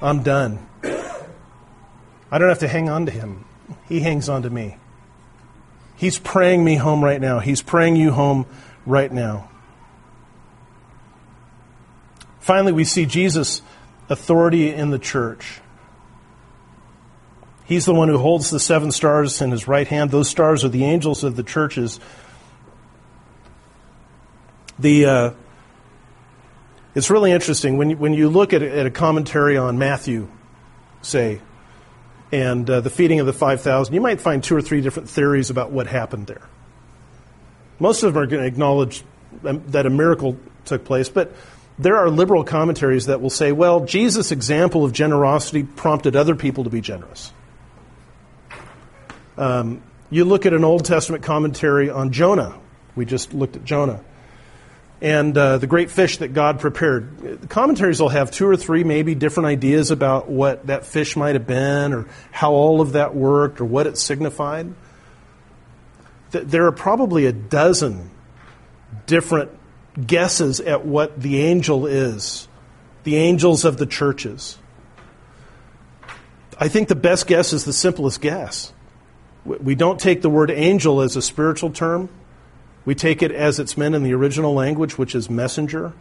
I'm 0.01 0.25
done. 0.25 0.67
I 0.83 2.39
don't 2.39 2.49
have 2.49 2.61
to 2.61 2.69
hang 2.69 2.89
on 2.89 3.07
to 3.07 3.13
Him, 3.13 3.45
He 3.89 4.01
hangs 4.01 4.29
on 4.29 4.43
to 4.43 4.51
me. 4.51 4.77
He's 6.03 6.19
praying 6.19 6.65
me 6.65 6.75
home 6.75 7.05
right 7.05 7.21
now. 7.21 7.39
He's 7.39 7.63
praying 7.63 7.95
you 7.95 8.11
home 8.11 8.47
right 8.85 9.13
now. 9.13 9.49
Finally, 12.41 12.73
we 12.73 12.83
see 12.83 13.07
Jesus' 13.07 13.63
authority 14.09 14.75
in 14.75 14.91
the 14.91 14.99
church. 14.99 15.61
He's 17.65 17.85
the 17.85 17.95
one 17.95 18.09
who 18.09 18.19
holds 18.19 18.51
the 18.51 18.59
seven 18.59 18.91
stars 18.91 19.41
in 19.41 19.53
his 19.53 19.69
right 19.69 19.87
hand. 19.87 20.11
Those 20.11 20.29
stars 20.29 20.65
are 20.65 20.69
the 20.69 20.85
angels 20.85 21.23
of 21.23 21.37
the 21.37 21.45
churches. 21.45 22.01
The, 24.81 25.07
uh, 25.07 25.31
it's 26.97 27.11
really 27.11 27.31
interesting 27.31 27.77
when 27.77 27.91
you, 27.91 27.97
when 27.97 28.13
you 28.13 28.29
look 28.29 28.53
at, 28.53 28.63
at 28.65 28.87
a 28.87 28.91
commentary 28.91 29.57
on 29.57 29.79
Matthew, 29.79 30.27
say, 31.01 31.41
and 32.33 32.69
uh, 32.69 32.81
the 32.81 32.91
feeding 32.91 33.21
of 33.21 33.27
the 33.27 33.33
5,000, 33.33 33.95
you 33.95 34.01
might 34.01 34.21
find 34.21 34.43
two 34.43 34.57
or 34.57 34.63
three 34.63 34.81
different 34.81 35.11
theories 35.11 35.51
about 35.51 35.71
what 35.71 35.87
happened 35.87 36.27
there. 36.27 36.49
Most 37.79 38.03
of 38.03 38.15
them 38.15 38.23
are 38.23 38.27
going 38.27 38.43
to 38.43 38.49
acknowledge 38.49 39.05
um, 39.45 39.63
that 39.69 39.87
a 39.87 39.91
miracle 39.91 40.39
took 40.65 40.85
place, 40.85 41.09
but 41.09 41.33
there 41.79 41.97
are 41.97 42.09
liberal 42.09 42.43
commentaries 42.43 43.07
that 43.07 43.21
will 43.21 43.31
say, 43.31 43.53
well, 43.53 43.85
Jesus' 43.85 44.33
example 44.33 44.85
of 44.85 44.93
generosity 44.93 45.63
prompted 45.63 46.17
other 46.17 46.35
people 46.35 46.65
to 46.65 46.71
be 46.71 46.81
generous. 46.81 47.33
Um, 49.37 49.83
you 50.11 50.25
look 50.25 50.47
at 50.47 50.53
an 50.53 50.65
Old 50.65 50.85
Testament 50.85 51.23
commentary 51.23 51.91
on 51.91 52.13
Jonah. 52.13 52.59
We 52.95 53.05
just 53.05 53.35
looked 53.35 53.57
at 53.57 53.65
Jonah 53.65 54.03
and 55.03 55.37
uh, 55.37 55.59
the 55.59 55.67
great 55.67 55.91
fish 55.91 56.19
that 56.19 56.29
God 56.29 56.61
prepared. 56.61 57.41
The 57.41 57.49
commentaries 57.49 58.01
will 58.01 58.09
have 58.11 58.31
two 58.31 58.47
or 58.47 58.57
three, 58.57 58.85
maybe 58.85 59.17
different 59.17 59.49
ideas 59.49 59.91
about 59.91 60.29
what 60.29 60.69
that 60.69 60.87
fish 60.87 61.17
might 61.17 61.35
have 61.35 61.47
been, 61.47 61.93
or 61.93 62.07
how 62.31 62.53
all 62.53 62.81
of 62.81 62.93
that 62.93 63.13
worked, 63.13 63.61
or 63.61 63.65
what 63.65 63.89
it 63.89 63.99
signified. 63.99 64.73
There 66.31 66.67
are 66.67 66.73
probably 66.73 67.27
a 67.27 67.33
dozen 67.33 68.11
different 69.07 69.51
guesses 70.07 70.61
at 70.61 70.87
what 70.87 71.21
the 71.21 71.41
angel 71.41 71.87
is, 71.87 72.47
the 73.03 73.17
angels 73.17 73.65
of 73.65 73.79
the 73.79 73.87
churches. 73.87 74.57
I 76.61 76.69
think 76.69 76.87
the 76.87 76.95
best 76.95 77.27
guess 77.27 77.53
is 77.53 77.65
the 77.65 77.73
simplest 77.73 78.21
guess. 78.21 78.73
We 79.45 79.75
don't 79.75 79.99
take 79.99 80.23
the 80.23 80.31
word 80.31 80.53
angel 80.53 81.01
as 81.01 81.17
a 81.17 81.23
spiritual 81.23 81.71
term. 81.71 82.09
We 82.85 82.95
take 82.95 83.23
it 83.23 83.31
as 83.31 83.59
it's 83.59 83.77
meant 83.77 83.95
in 83.95 84.03
the 84.03 84.15
original 84.15 84.55
language, 84.55 84.99
which 84.99 85.15
is 85.15 85.31
messenger. 85.31 85.93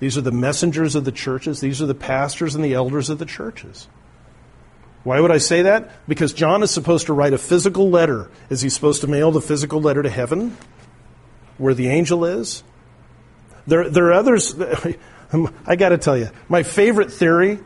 These 0.00 0.18
are 0.18 0.22
the 0.22 0.32
messengers 0.32 0.94
of 0.94 1.04
the 1.04 1.12
churches. 1.12 1.60
These 1.60 1.80
are 1.80 1.86
the 1.86 1.94
pastors 1.94 2.54
and 2.54 2.64
the 2.64 2.74
elders 2.74 3.08
of 3.08 3.18
the 3.18 3.24
churches. 3.24 3.88
Why 5.02 5.20
would 5.20 5.30
I 5.30 5.38
say 5.38 5.62
that? 5.62 5.90
Because 6.08 6.32
John 6.32 6.62
is 6.62 6.70
supposed 6.70 7.06
to 7.06 7.12
write 7.12 7.32
a 7.32 7.38
physical 7.38 7.90
letter. 7.90 8.30
Is 8.50 8.60
he 8.60 8.68
supposed 8.68 9.02
to 9.02 9.06
mail 9.06 9.30
the 9.30 9.40
physical 9.40 9.80
letter 9.80 10.02
to 10.02 10.10
heaven? 10.10 10.56
where 11.58 11.74
the 11.74 11.88
angel 11.88 12.24
is. 12.24 12.62
There, 13.66 13.88
there 13.88 14.06
are 14.06 14.12
others. 14.12 14.54
I 15.66 15.76
got 15.76 15.90
to 15.90 15.98
tell 15.98 16.16
you, 16.16 16.30
my 16.48 16.62
favorite 16.62 17.12
theory 17.12 17.58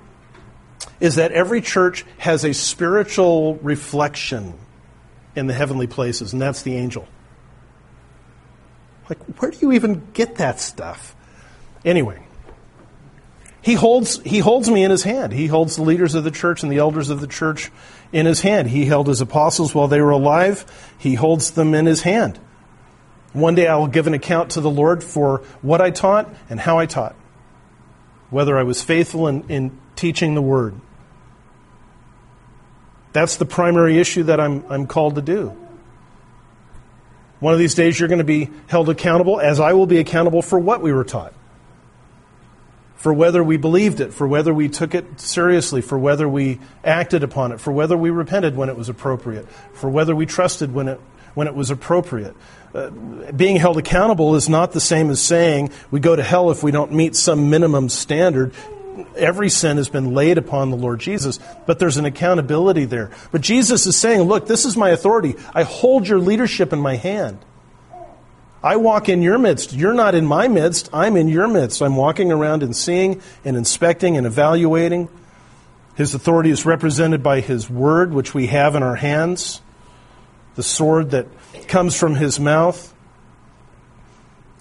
is 1.01 1.16
that 1.16 1.32
every 1.32 1.61
church 1.61 2.05
has 2.18 2.45
a 2.45 2.55
spiritual 2.55 3.57
reflection 3.57 4.55
in 5.34 5.47
the 5.47 5.55
heavenly 5.55 5.86
places, 5.86 6.32
and 6.32 6.43
that's 6.43 6.62
the 6.62 6.74
angel. 6.76 7.07
Like, 9.09 9.19
where 9.39 9.51
do 9.51 9.59
you 9.61 9.73
even 9.73 10.07
get 10.13 10.37
that 10.37 10.61
stuff? 10.61 11.15
Anyway, 11.85 12.23
he 13.63 13.75
holds, 13.75 14.21
he 14.23 14.39
holds 14.39 14.71
me 14.71 14.85
in 14.85 14.91
his 14.91 15.03
hand. 15.03 15.33
He 15.33 15.47
holds 15.47 15.77
the 15.77 15.83
leaders 15.83 16.15
of 16.15 16.25
the 16.25 16.31
church 16.31 16.63
and 16.63 16.71
the 16.71 16.79
elders 16.79 17.11
of 17.11 17.21
the 17.21 17.27
church 17.27 17.71
in 18.13 18.27
his 18.27 18.41
hand. 18.41 18.69
He 18.69 18.85
held 18.85 19.07
his 19.09 19.21
apostles 19.21 19.75
while 19.75 19.89
they 19.89 20.01
were 20.01 20.11
alive. 20.11 20.65
He 20.99 21.15
holds 21.15 21.53
them 21.53 21.75
in 21.75 21.87
his 21.87 22.03
hand. 22.03 22.39
One 23.33 23.55
day 23.55 23.67
I 23.67 23.77
will 23.77 23.89
give 23.89 24.07
an 24.07 24.15
account 24.15 24.53
to 24.53 24.61
the 24.61 24.71
Lord 24.71 25.05
for 25.05 25.39
what 25.61 25.81
I 25.81 25.91
taught 25.91 26.33
and 26.49 26.59
how 26.59 26.79
I 26.79 26.87
taught, 26.87 27.15
whether 28.31 28.59
I 28.59 28.63
was 28.63 28.83
faithful 28.83 29.29
in, 29.29 29.49
in 29.49 29.79
teaching 29.97 30.35
the 30.35 30.43
word. 30.43 30.81
That's 33.13 33.37
the 33.37 33.45
primary 33.45 33.99
issue 33.99 34.25
that 34.25 34.41
I'm, 34.41 34.65
I'm 34.69 34.87
called 34.87 35.17
to 35.17 35.23
do. 35.23 35.57
One 37.41 37.53
of 37.53 37.59
these 37.59 37.74
days 37.74 37.99
you're 37.99 38.09
going 38.09 38.18
to 38.18 38.24
be 38.24 38.51
held 38.66 38.89
accountable, 38.89 39.41
as 39.41 39.61
I 39.61 39.72
will 39.72 39.86
be 39.86 39.99
accountable 39.99 40.43
for 40.43 40.59
what 40.59 40.82
we 40.82 40.93
were 40.93 41.05
taught 41.05 41.32
for 42.99 43.12
whether 43.12 43.45
we 43.45 43.57
believed 43.57 44.01
it, 44.01 44.12
for 44.12 44.26
whether 44.26 44.53
we 44.53 44.68
took 44.68 44.93
it 44.93 45.20
seriously, 45.20 45.80
for 45.80 45.97
whether 45.97 46.28
we 46.28 46.59
acted 46.82 47.22
upon 47.22 47.53
it, 47.53 47.61
for 47.61 47.72
whether 47.72 47.97
we 47.97 48.11
repented 48.11 48.57
when 48.57 48.68
it 48.68 48.76
was 48.76 48.89
appropriate, 48.89 49.49
for 49.72 49.89
whether 49.89 50.16
we 50.16 50.26
trusted 50.26 50.74
when 50.74 50.89
it, 50.89 51.01
when 51.34 51.47
it 51.47 51.55
was 51.55 51.70
appropriate. 51.70 52.34
Uh, 52.74 52.91
being 53.36 53.55
held 53.55 53.78
accountable 53.78 54.34
is 54.34 54.49
not 54.49 54.72
the 54.72 54.80
same 54.80 55.11
as 55.11 55.22
saying 55.22 55.70
we 55.93 56.01
go 56.01 56.16
to 56.16 56.24
hell 56.24 56.51
if 56.51 56.64
we 56.64 56.72
don't 56.72 56.93
meet 56.93 57.14
some 57.14 57.49
minimum 57.49 57.89
standard. 57.89 58.53
Every 59.17 59.51
sin 59.51 59.77
has 59.77 59.89
been 59.89 60.15
laid 60.15 60.39
upon 60.39 60.71
the 60.71 60.77
Lord 60.77 61.01
Jesus, 61.01 61.39
but 61.67 61.79
there's 61.79 61.97
an 61.97 62.05
accountability 62.05 62.85
there. 62.85 63.11
But 63.31 63.41
Jesus 63.41 63.87
is 63.87 63.97
saying, 63.97 64.23
Look, 64.23 64.47
this 64.47 64.65
is 64.65 64.77
my 64.77 64.91
authority. 64.91 65.35
I 65.55 65.63
hold 65.63 66.09
your 66.09 66.19
leadership 66.19 66.73
in 66.73 66.81
my 66.81 66.97
hand. 66.97 67.39
I 68.63 68.77
walk 68.77 69.09
in 69.09 69.23
your 69.23 69.39
midst. 69.39 69.73
You're 69.73 69.95
not 69.95 70.15
in 70.15 70.27
my 70.27 70.49
midst. 70.49 70.91
I'm 70.93 71.17
in 71.17 71.29
your 71.29 71.47
midst. 71.47 71.81
I'm 71.81 71.97
walking 71.97 72.33
around 72.33 72.63
and 72.63 72.75
seeing 72.75 73.23
and 73.45 73.57
inspecting 73.57 74.17
and 74.17 74.27
evaluating. 74.27 75.09
His 75.95 76.15
authority 76.15 76.51
is 76.51 76.67
represented 76.67 77.23
by 77.23 77.41
His 77.41 77.71
word, 77.71 78.13
which 78.13 78.35
we 78.35 78.49
have 78.49 78.75
in 78.75 78.83
our 78.83 78.97
hands, 78.97 79.63
the 80.55 80.63
sword 80.63 81.11
that 81.11 81.27
comes 81.69 81.97
from 81.97 82.17
His 82.17 82.41
mouth. 82.41 82.95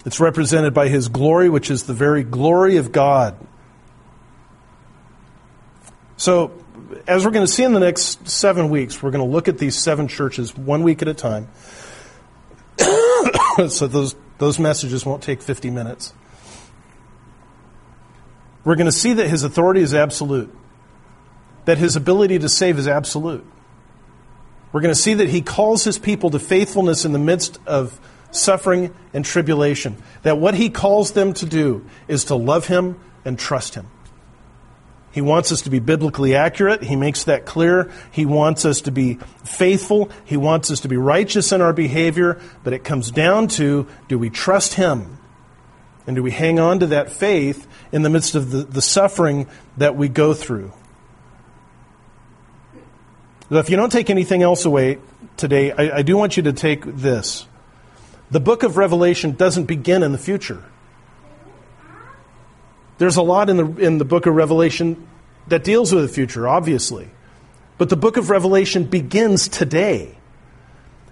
It's 0.04 0.20
represented 0.20 0.74
by 0.74 0.88
His 0.88 1.08
glory, 1.08 1.48
which 1.48 1.70
is 1.70 1.84
the 1.84 1.94
very 1.94 2.22
glory 2.22 2.76
of 2.76 2.92
God. 2.92 3.36
So, 6.18 6.50
as 7.06 7.24
we're 7.24 7.30
going 7.30 7.46
to 7.46 7.52
see 7.52 7.62
in 7.62 7.72
the 7.72 7.80
next 7.80 8.28
seven 8.28 8.70
weeks, 8.70 9.00
we're 9.00 9.12
going 9.12 9.24
to 9.24 9.32
look 9.32 9.46
at 9.46 9.56
these 9.56 9.76
seven 9.76 10.08
churches 10.08 10.56
one 10.56 10.82
week 10.82 11.00
at 11.00 11.06
a 11.06 11.14
time. 11.14 11.48
so 13.68 13.86
those, 13.86 14.16
those 14.38 14.58
messages 14.58 15.06
won't 15.06 15.22
take 15.22 15.40
50 15.40 15.70
minutes. 15.70 16.12
We're 18.64 18.74
going 18.74 18.86
to 18.86 18.92
see 18.92 19.12
that 19.14 19.28
his 19.28 19.44
authority 19.44 19.80
is 19.80 19.94
absolute, 19.94 20.52
that 21.66 21.78
his 21.78 21.94
ability 21.94 22.40
to 22.40 22.48
save 22.48 22.80
is 22.80 22.88
absolute. 22.88 23.46
We're 24.72 24.80
going 24.80 24.94
to 24.94 25.00
see 25.00 25.14
that 25.14 25.28
he 25.28 25.40
calls 25.40 25.84
his 25.84 26.00
people 26.00 26.30
to 26.30 26.40
faithfulness 26.40 27.04
in 27.04 27.12
the 27.12 27.18
midst 27.20 27.60
of 27.64 27.98
suffering 28.32 28.92
and 29.14 29.24
tribulation, 29.24 30.02
that 30.22 30.38
what 30.38 30.54
he 30.54 30.68
calls 30.68 31.12
them 31.12 31.32
to 31.34 31.46
do 31.46 31.86
is 32.08 32.24
to 32.24 32.34
love 32.34 32.66
him 32.66 32.98
and 33.24 33.38
trust 33.38 33.76
him. 33.76 33.86
He 35.18 35.22
wants 35.22 35.50
us 35.50 35.62
to 35.62 35.70
be 35.70 35.80
biblically 35.80 36.36
accurate. 36.36 36.80
He 36.84 36.94
makes 36.94 37.24
that 37.24 37.44
clear. 37.44 37.90
He 38.12 38.24
wants 38.24 38.64
us 38.64 38.82
to 38.82 38.92
be 38.92 39.14
faithful. 39.42 40.12
He 40.24 40.36
wants 40.36 40.70
us 40.70 40.78
to 40.82 40.88
be 40.88 40.96
righteous 40.96 41.50
in 41.50 41.60
our 41.60 41.72
behavior. 41.72 42.40
But 42.62 42.72
it 42.72 42.84
comes 42.84 43.10
down 43.10 43.48
to 43.48 43.88
do 44.06 44.16
we 44.16 44.30
trust 44.30 44.74
Him? 44.74 45.18
And 46.06 46.14
do 46.14 46.22
we 46.22 46.30
hang 46.30 46.60
on 46.60 46.78
to 46.78 46.86
that 46.86 47.10
faith 47.10 47.66
in 47.90 48.02
the 48.02 48.08
midst 48.08 48.36
of 48.36 48.52
the, 48.52 48.58
the 48.58 48.80
suffering 48.80 49.48
that 49.76 49.96
we 49.96 50.08
go 50.08 50.34
through? 50.34 50.72
Now, 53.50 53.58
if 53.58 53.70
you 53.70 53.76
don't 53.76 53.90
take 53.90 54.10
anything 54.10 54.44
else 54.44 54.66
away 54.66 54.98
today, 55.36 55.72
I, 55.72 55.96
I 55.96 56.02
do 56.02 56.16
want 56.16 56.36
you 56.36 56.44
to 56.44 56.52
take 56.52 56.84
this. 56.84 57.44
The 58.30 58.38
book 58.38 58.62
of 58.62 58.76
Revelation 58.76 59.32
doesn't 59.32 59.64
begin 59.64 60.04
in 60.04 60.12
the 60.12 60.18
future. 60.18 60.62
There's 62.98 63.16
a 63.16 63.22
lot 63.22 63.48
in 63.48 63.56
the, 63.56 63.66
in 63.76 63.98
the 63.98 64.04
book 64.04 64.26
of 64.26 64.34
Revelation 64.34 65.08
that 65.46 65.64
deals 65.64 65.92
with 65.92 66.02
the 66.02 66.12
future, 66.12 66.46
obviously. 66.46 67.08
But 67.78 67.88
the 67.88 67.96
book 67.96 68.16
of 68.16 68.28
Revelation 68.28 68.84
begins 68.84 69.48
today. 69.48 70.16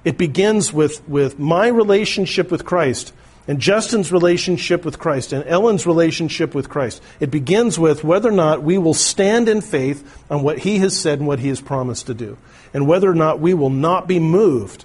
It 0.04 0.18
begins 0.18 0.72
with, 0.72 1.08
with 1.08 1.38
my 1.38 1.68
relationship 1.68 2.50
with 2.50 2.64
Christ 2.64 3.12
and 3.48 3.60
Justin's 3.60 4.10
relationship 4.10 4.84
with 4.84 4.98
Christ 4.98 5.32
and 5.32 5.44
Ellen's 5.46 5.86
relationship 5.86 6.54
with 6.54 6.68
Christ. 6.68 7.00
It 7.20 7.30
begins 7.30 7.78
with 7.78 8.02
whether 8.02 8.28
or 8.28 8.32
not 8.32 8.62
we 8.62 8.78
will 8.78 8.94
stand 8.94 9.48
in 9.48 9.60
faith 9.60 10.24
on 10.28 10.42
what 10.42 10.58
he 10.58 10.78
has 10.78 10.98
said 10.98 11.20
and 11.20 11.28
what 11.28 11.38
he 11.38 11.48
has 11.48 11.60
promised 11.60 12.06
to 12.06 12.14
do, 12.14 12.36
and 12.74 12.88
whether 12.88 13.08
or 13.08 13.14
not 13.14 13.40
we 13.40 13.54
will 13.54 13.70
not 13.70 14.08
be 14.08 14.18
moved 14.18 14.84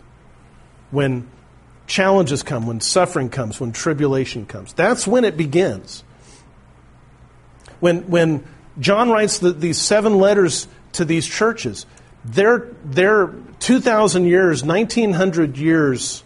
when 0.92 1.28
challenges 1.88 2.44
come, 2.44 2.68
when 2.68 2.82
suffering 2.82 3.30
comes, 3.30 3.60
when 3.60 3.72
tribulation 3.72 4.46
comes. 4.46 4.74
That's 4.74 5.08
when 5.08 5.26
it 5.26 5.38
begins. 5.38 6.04
When, 7.82 8.10
when 8.10 8.46
John 8.80 9.10
writes 9.10 9.40
the, 9.40 9.52
these 9.52 9.78
seven 9.78 10.16
letters 10.18 10.70
to 10.94 11.04
these 11.04 11.28
churches, 11.28 11.86
they're, 12.24 12.70
they're 12.86 13.34
2,000 13.60 14.26
years, 14.26 14.64
1,900 14.64 15.58
years 15.58 16.24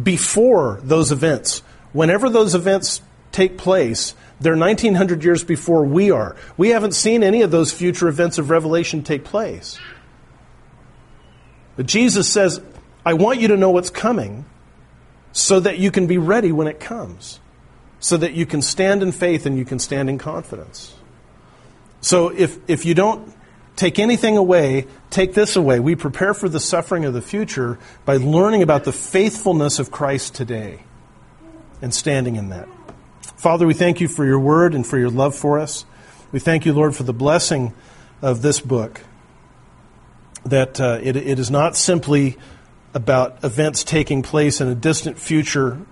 before 0.00 0.80
those 0.82 1.12
events. 1.12 1.62
Whenever 1.92 2.28
those 2.28 2.54
events 2.54 3.00
take 3.30 3.56
place, 3.56 4.14
they're 4.40 4.56
1,900 4.56 5.24
years 5.24 5.44
before 5.44 5.84
we 5.84 6.10
are. 6.10 6.36
We 6.56 6.70
haven't 6.70 6.92
seen 6.92 7.22
any 7.22 7.42
of 7.42 7.50
those 7.50 7.72
future 7.72 8.08
events 8.08 8.38
of 8.38 8.50
Revelation 8.50 9.02
take 9.02 9.24
place. 9.24 9.78
But 11.76 11.86
Jesus 11.86 12.28
says, 12.28 12.60
I 13.06 13.14
want 13.14 13.40
you 13.40 13.48
to 13.48 13.56
know 13.56 13.70
what's 13.70 13.90
coming 13.90 14.44
so 15.32 15.60
that 15.60 15.78
you 15.78 15.90
can 15.90 16.06
be 16.06 16.18
ready 16.18 16.52
when 16.52 16.66
it 16.66 16.80
comes 16.80 17.40
so 18.02 18.16
that 18.16 18.34
you 18.34 18.44
can 18.44 18.60
stand 18.60 19.00
in 19.00 19.12
faith 19.12 19.46
and 19.46 19.56
you 19.56 19.64
can 19.64 19.78
stand 19.78 20.10
in 20.10 20.18
confidence. 20.18 20.92
So 22.00 22.30
if, 22.30 22.58
if 22.68 22.84
you 22.84 22.94
don't 22.94 23.32
take 23.76 24.00
anything 24.00 24.36
away, 24.36 24.88
take 25.08 25.34
this 25.34 25.54
away. 25.54 25.78
We 25.78 25.94
prepare 25.94 26.34
for 26.34 26.48
the 26.48 26.58
suffering 26.58 27.04
of 27.04 27.14
the 27.14 27.22
future 27.22 27.78
by 28.04 28.16
learning 28.16 28.64
about 28.64 28.82
the 28.82 28.92
faithfulness 28.92 29.78
of 29.78 29.92
Christ 29.92 30.34
today 30.34 30.82
and 31.80 31.94
standing 31.94 32.34
in 32.34 32.48
that. 32.48 32.68
Father, 33.36 33.68
we 33.68 33.74
thank 33.74 34.00
you 34.00 34.08
for 34.08 34.26
your 34.26 34.40
word 34.40 34.74
and 34.74 34.84
for 34.84 34.98
your 34.98 35.10
love 35.10 35.36
for 35.36 35.60
us. 35.60 35.84
We 36.32 36.40
thank 36.40 36.66
you, 36.66 36.72
Lord, 36.72 36.96
for 36.96 37.04
the 37.04 37.12
blessing 37.12 37.72
of 38.20 38.42
this 38.42 38.58
book. 38.58 39.00
That 40.44 40.80
uh, 40.80 40.98
it, 41.00 41.14
it 41.14 41.38
is 41.38 41.52
not 41.52 41.76
simply 41.76 42.36
about 42.94 43.44
events 43.44 43.84
taking 43.84 44.22
place 44.22 44.60
in 44.60 44.66
a 44.66 44.74
distant 44.74 45.20
future 45.20 45.86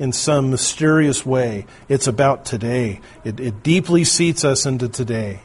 in 0.00 0.12
some 0.12 0.50
mysterious 0.50 1.26
way. 1.26 1.66
It's 1.86 2.06
about 2.06 2.46
today. 2.46 3.02
It, 3.22 3.38
it 3.38 3.62
deeply 3.62 4.02
seats 4.02 4.44
us 4.44 4.64
into 4.64 4.88
today. 4.88 5.42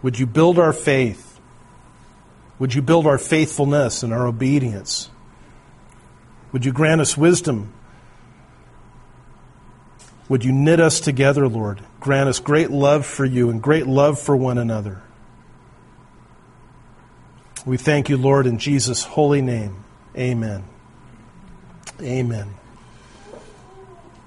Would 0.00 0.16
you 0.16 0.26
build 0.26 0.60
our 0.60 0.72
faith? 0.72 1.40
Would 2.60 2.72
you 2.72 2.82
build 2.82 3.04
our 3.04 3.18
faithfulness 3.18 4.04
and 4.04 4.12
our 4.12 4.28
obedience? 4.28 5.10
Would 6.52 6.64
you 6.64 6.72
grant 6.72 7.00
us 7.00 7.16
wisdom? 7.16 7.72
Would 10.28 10.44
you 10.44 10.52
knit 10.52 10.78
us 10.78 11.00
together, 11.00 11.48
Lord? 11.48 11.80
Grant 11.98 12.28
us 12.28 12.38
great 12.38 12.70
love 12.70 13.04
for 13.04 13.24
you 13.24 13.50
and 13.50 13.60
great 13.60 13.88
love 13.88 14.20
for 14.20 14.36
one 14.36 14.56
another. 14.56 15.02
We 17.66 17.76
thank 17.76 18.08
you, 18.08 18.16
Lord, 18.16 18.46
in 18.46 18.58
Jesus' 18.58 19.02
holy 19.02 19.42
name. 19.42 19.84
Amen. 20.16 20.62
Amen. 22.02 22.67